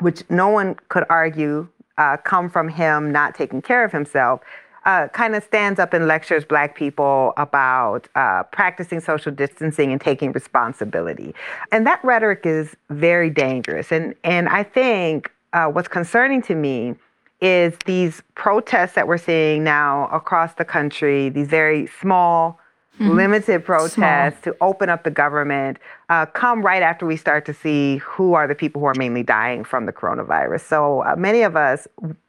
which 0.00 0.22
no 0.28 0.48
one 0.48 0.76
could 0.88 1.04
argue 1.08 1.68
uh, 1.98 2.16
come 2.18 2.50
from 2.50 2.68
him 2.68 3.10
not 3.10 3.34
taking 3.34 3.62
care 3.62 3.84
of 3.84 3.92
himself 3.92 4.40
uh, 4.86 5.08
kind 5.08 5.34
of 5.34 5.42
stands 5.42 5.78
up 5.80 5.92
and 5.92 6.06
lectures 6.06 6.44
Black 6.44 6.76
people 6.76 7.32
about 7.36 8.08
uh, 8.14 8.44
practicing 8.44 9.00
social 9.00 9.32
distancing 9.32 9.90
and 9.90 10.00
taking 10.00 10.30
responsibility. 10.32 11.34
And 11.72 11.86
that 11.86 12.02
rhetoric 12.04 12.46
is 12.46 12.76
very 12.88 13.28
dangerous. 13.28 13.90
And, 13.90 14.14
and 14.22 14.48
I 14.48 14.62
think 14.62 15.32
uh, 15.52 15.66
what's 15.66 15.88
concerning 15.88 16.40
to 16.42 16.54
me 16.54 16.94
is 17.40 17.74
these 17.84 18.22
protests 18.34 18.92
that 18.92 19.08
we're 19.08 19.18
seeing 19.18 19.64
now 19.64 20.08
across 20.08 20.54
the 20.54 20.64
country, 20.64 21.28
these 21.28 21.48
very 21.48 21.88
small, 22.00 22.60
mm-hmm. 22.98 23.16
limited 23.16 23.64
protests 23.64 24.42
small. 24.42 24.54
to 24.54 24.56
open 24.60 24.88
up 24.88 25.04
the 25.04 25.10
government, 25.10 25.78
uh, 26.08 26.26
come 26.26 26.62
right 26.62 26.82
after 26.82 27.06
we 27.06 27.16
start 27.16 27.44
to 27.46 27.54
see 27.54 27.98
who 27.98 28.34
are 28.34 28.46
the 28.46 28.54
people 28.54 28.80
who 28.80 28.86
are 28.86 28.94
mainly 28.96 29.22
dying 29.22 29.64
from 29.64 29.86
the 29.86 29.92
coronavirus. 29.92 30.62
So 30.62 31.02
uh, 31.02 31.16
many 31.16 31.42
of 31.42 31.56
us 31.56 31.86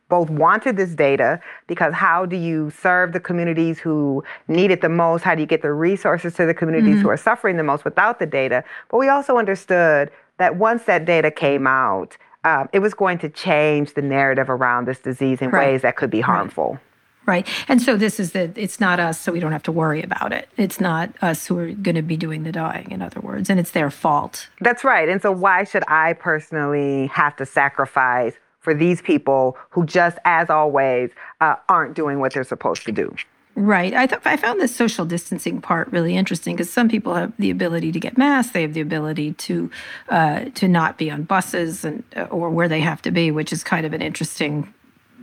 both 0.10 0.30
wanted 0.30 0.78
this 0.78 0.96
data 0.96 1.40
because 1.68 1.94
how 1.94 2.26
do 2.26 2.36
you 2.36 2.72
serve 2.72 3.12
the 3.12 3.20
communities 3.20 3.80
who 3.80 4.24
need 4.48 4.72
it 4.72 4.82
the 4.82 4.90
most? 4.90 5.24
How 5.24 5.36
do 5.36 5.42
you 5.42 5.48
get 5.48 5.62
the 5.62 5.74
resources 5.74 6.34
to 6.36 6.46
the 6.46 6.54
communities 6.54 6.96
mm-hmm. 6.96 7.02
who 7.02 7.10
are 7.10 7.18
suffering 7.18 7.58
the 7.58 7.64
most 7.64 7.84
without 7.84 8.20
the 8.20 8.26
data? 8.26 8.64
But 8.90 8.98
we 8.98 9.10
also 9.10 9.38
understood 9.38 10.10
that 10.38 10.56
once 10.56 10.84
that 10.84 11.06
data 11.06 11.32
came 11.32 11.68
out, 11.68 12.18
um, 12.44 12.70
it 12.72 12.80
was 12.80 12.94
going 12.94 13.18
to 13.20 13.30
change 13.30 13.96
the 13.96 14.02
narrative 14.02 14.50
around 14.50 14.86
this 14.86 15.00
disease 15.00 15.42
in 15.42 15.50
right. 15.50 15.72
ways 15.72 15.82
that 15.82 15.98
could 15.98 16.10
be 16.10 16.22
harmful. 16.22 16.74
Right. 16.74 16.82
Right. 17.28 17.46
And 17.68 17.82
so 17.82 17.98
this 17.98 18.22
is 18.22 18.32
the, 18.32 18.52
it's 18.56 18.80
not 18.80 19.02
us, 19.02 19.20
so 19.20 19.34
we 19.34 19.42
don't 19.42 19.52
have 19.52 19.64
to 19.64 19.72
worry 19.72 20.02
about 20.02 20.32
it. 20.32 20.48
It's 20.56 20.80
not 20.80 21.12
us 21.22 21.46
who 21.46 21.60
are 21.60 21.72
going 21.74 21.96
to 21.96 22.02
be 22.02 22.16
doing 22.16 22.44
the 22.44 22.54
dying, 22.54 22.90
in 22.90 23.02
other 23.02 23.20
words, 23.20 23.50
and 23.50 23.60
it's 23.60 23.72
their 23.72 23.92
fault. 23.92 24.48
That's 24.62 24.86
right. 24.86 25.10
And 25.10 25.22
so 25.22 25.34
why 25.34 25.66
should 25.66 25.84
I 25.90 26.14
personally 26.14 27.08
have 27.08 27.36
to 27.36 27.46
sacrifice 27.46 28.34
for 28.62 28.74
these 28.74 29.02
people 29.02 29.58
who 29.72 29.86
just, 29.86 30.18
as 30.24 30.50
always, 30.50 31.10
uh, 31.42 31.56
aren't 31.68 31.96
doing 31.96 32.20
what 32.20 32.34
they're 32.34 32.46
supposed 32.46 32.86
to 32.86 32.94
do? 32.94 33.14
Right. 33.58 33.94
I 33.94 34.06
thought 34.06 34.22
I 34.24 34.38
found 34.38 34.62
the 34.62 34.68
social 34.68 35.04
distancing 35.04 35.62
part 35.62 35.92
really 35.92 36.16
interesting 36.16 36.56
because 36.56 36.72
some 36.72 36.88
people 36.88 37.16
have 37.16 37.34
the 37.40 37.50
ability 37.50 37.92
to 37.92 38.00
get 38.00 38.16
masks. 38.16 38.54
They 38.54 38.62
have 38.62 38.76
the 38.76 38.82
ability 38.82 39.34
to 39.34 39.72
uh, 40.10 40.46
to 40.54 40.68
not 40.68 41.00
be 41.00 41.10
on 41.10 41.24
buses 41.24 41.84
and 41.84 42.04
or 42.30 42.52
where 42.52 42.68
they 42.68 42.82
have 42.82 43.02
to 43.02 43.12
be, 43.12 43.32
which 43.32 43.52
is 43.52 43.64
kind 43.64 43.84
of 43.84 43.94
an 43.94 44.02
interesting, 44.04 44.72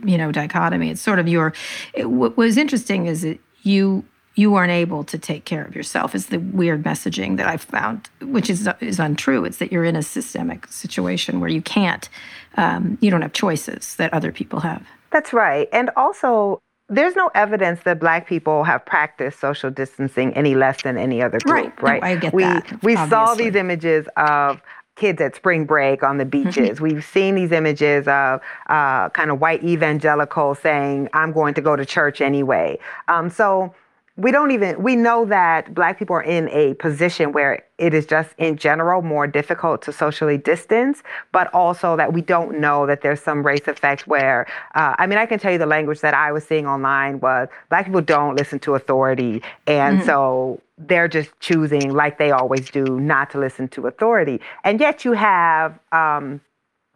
you 0.03 0.17
know, 0.17 0.31
dichotomy. 0.31 0.89
It's 0.89 1.01
sort 1.01 1.19
of 1.19 1.27
your. 1.27 1.53
It, 1.93 2.09
what 2.09 2.37
was 2.37 2.57
interesting 2.57 3.05
is 3.07 3.21
that 3.21 3.39
you 3.63 4.05
you 4.35 4.55
aren't 4.55 4.71
able 4.71 5.03
to 5.05 5.17
take 5.17 5.45
care 5.45 5.63
of 5.63 5.75
yourself. 5.75 6.13
Is 6.13 6.27
the 6.27 6.39
weird 6.39 6.83
messaging 6.83 7.37
that 7.37 7.47
I've 7.47 7.61
found, 7.61 8.09
which 8.21 8.49
is 8.49 8.69
is 8.81 8.99
untrue. 8.99 9.45
It's 9.45 9.57
that 9.57 9.71
you're 9.71 9.85
in 9.85 9.95
a 9.95 10.03
systemic 10.03 10.67
situation 10.67 11.39
where 11.39 11.49
you 11.49 11.61
can't, 11.61 12.09
um, 12.57 12.97
you 13.01 13.09
don't 13.09 13.21
have 13.21 13.33
choices 13.33 13.95
that 13.95 14.13
other 14.13 14.31
people 14.31 14.59
have. 14.61 14.85
That's 15.11 15.31
right, 15.33 15.69
and 15.71 15.89
also 15.95 16.61
there's 16.87 17.15
no 17.15 17.31
evidence 17.33 17.81
that 17.83 17.99
black 17.99 18.27
people 18.27 18.63
have 18.63 18.85
practiced 18.85 19.39
social 19.39 19.71
distancing 19.71 20.33
any 20.33 20.53
less 20.53 20.83
than 20.83 20.97
any 20.97 21.21
other 21.21 21.39
group, 21.39 21.81
right? 21.81 22.01
right? 22.01 22.01
No, 22.01 22.07
I 22.07 22.15
get 22.15 22.33
we, 22.33 22.43
that. 22.43 22.83
We 22.83 22.95
obviously. 22.95 23.09
saw 23.09 23.33
these 23.33 23.55
images 23.55 24.07
of 24.17 24.61
kids 24.95 25.21
at 25.21 25.35
spring 25.35 25.65
break 25.65 26.03
on 26.03 26.17
the 26.17 26.25
mm-hmm. 26.25 26.43
beaches. 26.43 26.81
We've 26.81 27.03
seen 27.03 27.35
these 27.35 27.51
images 27.51 28.07
of 28.07 28.41
uh, 28.67 29.09
kind 29.09 29.31
of 29.31 29.39
white 29.39 29.63
evangelicals 29.63 30.59
saying, 30.59 31.09
I'm 31.13 31.31
going 31.31 31.53
to 31.55 31.61
go 31.61 31.75
to 31.75 31.85
church 31.85 32.21
anyway. 32.21 32.79
Um, 33.07 33.29
so 33.29 33.73
we 34.17 34.31
don't 34.31 34.51
even 34.51 34.81
we 34.81 34.95
know 34.95 35.25
that 35.25 35.73
black 35.73 35.99
people 35.99 36.15
are 36.15 36.23
in 36.23 36.47
a 36.49 36.73
position 36.75 37.33
where 37.33 37.63
it 37.77 37.93
is 37.93 38.05
just 38.05 38.29
in 38.37 38.55
general 38.55 39.01
more 39.01 39.27
difficult 39.27 39.81
to 39.81 39.91
socially 39.91 40.37
distance 40.37 41.03
but 41.31 41.53
also 41.53 41.97
that 41.97 42.13
we 42.13 42.21
don't 42.21 42.59
know 42.59 42.85
that 42.85 43.01
there's 43.01 43.21
some 43.21 43.45
race 43.45 43.67
effect 43.67 44.07
where 44.07 44.47
uh, 44.75 44.95
i 44.97 45.05
mean 45.05 45.17
i 45.17 45.25
can 45.25 45.37
tell 45.37 45.51
you 45.51 45.57
the 45.57 45.65
language 45.65 45.99
that 45.99 46.13
i 46.13 46.31
was 46.31 46.45
seeing 46.45 46.65
online 46.65 47.19
was 47.19 47.49
black 47.69 47.85
people 47.85 48.01
don't 48.01 48.35
listen 48.35 48.57
to 48.57 48.75
authority 48.75 49.41
and 49.67 49.97
mm-hmm. 49.97 50.05
so 50.05 50.61
they're 50.77 51.07
just 51.07 51.29
choosing 51.39 51.93
like 51.93 52.17
they 52.17 52.31
always 52.31 52.69
do 52.69 52.83
not 52.99 53.29
to 53.29 53.39
listen 53.39 53.67
to 53.67 53.87
authority 53.87 54.39
and 54.63 54.79
yet 54.79 55.03
you 55.03 55.11
have 55.11 55.77
um, 55.91 56.39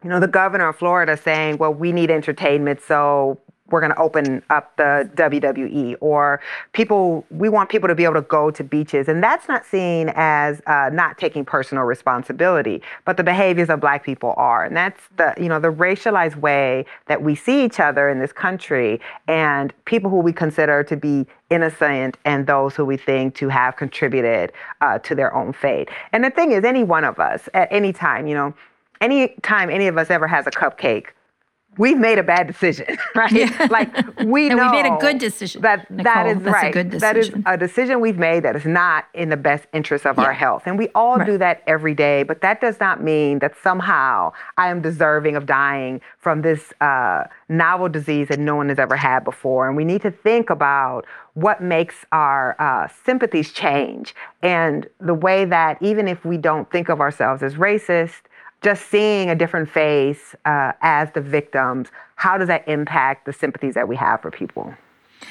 you 0.02 0.08
know, 0.08 0.18
the 0.18 0.28
governor 0.28 0.68
of 0.68 0.76
Florida 0.76 1.14
saying, 1.14 1.58
well, 1.58 1.74
we 1.74 1.92
need 1.92 2.10
entertainment, 2.10 2.80
so 2.80 3.38
we're 3.70 3.80
going 3.80 3.92
to 3.92 3.98
open 3.98 4.42
up 4.50 4.76
the 4.76 5.10
WWE 5.14 5.96
or 6.00 6.40
people 6.72 7.24
we 7.30 7.48
want 7.48 7.68
people 7.68 7.88
to 7.88 7.94
be 7.94 8.04
able 8.04 8.14
to 8.14 8.22
go 8.22 8.50
to 8.50 8.64
beaches. 8.64 9.08
And 9.08 9.22
that's 9.22 9.48
not 9.48 9.64
seen 9.64 10.12
as 10.14 10.60
uh, 10.66 10.90
not 10.92 11.18
taking 11.18 11.44
personal 11.44 11.84
responsibility 11.84 12.82
but 13.04 13.16
the 13.16 13.24
behaviors 13.24 13.68
of 13.70 13.80
black 13.80 14.04
people 14.04 14.34
are. 14.36 14.64
And 14.64 14.76
that's 14.76 15.00
the 15.16 15.34
you 15.38 15.48
know 15.48 15.60
the 15.60 15.72
racialized 15.72 16.36
way 16.36 16.84
that 17.06 17.22
we 17.22 17.34
see 17.34 17.64
each 17.64 17.80
other 17.80 18.08
in 18.08 18.18
this 18.18 18.32
country 18.32 19.00
and 19.28 19.72
people 19.84 20.10
who 20.10 20.18
we 20.18 20.32
consider 20.32 20.82
to 20.84 20.96
be 20.96 21.26
innocent 21.50 22.16
and 22.24 22.46
those 22.46 22.74
who 22.74 22.84
we 22.84 22.96
think 22.96 23.34
to 23.36 23.48
have 23.48 23.76
contributed 23.76 24.52
uh, 24.80 24.98
to 25.00 25.14
their 25.14 25.34
own 25.34 25.52
fate. 25.52 25.88
And 26.12 26.24
the 26.24 26.30
thing 26.30 26.52
is 26.52 26.64
any 26.64 26.84
one 26.84 27.04
of 27.04 27.18
us 27.18 27.48
at 27.54 27.68
any 27.70 27.92
time 27.92 28.26
you 28.26 28.34
know 28.34 28.54
any 29.00 29.28
time 29.42 29.70
any 29.70 29.88
of 29.88 29.96
us 29.96 30.10
ever 30.10 30.26
has 30.26 30.46
a 30.46 30.50
cupcake 30.50 31.06
we've 31.78 31.98
made 31.98 32.18
a 32.18 32.22
bad 32.22 32.46
decision, 32.46 32.86
right? 33.14 33.32
Yeah. 33.32 33.68
Like 33.70 33.94
we 34.20 34.48
and 34.48 34.56
know 34.56 34.70
we 34.70 34.82
made 34.82 34.92
a 34.92 34.98
good 34.98 35.18
decision. 35.18 35.62
That 35.62 35.90
Nikole, 35.90 36.04
that 36.04 36.26
is 36.26 36.42
right. 36.42 36.74
That 36.74 36.76
is 36.76 36.86
a 36.86 36.90
decision 36.90 37.00
That 37.00 37.16
is 37.16 37.30
a 37.46 37.56
decision 37.56 38.00
we've 38.00 38.18
made 38.18 38.42
that 38.42 38.56
is 38.56 38.64
not 38.64 39.06
in 39.14 39.28
the 39.28 39.36
best 39.36 39.66
interest 39.72 40.06
of 40.06 40.18
yeah. 40.18 40.24
our 40.24 40.32
health, 40.32 40.64
and 40.66 40.78
we 40.78 40.88
all 40.94 41.16
right. 41.16 41.26
do 41.26 41.38
that 41.38 41.62
every 41.66 41.94
day. 41.94 42.22
But 42.22 42.40
that 42.42 42.60
does 42.60 42.78
not 42.80 43.02
mean 43.02 43.38
that 43.40 43.54
somehow 43.62 44.32
I 44.56 44.68
am 44.68 44.80
deserving 44.82 45.36
of 45.36 45.46
dying 45.46 46.00
from 46.18 46.42
this 46.42 46.72
uh, 46.80 47.24
novel 47.48 47.88
disease 47.88 48.28
that 48.28 48.38
no 48.38 48.56
one 48.56 48.68
has 48.68 48.78
ever 48.78 48.96
had 48.96 49.24
before. 49.24 49.68
And 49.68 49.76
we 49.76 49.84
need 49.84 50.02
to 50.02 50.10
think 50.10 50.50
about 50.50 51.06
what 51.34 51.62
makes 51.62 52.04
our 52.12 52.56
uh, 52.58 52.88
sympathies 53.04 53.52
change, 53.52 54.14
and 54.42 54.88
the 55.00 55.14
way 55.14 55.44
that 55.44 55.80
even 55.80 56.08
if 56.08 56.24
we 56.24 56.36
don't 56.36 56.70
think 56.70 56.88
of 56.88 57.00
ourselves 57.00 57.42
as 57.42 57.54
racist 57.54 58.22
just 58.62 58.90
seeing 58.90 59.30
a 59.30 59.34
different 59.34 59.70
face 59.70 60.34
uh, 60.44 60.72
as 60.82 61.10
the 61.12 61.20
victims, 61.20 61.88
how 62.16 62.36
does 62.36 62.48
that 62.48 62.66
impact 62.68 63.26
the 63.26 63.32
sympathies 63.32 63.74
that 63.74 63.88
we 63.88 63.96
have 63.96 64.20
for 64.20 64.30
people? 64.30 64.74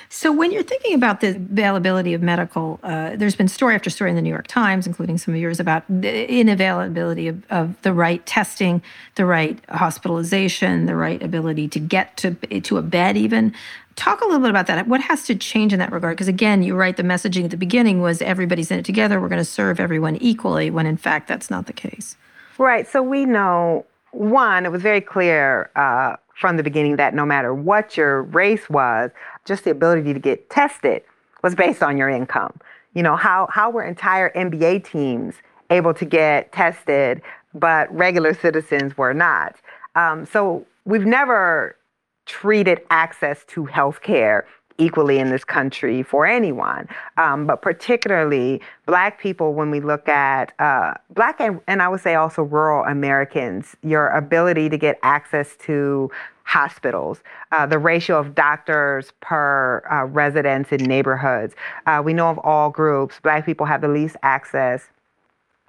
So, 0.07 0.31
when 0.31 0.51
you're 0.51 0.63
thinking 0.63 0.93
about 0.95 1.21
the 1.21 1.29
availability 1.29 2.13
of 2.13 2.21
medical, 2.21 2.79
uh, 2.83 3.15
there's 3.15 3.35
been 3.35 3.47
story 3.47 3.75
after 3.75 3.89
story 3.89 4.09
in 4.09 4.15
the 4.15 4.21
New 4.21 4.29
York 4.29 4.47
Times, 4.47 4.87
including 4.87 5.17
some 5.17 5.33
of 5.33 5.39
yours, 5.39 5.59
about 5.59 5.83
the 5.87 6.27
inavailability 6.27 7.29
of, 7.29 7.43
of 7.49 7.81
the 7.81 7.93
right 7.93 8.23
testing, 8.25 8.81
the 9.15 9.25
right 9.25 9.59
hospitalization, 9.69 10.85
the 10.85 10.95
right 10.95 11.21
ability 11.21 11.67
to 11.69 11.79
get 11.79 12.17
to 12.17 12.35
to 12.61 12.77
a 12.77 12.81
bed, 12.81 13.17
even. 13.17 13.53
Talk 13.95 14.21
a 14.21 14.25
little 14.25 14.39
bit 14.39 14.49
about 14.49 14.67
that. 14.67 14.87
What 14.87 15.01
has 15.01 15.25
to 15.25 15.35
change 15.35 15.73
in 15.73 15.79
that 15.79 15.91
regard? 15.91 16.15
Because 16.15 16.29
again, 16.29 16.63
you're 16.63 16.77
right. 16.77 16.95
The 16.95 17.03
messaging 17.03 17.43
at 17.43 17.51
the 17.51 17.57
beginning 17.57 17.99
was 17.99 18.21
everybody's 18.21 18.71
in 18.71 18.79
it 18.79 18.85
together. 18.85 19.19
We're 19.19 19.27
going 19.27 19.39
to 19.39 19.45
serve 19.45 19.79
everyone 19.79 20.15
equally, 20.17 20.69
when 20.71 20.85
in 20.85 20.97
fact 20.97 21.27
that's 21.27 21.49
not 21.49 21.65
the 21.65 21.73
case. 21.73 22.15
Right. 22.59 22.85
So 22.85 23.01
we 23.01 23.23
know, 23.25 23.85
one, 24.11 24.65
it 24.65 24.71
was 24.71 24.81
very 24.81 24.99
clear 24.99 25.71
uh, 25.77 26.17
from 26.35 26.57
the 26.57 26.63
beginning 26.63 26.97
that 26.97 27.13
no 27.13 27.25
matter 27.25 27.53
what 27.53 27.95
your 27.95 28.23
race 28.23 28.69
was, 28.69 29.11
just 29.45 29.63
the 29.63 29.71
ability 29.71 30.13
to 30.13 30.19
get 30.19 30.49
tested 30.49 31.01
was 31.41 31.55
based 31.55 31.81
on 31.81 31.97
your 31.97 32.09
income. 32.09 32.53
You 32.93 33.01
know, 33.01 33.15
how, 33.15 33.47
how 33.49 33.69
were 33.69 33.85
entire 33.85 34.29
NBA 34.33 34.83
teams 34.83 35.35
able 35.69 35.93
to 35.93 36.03
get 36.03 36.51
tested, 36.51 37.21
but 37.53 37.89
regular 37.95 38.33
citizens 38.33 38.97
were 38.97 39.13
not? 39.13 39.55
Um, 39.95 40.25
so 40.25 40.65
we've 40.83 41.05
never 41.05 41.77
treated 42.25 42.81
access 42.89 43.45
to 43.45 43.63
health 43.65 44.01
care 44.01 44.45
equally 44.79 45.19
in 45.19 45.29
this 45.29 45.43
country 45.43 46.01
for 46.01 46.25
anyone, 46.25 46.87
um, 47.17 47.45
but 47.45 47.61
particularly 47.61 48.61
Black 48.85 49.19
people. 49.19 49.53
When 49.53 49.69
we 49.69 49.79
look 49.79 50.07
at 50.09 50.53
uh, 50.59 50.95
Black 51.11 51.39
and, 51.39 51.59
and 51.67 51.81
I 51.81 51.89
would 51.89 52.01
say 52.01 52.15
also 52.15 52.41
rural 52.41 52.85
Americans, 52.85 53.75
your 53.83 54.07
ability 54.07 54.69
to 54.69 54.77
get 54.77 54.97
access 55.03 55.55
to 55.65 56.09
hospitals, 56.43 57.21
uh, 57.51 57.65
the 57.67 57.77
ratio 57.77 58.17
of 58.17 58.33
doctors 58.33 59.13
per 59.19 59.83
uh, 59.91 60.65
in 60.71 60.83
neighborhoods. 60.85 61.53
Uh, 61.85 62.01
we 62.03 62.11
know 62.13 62.27
of 62.27 62.39
all 62.39 62.71
groups, 62.71 63.19
Black 63.21 63.45
people 63.45 63.67
have 63.67 63.81
the 63.81 63.87
least 63.87 64.15
access 64.23 64.87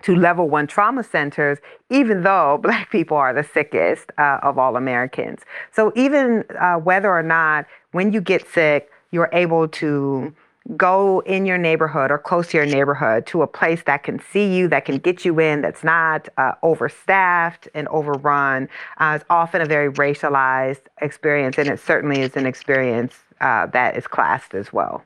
to 0.03 0.17
level 0.17 0.49
one 0.49 0.67
trauma 0.67 1.05
centers, 1.05 1.59
even 1.91 2.23
though 2.23 2.59
Black 2.63 2.91
people 2.91 3.17
are 3.17 3.35
the 3.35 3.45
sickest 3.45 4.11
uh, 4.17 4.39
of 4.43 4.59
all 4.59 4.77
Americans. 4.77 5.41
So, 5.71 5.93
even 5.95 6.45
uh, 6.59 6.77
whether 6.77 7.11
or 7.11 7.23
not 7.23 7.67
when 7.93 8.13
you 8.13 8.21
get 8.21 8.49
sick, 8.49 8.91
you're 9.11 9.31
able 9.33 9.69
to 9.69 10.35
go 10.77 11.21
in 11.21 11.47
your 11.47 11.59
neighborhood 11.59 12.11
or 12.11 12.19
close 12.19 12.49
to 12.49 12.57
your 12.57 12.67
neighborhood 12.67 13.27
to 13.27 13.43
a 13.43 13.47
place 13.47 13.83
that 13.85 14.03
can 14.03 14.21
see 14.33 14.55
you, 14.55 14.69
that 14.69 14.85
can 14.85 14.99
get 14.99 15.25
you 15.25 15.41
in, 15.41 15.63
that's 15.63 15.83
not 15.83 16.29
uh, 16.37 16.53
overstaffed 16.63 17.67
and 17.75 17.89
overrun. 17.89 18.69
Uh, 18.99 19.15
it's 19.17 19.25
often 19.31 19.63
a 19.63 19.67
very 19.67 19.91
racialized 19.93 20.83
experience, 21.01 21.59
and 21.59 21.69
it 21.69 21.81
certainly 21.81 22.21
is 22.21 22.37
an 22.37 22.47
experience 22.47 23.15
uh, 23.41 23.67
that 23.67 23.97
is 23.97 24.07
classed 24.07 24.55
as 24.55 24.73
well. 24.73 25.03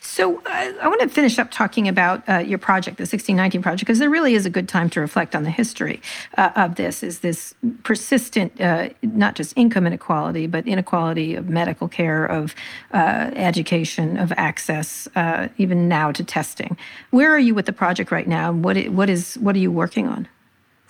So 0.00 0.38
uh, 0.46 0.72
I 0.82 0.88
want 0.88 1.00
to 1.02 1.08
finish 1.08 1.38
up 1.38 1.50
talking 1.50 1.88
about 1.88 2.28
uh, 2.28 2.38
your 2.38 2.58
project, 2.58 2.96
the 2.96 3.02
1619 3.02 3.62
project, 3.62 3.86
because 3.86 3.98
there 3.98 4.10
really 4.10 4.34
is 4.34 4.44
a 4.44 4.50
good 4.50 4.68
time 4.68 4.90
to 4.90 5.00
reflect 5.00 5.36
on 5.36 5.44
the 5.44 5.50
history 5.50 6.02
uh, 6.36 6.50
of 6.56 6.74
this. 6.74 7.02
Is 7.02 7.20
this 7.20 7.54
persistent, 7.84 8.60
uh, 8.60 8.90
not 9.02 9.34
just 9.34 9.52
income 9.56 9.86
inequality, 9.86 10.46
but 10.46 10.66
inequality 10.66 11.34
of 11.34 11.48
medical 11.48 11.88
care, 11.88 12.26
of 12.26 12.54
uh, 12.92 13.30
education, 13.34 14.16
of 14.16 14.32
access, 14.36 15.08
uh, 15.14 15.48
even 15.58 15.88
now 15.88 16.12
to 16.12 16.24
testing. 16.24 16.76
Where 17.10 17.32
are 17.32 17.38
you 17.38 17.54
with 17.54 17.66
the 17.66 17.72
project 17.72 18.10
right 18.10 18.28
now? 18.28 18.52
What 18.52 18.88
what 18.88 19.08
is 19.08 19.36
what 19.36 19.54
are 19.54 19.60
you 19.60 19.70
working 19.70 20.06
on? 20.06 20.28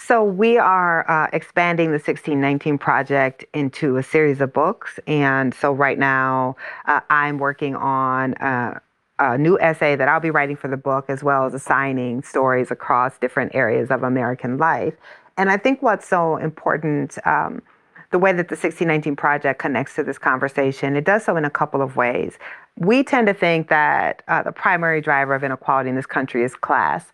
So 0.03 0.24
we 0.24 0.57
are 0.57 1.09
uh, 1.11 1.28
expanding 1.32 1.88
the 1.88 1.98
1619 1.98 2.78
project 2.78 3.44
into 3.53 3.98
a 3.98 4.03
series 4.03 4.40
of 4.40 4.51
books. 4.53 4.98
And 5.07 5.55
so 5.55 5.72
right 5.72 5.98
now 5.98 6.57
uh, 6.86 7.01
I'm 7.11 7.38
working 7.38 7.76
on 7.76 8.32
uh, 8.34 8.80
a 9.18 9.36
new 9.36 9.61
essay 9.61 9.96
that 9.96 10.09
I'll 10.09 10.18
be 10.18 10.30
writing 10.30 10.57
for 10.57 10.68
the 10.68 10.78
book, 10.78 11.05
as 11.09 11.22
well 11.22 11.44
as 11.44 11.53
assigning 11.53 12.22
stories 12.22 12.70
across 12.70 13.18
different 13.18 13.55
areas 13.55 13.90
of 13.90 14.03
American 14.03 14.57
life. 14.57 14.94
And 15.36 15.51
I 15.51 15.59
think 15.59 15.82
what's 15.82 16.09
so 16.09 16.38
important, 16.38 17.18
um, 17.26 17.62
the 18.11 18.18
way 18.18 18.32
that 18.32 18.48
the 18.48 18.57
1619 18.57 19.16
Project 19.16 19.61
connects 19.61 19.94
to 19.96 20.03
this 20.03 20.18
conversation, 20.18 20.96
it 20.96 21.05
does 21.05 21.24
so 21.24 21.36
in 21.36 21.44
a 21.44 21.51
couple 21.51 21.82
of 21.82 21.96
ways. 21.96 22.38
We 22.76 23.05
tend 23.05 23.26
to 23.26 23.34
think 23.34 23.68
that 23.68 24.22
uh, 24.28 24.42
the 24.42 24.53
primary 24.53 25.03
driver 25.03 25.34
of 25.34 25.44
inequality 25.44 25.90
in 25.90 25.96
this 25.96 26.07
country 26.07 26.42
is 26.42 26.55
class. 26.55 27.05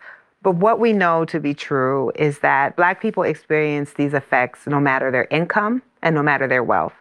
But 0.47 0.59
what 0.59 0.79
we 0.79 0.93
know 0.93 1.25
to 1.25 1.41
be 1.41 1.55
true 1.55 2.13
is 2.15 2.39
that 2.39 2.77
Black 2.77 3.03
people 3.03 3.25
experience 3.25 3.95
these 3.95 4.15
effects 4.15 4.65
no 4.69 4.79
matter 4.79 5.11
their 5.11 5.27
income 5.29 5.83
and 6.03 6.15
no 6.15 6.23
matter 6.23 6.47
their 6.47 6.63
wealth. 6.63 6.93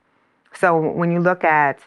So 0.51 0.75
when 0.79 1.11
you 1.11 1.19
look 1.19 1.43
at 1.43 1.77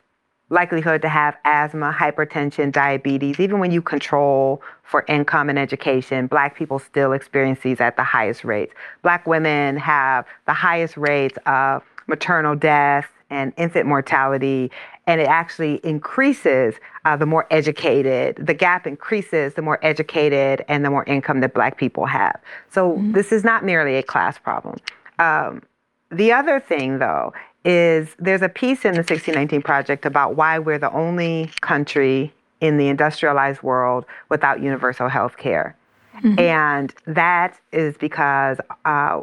likelihood 0.50 1.02
to 1.02 1.08
have 1.08 1.36
asthma, 1.44 1.92
hypertension, 1.92 2.70
diabetes, 2.70 3.40
even 3.40 3.58
when 3.58 3.72
you 3.72 3.82
control 3.82 4.62
for 4.84 5.04
income 5.08 5.50
and 5.50 5.58
education, 5.58 6.28
Black 6.28 6.56
people 6.56 6.78
still 6.78 7.12
experience 7.12 7.58
these 7.58 7.80
at 7.80 7.96
the 7.96 8.04
highest 8.04 8.44
rates. 8.44 8.72
Black 9.02 9.26
women 9.26 9.78
have 9.78 10.26
the 10.46 10.54
highest 10.54 10.96
rates 10.96 11.38
of 11.44 11.82
maternal 12.06 12.54
death 12.54 13.10
and 13.30 13.52
infant 13.56 13.86
mortality, 13.86 14.70
and 15.06 15.20
it 15.20 15.28
actually 15.28 15.80
increases 15.84 16.74
uh, 17.04 17.16
the 17.16 17.26
more 17.26 17.46
educated, 17.50 18.36
the 18.36 18.54
gap 18.54 18.86
increases 18.86 19.54
the 19.54 19.62
more 19.62 19.78
educated 19.82 20.64
and 20.68 20.84
the 20.84 20.90
more 20.90 21.04
income 21.04 21.40
that 21.40 21.54
Black 21.54 21.76
people 21.76 22.06
have. 22.06 22.40
So 22.70 22.92
mm-hmm. 22.92 23.12
this 23.12 23.32
is 23.32 23.44
not 23.44 23.64
merely 23.64 23.96
a 23.96 24.02
class 24.02 24.38
problem. 24.38 24.78
Um, 25.18 25.62
the 26.10 26.32
other 26.32 26.60
thing, 26.60 26.98
though, 26.98 27.32
is 27.64 28.14
there's 28.18 28.42
a 28.42 28.48
piece 28.48 28.84
in 28.84 28.92
the 28.92 28.98
1619 28.98 29.62
Project 29.62 30.06
about 30.06 30.36
why 30.36 30.58
we're 30.58 30.78
the 30.78 30.92
only 30.92 31.50
country 31.60 32.32
in 32.60 32.78
the 32.78 32.88
industrialized 32.88 33.62
world 33.62 34.04
without 34.28 34.60
universal 34.60 35.08
health 35.08 35.36
care. 35.36 35.76
Mm-hmm. 36.22 36.38
And 36.40 36.94
that 37.06 37.58
is 37.72 37.96
because, 37.96 38.58
uh, 38.84 39.20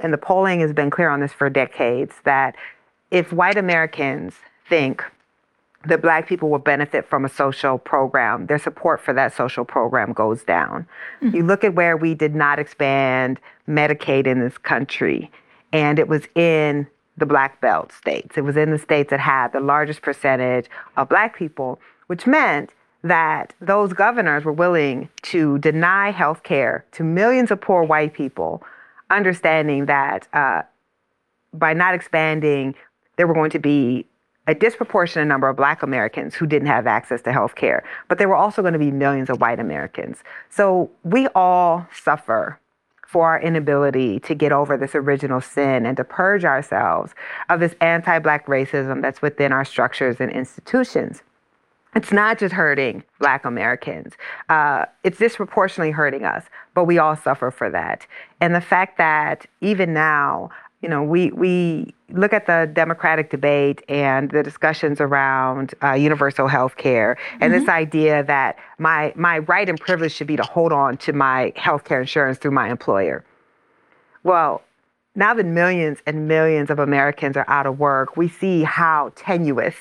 and 0.00 0.12
the 0.12 0.18
polling 0.18 0.60
has 0.60 0.72
been 0.72 0.90
clear 0.90 1.08
on 1.08 1.20
this 1.20 1.32
for 1.32 1.48
decades, 1.48 2.14
that 2.24 2.56
if 3.14 3.32
white 3.32 3.56
Americans 3.56 4.34
think 4.68 5.04
that 5.86 6.02
black 6.02 6.26
people 6.26 6.50
will 6.50 6.58
benefit 6.58 7.06
from 7.06 7.24
a 7.24 7.28
social 7.28 7.78
program, 7.78 8.46
their 8.46 8.58
support 8.58 9.00
for 9.00 9.12
that 9.12 9.32
social 9.32 9.64
program 9.64 10.12
goes 10.12 10.42
down. 10.42 10.86
Mm-hmm. 11.22 11.36
You 11.36 11.42
look 11.44 11.62
at 11.62 11.74
where 11.74 11.96
we 11.96 12.14
did 12.14 12.34
not 12.34 12.58
expand 12.58 13.38
Medicaid 13.68 14.26
in 14.26 14.40
this 14.40 14.58
country, 14.58 15.30
and 15.72 15.98
it 16.00 16.08
was 16.08 16.26
in 16.34 16.88
the 17.16 17.26
black 17.26 17.60
belt 17.60 17.92
states. 17.92 18.36
It 18.36 18.40
was 18.40 18.56
in 18.56 18.72
the 18.72 18.78
states 18.78 19.10
that 19.10 19.20
had 19.20 19.52
the 19.52 19.60
largest 19.60 20.02
percentage 20.02 20.66
of 20.96 21.08
black 21.08 21.36
people, 21.36 21.78
which 22.08 22.26
meant 22.26 22.70
that 23.04 23.54
those 23.60 23.92
governors 23.92 24.44
were 24.44 24.52
willing 24.52 25.08
to 25.22 25.58
deny 25.58 26.10
health 26.10 26.42
care 26.42 26.84
to 26.92 27.04
millions 27.04 27.52
of 27.52 27.60
poor 27.60 27.84
white 27.84 28.14
people, 28.14 28.64
understanding 29.10 29.86
that 29.86 30.26
uh, 30.32 30.62
by 31.52 31.72
not 31.72 31.94
expanding, 31.94 32.74
there 33.16 33.26
were 33.26 33.34
going 33.34 33.50
to 33.50 33.58
be 33.58 34.06
a 34.46 34.54
disproportionate 34.54 35.26
number 35.26 35.48
of 35.48 35.56
black 35.56 35.82
Americans 35.82 36.34
who 36.34 36.46
didn't 36.46 36.68
have 36.68 36.86
access 36.86 37.22
to 37.22 37.32
health 37.32 37.54
care, 37.54 37.82
but 38.08 38.18
there 38.18 38.28
were 38.28 38.36
also 38.36 38.60
going 38.60 38.74
to 38.74 38.78
be 38.78 38.90
millions 38.90 39.30
of 39.30 39.40
white 39.40 39.58
Americans. 39.58 40.18
So 40.50 40.90
we 41.02 41.28
all 41.28 41.86
suffer 41.92 42.60
for 43.06 43.28
our 43.28 43.40
inability 43.40 44.18
to 44.18 44.34
get 44.34 44.50
over 44.50 44.76
this 44.76 44.94
original 44.94 45.40
sin 45.40 45.86
and 45.86 45.96
to 45.96 46.04
purge 46.04 46.44
ourselves 46.44 47.14
of 47.48 47.60
this 47.60 47.74
anti 47.80 48.18
Black 48.18 48.46
racism 48.46 49.00
that's 49.00 49.22
within 49.22 49.52
our 49.52 49.64
structures 49.64 50.16
and 50.18 50.32
institutions. 50.32 51.22
It's 51.94 52.10
not 52.10 52.40
just 52.40 52.54
hurting 52.54 53.04
Black 53.20 53.44
Americans, 53.44 54.14
uh, 54.48 54.86
it's 55.04 55.18
disproportionately 55.18 55.92
hurting 55.92 56.24
us, 56.24 56.44
but 56.74 56.84
we 56.84 56.98
all 56.98 57.14
suffer 57.14 57.52
for 57.52 57.70
that. 57.70 58.04
And 58.40 58.52
the 58.52 58.60
fact 58.60 58.98
that 58.98 59.46
even 59.60 59.94
now, 59.94 60.50
you 60.84 60.90
know, 60.90 61.02
we, 61.02 61.30
we 61.30 61.94
look 62.10 62.34
at 62.34 62.44
the 62.44 62.70
Democratic 62.74 63.30
debate 63.30 63.82
and 63.88 64.30
the 64.30 64.42
discussions 64.42 65.00
around 65.00 65.74
uh, 65.82 65.94
universal 65.94 66.46
health 66.46 66.76
care 66.76 67.16
and 67.40 67.54
mm-hmm. 67.54 67.60
this 67.60 67.70
idea 67.70 68.22
that 68.24 68.58
my, 68.76 69.10
my 69.16 69.38
right 69.38 69.66
and 69.66 69.80
privilege 69.80 70.12
should 70.12 70.26
be 70.26 70.36
to 70.36 70.42
hold 70.42 70.74
on 70.74 70.98
to 70.98 71.14
my 71.14 71.54
health 71.56 71.84
care 71.84 72.02
insurance 72.02 72.36
through 72.36 72.50
my 72.50 72.70
employer. 72.70 73.24
Well, 74.24 74.60
now 75.14 75.32
that 75.32 75.46
millions 75.46 76.00
and 76.06 76.28
millions 76.28 76.68
of 76.68 76.78
Americans 76.78 77.38
are 77.38 77.48
out 77.48 77.64
of 77.64 77.78
work, 77.78 78.18
we 78.18 78.28
see 78.28 78.62
how 78.62 79.10
tenuous 79.16 79.76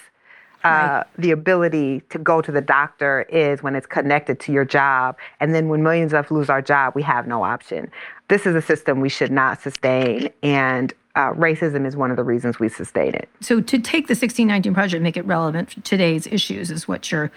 uh, 0.63 0.69
right. 0.69 1.05
the 1.17 1.31
ability 1.31 2.01
to 2.09 2.17
go 2.17 2.41
to 2.41 2.51
the 2.51 2.61
doctor 2.61 3.23
is 3.23 3.61
when 3.61 3.75
it's 3.75 3.85
connected 3.85 4.39
to 4.41 4.51
your 4.51 4.65
job. 4.65 5.17
And 5.39 5.53
then 5.53 5.67
when 5.67 5.83
millions 5.83 6.13
of 6.13 6.25
us 6.25 6.31
lose 6.31 6.49
our 6.49 6.61
job, 6.61 6.95
we 6.95 7.03
have 7.03 7.27
no 7.27 7.43
option. 7.43 7.91
This 8.29 8.45
is 8.45 8.55
a 8.55 8.61
system 8.61 9.01
we 9.01 9.09
should 9.09 9.31
not 9.31 9.61
sustain. 9.61 10.29
And 10.41 10.93
uh, 11.15 11.31
racism 11.33 11.85
is 11.85 11.95
one 11.95 12.11
of 12.11 12.17
the 12.17 12.23
reasons 12.23 12.59
we 12.59 12.69
sustain 12.69 13.13
it. 13.13 13.29
So, 13.39 13.61
to 13.61 13.77
take 13.77 14.07
the 14.07 14.15
1619 14.15 14.73
project 14.73 14.95
and 14.95 15.03
make 15.03 15.17
it 15.17 15.25
relevant 15.25 15.69
to 15.69 15.81
today's 15.81 16.25
issues 16.27 16.71
is 16.71 16.87
what 16.87 17.11
you're 17.11 17.31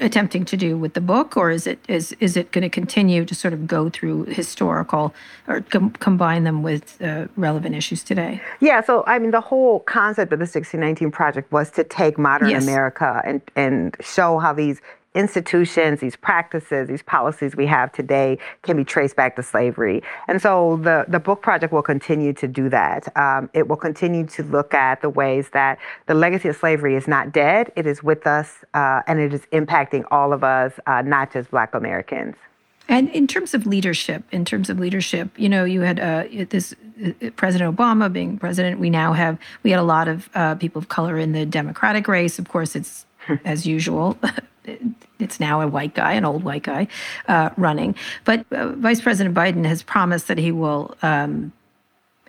attempting 0.00 0.44
to 0.46 0.56
do 0.56 0.76
with 0.76 0.94
the 0.94 1.00
book, 1.00 1.36
or 1.36 1.50
is 1.50 1.66
it 1.66 1.78
is 1.88 2.12
is 2.20 2.36
it 2.36 2.50
going 2.52 2.62
to 2.62 2.68
continue 2.68 3.24
to 3.24 3.34
sort 3.34 3.54
of 3.54 3.66
go 3.66 3.90
through 3.90 4.24
historical 4.24 5.14
or 5.48 5.60
com- 5.62 5.90
combine 5.90 6.44
them 6.44 6.62
with 6.62 7.00
uh, 7.02 7.26
relevant 7.36 7.74
issues 7.74 8.02
today? 8.02 8.40
Yeah. 8.60 8.82
So 8.82 9.04
I 9.06 9.18
mean, 9.18 9.30
the 9.30 9.40
whole 9.40 9.80
concept 9.80 10.32
of 10.32 10.38
the 10.38 10.44
1619 10.44 11.10
project 11.10 11.52
was 11.52 11.70
to 11.72 11.84
take 11.84 12.18
modern 12.18 12.50
yes. 12.50 12.62
America 12.62 13.22
and 13.24 13.42
and 13.56 13.96
show 14.00 14.38
how 14.38 14.52
these 14.52 14.80
institutions, 15.14 16.00
these 16.00 16.16
practices, 16.16 16.88
these 16.88 17.02
policies 17.02 17.54
we 17.54 17.66
have 17.66 17.92
today 17.92 18.38
can 18.62 18.76
be 18.76 18.84
traced 18.84 19.16
back 19.16 19.36
to 19.36 19.42
slavery. 19.42 20.02
And 20.28 20.40
so 20.40 20.78
the, 20.82 21.04
the 21.08 21.20
book 21.20 21.42
project 21.42 21.72
will 21.72 21.82
continue 21.82 22.32
to 22.34 22.48
do 22.48 22.68
that. 22.70 23.14
Um, 23.16 23.50
it 23.52 23.68
will 23.68 23.76
continue 23.76 24.26
to 24.26 24.42
look 24.44 24.74
at 24.74 25.02
the 25.02 25.10
ways 25.10 25.50
that 25.50 25.78
the 26.06 26.14
legacy 26.14 26.48
of 26.48 26.56
slavery 26.56 26.96
is 26.96 27.06
not 27.06 27.32
dead, 27.32 27.72
it 27.76 27.86
is 27.86 28.02
with 28.02 28.26
us, 28.26 28.64
uh, 28.74 29.02
and 29.06 29.20
it 29.20 29.34
is 29.34 29.42
impacting 29.52 30.04
all 30.10 30.32
of 30.32 30.42
us, 30.42 30.72
uh, 30.86 31.02
not 31.02 31.32
just 31.32 31.50
Black 31.50 31.74
Americans. 31.74 32.36
And 32.88 33.08
in 33.10 33.26
terms 33.26 33.54
of 33.54 33.64
leadership, 33.64 34.24
in 34.32 34.44
terms 34.44 34.68
of 34.68 34.78
leadership, 34.78 35.30
you 35.36 35.48
know, 35.48 35.64
you 35.64 35.82
had 35.82 36.00
uh, 36.00 36.24
this 36.50 36.74
uh, 37.04 37.30
President 37.36 37.74
Obama 37.74 38.12
being 38.12 38.38
president. 38.38 38.80
We 38.80 38.90
now 38.90 39.12
have 39.12 39.38
we 39.62 39.70
had 39.70 39.78
a 39.78 39.84
lot 39.84 40.08
of 40.08 40.28
uh, 40.34 40.56
people 40.56 40.80
of 40.80 40.88
color 40.88 41.16
in 41.16 41.30
the 41.32 41.46
Democratic 41.46 42.08
race. 42.08 42.40
Of 42.40 42.48
course, 42.48 42.74
it's 42.74 43.06
as 43.44 43.66
usual 43.66 44.18
it's 45.18 45.40
now 45.40 45.60
a 45.60 45.66
white 45.66 45.94
guy, 45.94 46.12
an 46.12 46.24
old 46.24 46.44
white 46.44 46.62
guy, 46.62 46.88
uh, 47.28 47.50
running. 47.56 47.94
But 48.24 48.44
uh, 48.52 48.68
Vice 48.72 49.00
President 49.00 49.34
Biden 49.34 49.64
has 49.66 49.82
promised 49.82 50.28
that 50.28 50.38
he 50.38 50.52
will 50.52 50.96
um, 51.02 51.52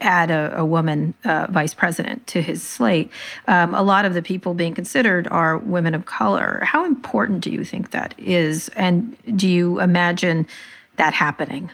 add 0.03 0.31
a, 0.31 0.59
a 0.59 0.65
woman 0.65 1.13
uh, 1.23 1.47
vice 1.49 1.73
president 1.73 2.25
to 2.27 2.41
his 2.41 2.61
slate. 2.61 3.09
Um, 3.47 3.73
a 3.73 3.81
lot 3.81 4.05
of 4.05 4.13
the 4.13 4.21
people 4.21 4.53
being 4.53 4.73
considered 4.73 5.27
are 5.29 5.57
women 5.57 5.95
of 5.95 6.05
color. 6.05 6.61
How 6.63 6.86
important 6.86 7.41
do 7.41 7.49
you 7.49 7.63
think 7.63 7.91
that 7.91 8.13
is? 8.17 8.69
And 8.69 9.15
do 9.36 9.47
you 9.47 9.79
imagine 9.79 10.47
that 10.97 11.13
happening? 11.13 11.71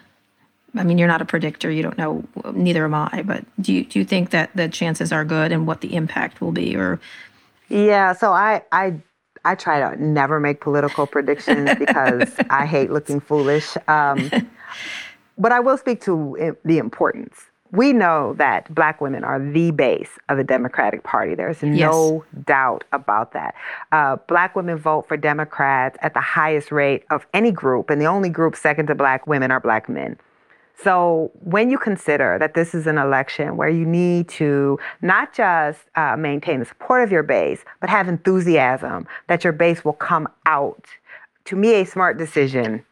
I 0.76 0.84
mean, 0.84 1.00
you're 1.00 1.08
not 1.08 1.22
a 1.22 1.26
predictor. 1.26 1.72
You 1.72 1.82
don't 1.82 1.98
know. 1.98 2.24
Neither 2.54 2.86
am 2.86 2.94
I. 2.94 3.24
But 3.26 3.44
do 3.60 3.74
you 3.74 3.86
do 3.86 3.98
you 3.98 4.06
think 4.06 4.30
that 4.30 4.52
the 4.56 4.70
chances 4.70 5.12
are 5.12 5.26
good, 5.26 5.52
and 5.52 5.66
what 5.66 5.82
the 5.82 5.96
impact 5.96 6.42
will 6.42 6.52
be, 6.52 6.76
or? 6.76 7.00
Yeah. 7.70 8.14
So 8.14 8.32
I 8.34 8.62
I 8.72 8.94
I 9.50 9.56
try 9.56 9.80
to 9.80 10.00
never 10.00 10.40
make 10.40 10.62
political 10.62 11.08
predictions 11.08 11.72
because 11.80 12.30
I 12.52 12.68
hate 12.68 12.92
looking 12.92 13.20
foolish. 13.20 13.76
Um, 13.88 14.30
but 15.40 15.52
I 15.52 15.60
will 15.60 15.76
speak 15.76 16.02
to 16.02 16.56
the 16.64 16.78
importance. 16.78 17.36
We 17.72 17.92
know 17.92 18.36
that 18.38 18.74
black 18.74 19.02
women 19.02 19.24
are 19.24 19.40
the 19.40 19.72
base 19.72 20.12
of 20.28 20.38
the 20.38 20.44
Democratic 20.44 21.02
Party. 21.04 21.34
There's 21.34 21.64
no 21.64 22.24
yes. 22.32 22.46
doubt 22.46 22.84
about 22.92 23.34
that. 23.34 23.56
Uh, 23.92 24.18
black 24.28 24.56
women 24.56 24.78
vote 24.78 25.08
for 25.08 25.18
Democrats 25.18 25.98
at 26.02 26.14
the 26.14 26.22
highest 26.22 26.72
rate 26.72 27.06
of 27.10 27.26
any 27.34 27.52
group, 27.52 27.90
and 27.90 28.00
the 28.00 28.06
only 28.06 28.30
group 28.30 28.56
second 28.56 28.86
to 28.88 28.96
black 28.96 29.26
women 29.26 29.50
are 29.50 29.60
black 29.60 29.90
men. 29.90 30.16
So 30.84 31.32
when 31.34 31.70
you 31.70 31.78
consider 31.78 32.38
that 32.40 32.54
this 32.54 32.74
is 32.74 32.88
an 32.88 32.98
election 32.98 33.58
where 33.58 33.70
you 33.70 33.86
need 33.86 34.30
to 34.30 34.80
not 35.02 35.34
just 35.34 35.80
uh, 35.96 36.16
maintain 36.18 36.60
the 36.60 36.66
support 36.66 37.04
of 37.04 37.12
your 37.12 37.24
base, 37.24 37.66
but 37.82 37.90
have 37.90 38.08
enthusiasm 38.08 39.06
that 39.28 39.44
your 39.44 39.52
base 39.52 39.84
will 39.84 39.94
come 39.94 40.28
out, 40.46 40.86
to 41.46 41.56
me, 41.56 41.74
a 41.74 41.86
smart 41.86 42.18
decision 42.18 42.86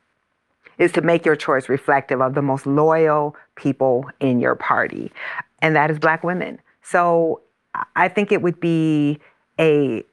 is 0.77 0.91
to 0.91 1.01
make 1.01 1.25
your 1.25 1.35
choice 1.35 1.69
reflective 1.69 2.21
of 2.21 2.33
the 2.33 2.41
most 2.41 2.65
loyal 2.65 3.35
people 3.55 4.05
in 4.19 4.39
your 4.39 4.55
party, 4.55 5.11
and 5.61 5.75
that 5.75 5.89
is 5.89 5.97
Black 5.99 6.23
women. 6.23 6.59
So 6.81 7.41
I 7.95 8.07
think 8.07 8.31
it 8.31 8.41
would 8.41 8.59
be 8.59 9.19
a 9.59 10.03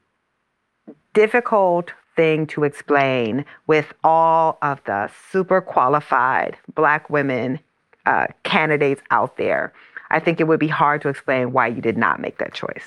difficult 1.12 1.92
thing 2.16 2.46
to 2.46 2.64
explain 2.64 3.44
with 3.66 3.92
all 4.04 4.58
of 4.62 4.82
the 4.84 5.10
super 5.30 5.60
qualified 5.60 6.56
Black 6.74 7.10
women 7.10 7.60
uh, 8.06 8.26
candidates 8.42 9.02
out 9.10 9.36
there, 9.36 9.72
I 10.10 10.20
think 10.20 10.40
it 10.40 10.44
would 10.44 10.60
be 10.60 10.68
hard 10.68 11.02
to 11.02 11.08
explain 11.08 11.52
why 11.52 11.68
you 11.68 11.80
did 11.80 11.96
not 11.96 12.20
make 12.20 12.38
that 12.38 12.54
choice. 12.54 12.86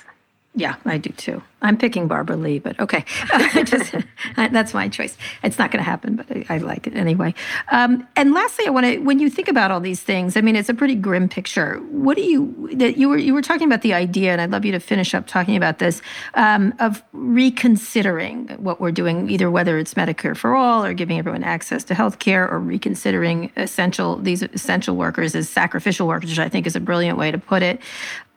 Yeah, 0.54 0.76
I 0.84 0.98
do 0.98 1.10
too. 1.10 1.42
I'm 1.60 1.76
picking 1.76 2.06
Barbara 2.06 2.36
Lee, 2.36 2.58
but 2.60 2.78
okay. 2.78 3.04
Just, 3.64 3.94
that's 4.36 4.72
my 4.72 4.88
choice. 4.88 5.16
It's 5.42 5.58
not 5.58 5.72
going 5.72 5.84
to 5.84 5.88
happen, 5.88 6.16
but 6.16 6.26
I, 6.30 6.46
I, 6.48 6.58
like 6.58 6.86
it 6.86 6.94
anyway. 6.94 7.34
Um, 7.72 8.06
and 8.14 8.32
lastly, 8.32 8.66
I 8.66 8.70
want 8.70 8.86
to, 8.86 8.98
when 8.98 9.18
you 9.18 9.28
think 9.28 9.48
about 9.48 9.72
all 9.72 9.80
these 9.80 10.00
things, 10.00 10.36
I 10.36 10.40
mean, 10.40 10.54
it's 10.54 10.68
a 10.68 10.74
pretty 10.74 10.94
grim 10.94 11.28
picture. 11.28 11.78
What 11.90 12.16
do 12.16 12.22
you, 12.22 12.70
that 12.74 12.96
you 12.96 13.08
were, 13.08 13.18
you 13.18 13.34
were 13.34 13.42
talking 13.42 13.66
about 13.66 13.82
the 13.82 13.92
idea, 13.92 14.32
and 14.32 14.40
I'd 14.40 14.52
love 14.52 14.64
you 14.64 14.72
to 14.72 14.78
finish 14.78 15.14
up 15.14 15.26
talking 15.26 15.56
about 15.56 15.80
this, 15.80 16.00
um, 16.34 16.74
of 16.78 17.02
reconsidering 17.12 18.48
what 18.58 18.80
we're 18.80 18.92
doing, 18.92 19.28
either 19.28 19.50
whether 19.50 19.78
it's 19.78 19.94
Medicare 19.94 20.36
for 20.36 20.54
all 20.54 20.84
or 20.84 20.94
giving 20.94 21.18
everyone 21.18 21.42
access 21.42 21.82
to 21.84 21.94
health 21.94 22.20
care 22.20 22.48
or 22.48 22.60
reconsidering 22.60 23.52
essential, 23.56 24.16
these 24.16 24.42
essential 24.42 24.94
workers 24.94 25.34
as 25.34 25.48
sacrificial 25.48 26.06
workers, 26.06 26.30
which 26.30 26.38
I 26.38 26.48
think 26.48 26.68
is 26.68 26.76
a 26.76 26.80
brilliant 26.80 27.18
way 27.18 27.32
to 27.32 27.38
put 27.38 27.64
it. 27.64 27.80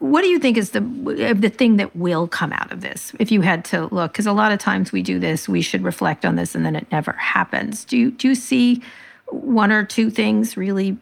What 0.02 0.22
do 0.22 0.28
you 0.28 0.40
think 0.40 0.56
is 0.56 0.70
the, 0.70 0.80
the 0.80 1.48
thing 1.48 1.76
that 1.76 1.94
will 1.94 2.26
come 2.26 2.52
out 2.52 2.72
of 2.72 2.80
this? 2.80 3.12
if 3.20 3.30
you 3.30 3.40
had 3.40 3.64
to 3.64 3.86
look 3.94 4.12
because 4.12 4.26
a 4.26 4.32
lot 4.32 4.50
of 4.50 4.58
times 4.58 4.90
we 4.90 5.00
do 5.00 5.20
this 5.20 5.48
we 5.48 5.62
should 5.62 5.84
reflect 5.84 6.24
on 6.24 6.34
this 6.34 6.56
and 6.56 6.66
then 6.66 6.74
it 6.74 6.90
never 6.90 7.12
happens 7.12 7.84
do 7.84 7.96
you 7.96 8.10
do 8.10 8.28
you 8.28 8.34
see 8.34 8.82
one 9.26 9.70
or 9.70 9.84
two 9.84 10.10
things 10.10 10.56
really 10.56 10.96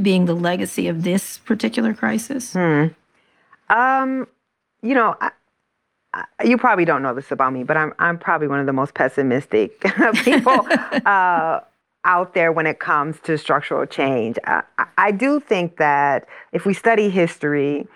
being 0.00 0.26
the 0.26 0.34
legacy 0.34 0.86
of 0.86 1.02
this 1.02 1.38
particular 1.38 1.92
crisis 1.92 2.52
hmm. 2.52 2.86
um 3.68 4.28
you 4.82 4.94
know 4.94 5.16
I, 5.20 5.30
I, 6.12 6.24
you 6.44 6.56
probably 6.56 6.84
don't 6.84 7.02
know 7.02 7.14
this 7.14 7.32
about 7.32 7.52
me 7.52 7.64
but 7.64 7.76
i'm 7.76 7.92
i'm 7.98 8.18
probably 8.18 8.46
one 8.46 8.60
of 8.60 8.66
the 8.66 8.72
most 8.72 8.94
pessimistic 8.94 9.80
people 10.14 10.66
uh, 11.04 11.60
out 12.06 12.34
there 12.34 12.52
when 12.52 12.66
it 12.66 12.80
comes 12.80 13.18
to 13.20 13.38
structural 13.38 13.86
change. 13.86 14.36
I, 14.44 14.62
I 14.98 15.10
do 15.10 15.40
think 15.40 15.78
that 15.78 16.28
if 16.52 16.66
we 16.66 16.74
study 16.74 17.08
history, 17.08 17.88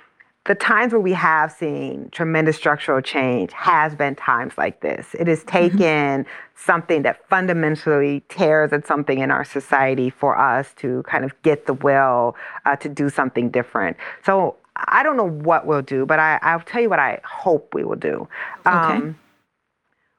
the 0.48 0.54
times 0.54 0.92
where 0.92 1.00
we 1.00 1.12
have 1.12 1.52
seen 1.52 2.08
tremendous 2.10 2.56
structural 2.56 3.02
change 3.02 3.52
has 3.52 3.94
been 3.94 4.14
times 4.14 4.54
like 4.56 4.80
this. 4.80 5.14
It 5.18 5.26
has 5.26 5.40
mm-hmm. 5.40 5.48
taken 5.50 5.78
mm-hmm. 5.78 6.30
something 6.56 7.02
that 7.02 7.28
fundamentally 7.28 8.24
tears 8.30 8.72
at 8.72 8.86
something 8.86 9.18
in 9.18 9.30
our 9.30 9.44
society 9.44 10.08
for 10.08 10.38
us 10.38 10.72
to 10.76 11.02
kind 11.02 11.26
of 11.26 11.40
get 11.42 11.66
the 11.66 11.74
will 11.74 12.34
uh, 12.64 12.76
to 12.76 12.88
do 12.88 13.10
something 13.10 13.50
different. 13.50 13.98
So 14.24 14.56
I 14.74 15.02
don't 15.02 15.18
know 15.18 15.28
what 15.28 15.66
we'll 15.66 15.82
do, 15.82 16.06
but 16.06 16.18
I, 16.18 16.56
will 16.56 16.62
tell 16.64 16.80
you 16.80 16.88
what 16.88 16.98
I 16.98 17.20
hope 17.24 17.74
we 17.74 17.84
will 17.84 17.96
do. 17.96 18.26
Okay. 18.66 18.70
Um, 18.70 19.18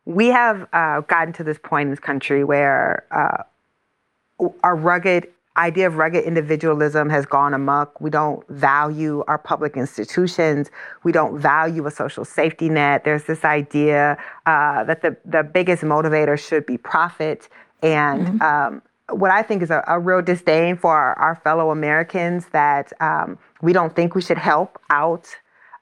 we 0.05 0.27
have 0.27 0.67
uh, 0.73 1.01
gotten 1.01 1.33
to 1.33 1.43
this 1.43 1.57
point 1.57 1.87
in 1.87 1.89
this 1.89 1.99
country 1.99 2.43
where 2.43 3.05
uh, 3.09 4.47
our 4.63 4.75
rugged 4.75 5.27
idea 5.59 5.85
of 5.87 5.97
rugged 5.97 6.23
individualism 6.23 7.09
has 7.09 7.25
gone 7.25 7.53
amok. 7.53 7.99
We 7.99 8.09
don't 8.09 8.47
value 8.47 9.23
our 9.27 9.37
public 9.37 9.75
institutions. 9.75 10.71
We 11.03 11.11
don't 11.11 11.37
value 11.37 11.85
a 11.85 11.91
social 11.91 12.25
safety 12.25 12.69
net. 12.69 13.03
There's 13.03 13.25
this 13.25 13.43
idea 13.43 14.17
uh, 14.45 14.85
that 14.85 15.01
the, 15.01 15.17
the 15.25 15.43
biggest 15.43 15.83
motivator 15.83 16.39
should 16.39 16.65
be 16.65 16.77
profit. 16.77 17.49
And 17.83 18.27
mm-hmm. 18.27 18.41
um, 18.41 18.81
what 19.11 19.31
I 19.31 19.41
think 19.41 19.61
is 19.61 19.69
a, 19.69 19.83
a 19.87 19.99
real 19.99 20.21
disdain 20.21 20.77
for 20.77 20.95
our, 20.95 21.13
our 21.19 21.35
fellow 21.35 21.71
Americans 21.71 22.47
that 22.51 22.93
um, 23.01 23.37
we 23.61 23.73
don't 23.73 23.93
think 23.95 24.15
we 24.15 24.21
should 24.21 24.37
help 24.37 24.79
out 24.89 25.27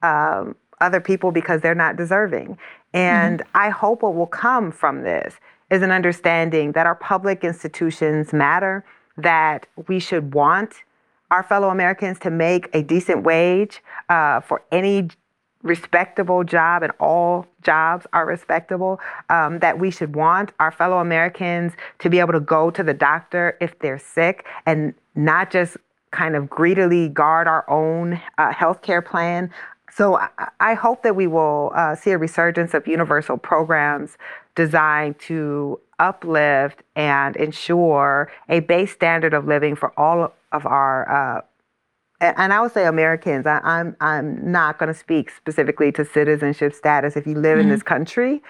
um, 0.01 0.55
other 0.81 0.99
people 0.99 1.31
because 1.31 1.61
they're 1.61 1.75
not 1.75 1.95
deserving. 1.95 2.57
And 2.93 3.39
mm-hmm. 3.39 3.57
I 3.57 3.69
hope 3.69 4.01
what 4.01 4.15
will 4.15 4.27
come 4.27 4.71
from 4.71 5.03
this 5.03 5.35
is 5.69 5.81
an 5.81 5.91
understanding 5.91 6.71
that 6.71 6.85
our 6.87 6.95
public 6.95 7.43
institutions 7.43 8.33
matter 8.33 8.83
that 9.17 9.67
we 9.87 9.99
should 9.99 10.33
want 10.33 10.75
our 11.31 11.43
fellow 11.43 11.69
Americans 11.69 12.19
to 12.19 12.29
make 12.29 12.69
a 12.73 12.81
decent 12.81 13.23
wage 13.23 13.83
uh, 14.09 14.39
for 14.39 14.63
any 14.71 15.09
respectable 15.63 16.43
job, 16.43 16.83
and 16.83 16.93
all 16.99 17.45
jobs 17.61 18.05
are 18.13 18.25
respectable, 18.25 18.99
um, 19.29 19.59
that 19.59 19.77
we 19.79 19.91
should 19.91 20.15
want 20.15 20.51
our 20.59 20.71
fellow 20.71 20.99
Americans 20.99 21.73
to 21.99 22.09
be 22.09 22.19
able 22.19 22.33
to 22.33 22.39
go 22.39 22.69
to 22.69 22.83
the 22.83 22.93
doctor 22.93 23.57
if 23.59 23.77
they're 23.79 23.99
sick 23.99 24.45
and 24.65 24.93
not 25.15 25.51
just 25.51 25.75
kind 26.11 26.35
of 26.35 26.49
greedily 26.49 27.09
guard 27.09 27.47
our 27.47 27.69
own 27.69 28.21
uh, 28.37 28.53
health 28.53 28.81
care 28.81 29.01
plan. 29.01 29.51
So 29.91 30.17
I, 30.17 30.29
I, 30.59 30.73
hope 30.73 31.03
that 31.03 31.15
we 31.15 31.27
will 31.27 31.71
uh, 31.75 31.95
see 31.95 32.11
a 32.11 32.17
resurgence 32.17 32.73
of 32.73 32.87
universal 32.87 33.37
programs 33.37 34.17
designed 34.55 35.17
to 35.19 35.79
uplift 35.99 36.83
and 36.95 37.35
ensure 37.35 38.31
a 38.49 38.59
base 38.59 38.91
standard 38.91 39.33
of 39.33 39.47
living 39.47 39.75
for 39.75 39.97
all 39.99 40.33
of 40.51 40.65
our 40.65 41.09
uh, 41.09 41.41
and 42.19 42.51
I 42.51 42.61
would 42.61 42.71
say 42.71 42.85
Americans. 42.85 43.45
I, 43.45 43.57
am 43.57 43.61
I'm, 43.63 43.95
I'm 43.99 44.51
not 44.51 44.79
going 44.79 44.91
to 44.91 44.97
speak 44.97 45.29
specifically 45.29 45.91
to 45.93 46.03
citizenship 46.05 46.73
status. 46.73 47.15
If 47.15 47.27
you 47.27 47.35
live 47.35 47.59
mm-hmm. 47.59 47.61
in 47.61 47.69
this 47.69 47.83
country, 47.83 48.41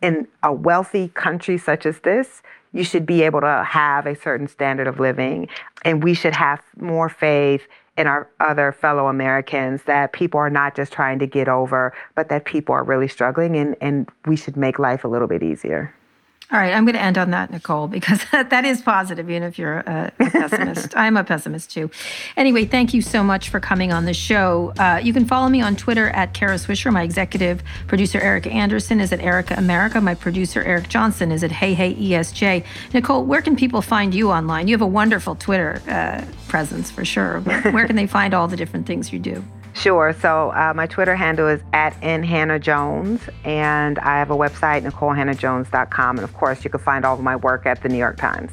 in 0.00 0.26
a 0.42 0.52
wealthy 0.52 1.08
country 1.08 1.58
such 1.58 1.84
as 1.84 2.00
this, 2.00 2.42
you 2.72 2.84
should 2.84 3.04
be 3.04 3.22
able 3.22 3.40
to 3.40 3.64
have 3.68 4.06
a 4.06 4.14
certain 4.14 4.48
standard 4.48 4.86
of 4.86 5.00
living, 5.00 5.48
and 5.84 6.02
we 6.02 6.14
should 6.14 6.34
have 6.34 6.62
more 6.78 7.08
faith 7.08 7.66
in 8.00 8.06
our 8.06 8.26
other 8.40 8.72
fellow 8.72 9.08
Americans 9.08 9.82
that 9.82 10.14
people 10.14 10.40
are 10.40 10.48
not 10.48 10.74
just 10.74 10.90
trying 10.90 11.18
to 11.18 11.26
get 11.26 11.48
over, 11.48 11.92
but 12.14 12.30
that 12.30 12.46
people 12.46 12.74
are 12.74 12.82
really 12.82 13.08
struggling, 13.08 13.56
and 13.56 13.76
and 13.82 14.08
we 14.24 14.36
should 14.36 14.56
make 14.56 14.78
life 14.78 15.04
a 15.04 15.08
little 15.08 15.28
bit 15.28 15.42
easier. 15.42 15.94
All 16.52 16.58
right, 16.58 16.74
I'm 16.74 16.84
going 16.84 16.96
to 16.96 17.02
end 17.02 17.16
on 17.16 17.30
that, 17.30 17.52
Nikole, 17.52 17.88
because 17.88 18.24
that 18.32 18.64
is 18.64 18.82
positive, 18.82 19.30
even 19.30 19.44
if 19.44 19.56
you're 19.56 19.78
a, 19.78 20.12
a 20.18 20.30
pessimist. 20.30 20.92
I'm 20.96 21.16
a 21.16 21.22
pessimist 21.22 21.70
too. 21.70 21.90
Anyway, 22.36 22.64
thank 22.64 22.92
you 22.92 23.02
so 23.02 23.22
much 23.22 23.50
for 23.50 23.60
coming 23.60 23.92
on 23.92 24.04
the 24.04 24.14
show. 24.14 24.72
Uh, 24.76 25.00
you 25.00 25.12
can 25.12 25.26
follow 25.26 25.48
me 25.48 25.60
on 25.60 25.76
Twitter 25.76 26.08
at 26.10 26.34
Kara 26.34 26.56
Swisher. 26.56 26.92
My 26.92 27.04
executive 27.04 27.62
producer, 27.86 28.18
Erica 28.18 28.50
Anderson, 28.50 29.00
is 29.00 29.12
at 29.12 29.20
Erica 29.20 29.54
America. 29.58 30.00
My 30.00 30.16
producer, 30.16 30.60
Eric 30.64 30.88
Johnson, 30.88 31.30
is 31.30 31.44
at 31.44 31.52
Hey 31.52 31.72
Hey 31.72 31.94
ESJ. 31.94 32.64
Nikole, 32.90 33.26
where 33.26 33.42
can 33.42 33.54
people 33.54 33.80
find 33.80 34.12
you 34.12 34.32
online? 34.32 34.66
You 34.66 34.74
have 34.74 34.82
a 34.82 34.86
wonderful 34.86 35.36
Twitter 35.36 35.80
uh, 35.88 36.24
presence 36.48 36.90
for 36.90 37.04
sure, 37.04 37.40
where 37.40 37.86
can 37.86 37.94
they 37.94 38.08
find 38.08 38.34
all 38.34 38.48
the 38.48 38.56
different 38.56 38.86
things 38.86 39.12
you 39.12 39.20
do? 39.20 39.44
Sure. 39.74 40.14
So 40.20 40.50
uh, 40.50 40.72
my 40.74 40.86
Twitter 40.86 41.14
handle 41.14 41.48
is 41.48 41.60
at 41.72 41.98
nhannahjones, 42.00 43.20
and 43.44 43.98
I 44.00 44.18
have 44.18 44.30
a 44.30 44.36
website, 44.36 44.82
NikoleHannahJones.com. 44.88 46.18
And 46.18 46.24
of 46.24 46.34
course, 46.34 46.64
you 46.64 46.70
can 46.70 46.80
find 46.80 47.04
all 47.04 47.14
of 47.14 47.22
my 47.22 47.36
work 47.36 47.66
at 47.66 47.82
the 47.82 47.88
New 47.88 47.98
York 47.98 48.16
Times. 48.16 48.50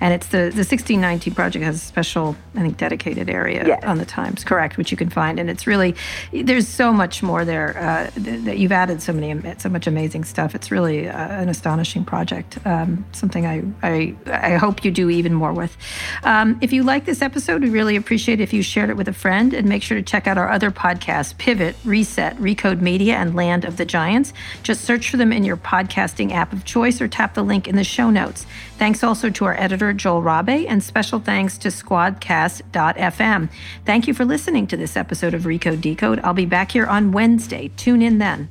And 0.00 0.14
it's 0.14 0.28
the, 0.28 0.38
the 0.38 0.64
1619 0.64 1.34
project 1.34 1.64
has 1.64 1.76
a 1.76 1.78
special, 1.78 2.36
I 2.54 2.62
think, 2.62 2.76
dedicated 2.78 3.28
area 3.28 3.66
yes. 3.66 3.84
on 3.84 3.98
the 3.98 4.04
Times, 4.04 4.44
correct, 4.44 4.76
which 4.76 4.90
you 4.90 4.96
can 4.96 5.10
find. 5.10 5.38
And 5.38 5.48
it's 5.48 5.66
really, 5.66 5.94
there's 6.32 6.66
so 6.66 6.92
much 6.92 7.22
more 7.22 7.44
there 7.44 7.76
uh, 7.76 8.10
that 8.16 8.58
you've 8.58 8.72
added 8.72 9.02
so 9.02 9.12
many, 9.12 9.58
so 9.58 9.68
much 9.68 9.86
amazing 9.86 10.24
stuff. 10.24 10.54
It's 10.54 10.70
really 10.70 11.08
uh, 11.08 11.12
an 11.12 11.48
astonishing 11.48 12.04
project, 12.04 12.58
um, 12.66 13.04
something 13.12 13.46
I, 13.46 13.62
I, 13.82 14.16
I 14.26 14.56
hope 14.56 14.84
you 14.84 14.90
do 14.90 15.10
even 15.10 15.34
more 15.34 15.52
with. 15.52 15.76
Um, 16.24 16.58
if 16.60 16.72
you 16.72 16.82
like 16.82 17.04
this 17.04 17.22
episode, 17.22 17.62
we 17.62 17.70
really 17.70 17.96
appreciate 17.96 18.40
if 18.40 18.52
you 18.52 18.62
shared 18.62 18.90
it 18.90 18.96
with 18.96 19.08
a 19.08 19.12
friend 19.12 19.54
and 19.54 19.68
make 19.68 19.82
sure 19.82 19.96
to 19.96 20.02
check 20.02 20.26
out 20.26 20.38
our 20.38 20.50
other 20.50 20.70
podcasts, 20.70 21.36
Pivot, 21.36 21.76
Reset, 21.84 22.36
Recode 22.36 22.80
Media, 22.80 23.16
and 23.16 23.34
Land 23.34 23.64
of 23.64 23.76
the 23.76 23.84
Giants. 23.84 24.32
Just 24.62 24.84
search 24.84 25.10
for 25.10 25.16
them 25.16 25.32
in 25.32 25.44
your 25.44 25.56
podcasting 25.56 26.32
app 26.32 26.52
of 26.52 26.64
choice 26.64 27.00
or 27.00 27.08
tap 27.08 27.34
the 27.34 27.42
link 27.42 27.68
in 27.68 27.76
the 27.76 27.84
show 27.84 28.10
notes. 28.10 28.46
Thanks 28.80 29.04
also 29.04 29.28
to 29.28 29.44
our 29.44 29.60
editor, 29.60 29.92
Joel 29.92 30.22
Rabe, 30.22 30.64
and 30.66 30.82
special 30.82 31.20
thanks 31.20 31.58
to 31.58 31.68
Squadcast.fm. 31.68 33.50
Thank 33.84 34.08
you 34.08 34.14
for 34.14 34.24
listening 34.24 34.66
to 34.68 34.76
this 34.78 34.96
episode 34.96 35.34
of 35.34 35.42
Recode 35.42 35.82
Decode. 35.82 36.18
I'll 36.20 36.32
be 36.32 36.46
back 36.46 36.72
here 36.72 36.86
on 36.86 37.12
Wednesday. 37.12 37.70
Tune 37.76 38.00
in 38.00 38.16
then. 38.16 38.48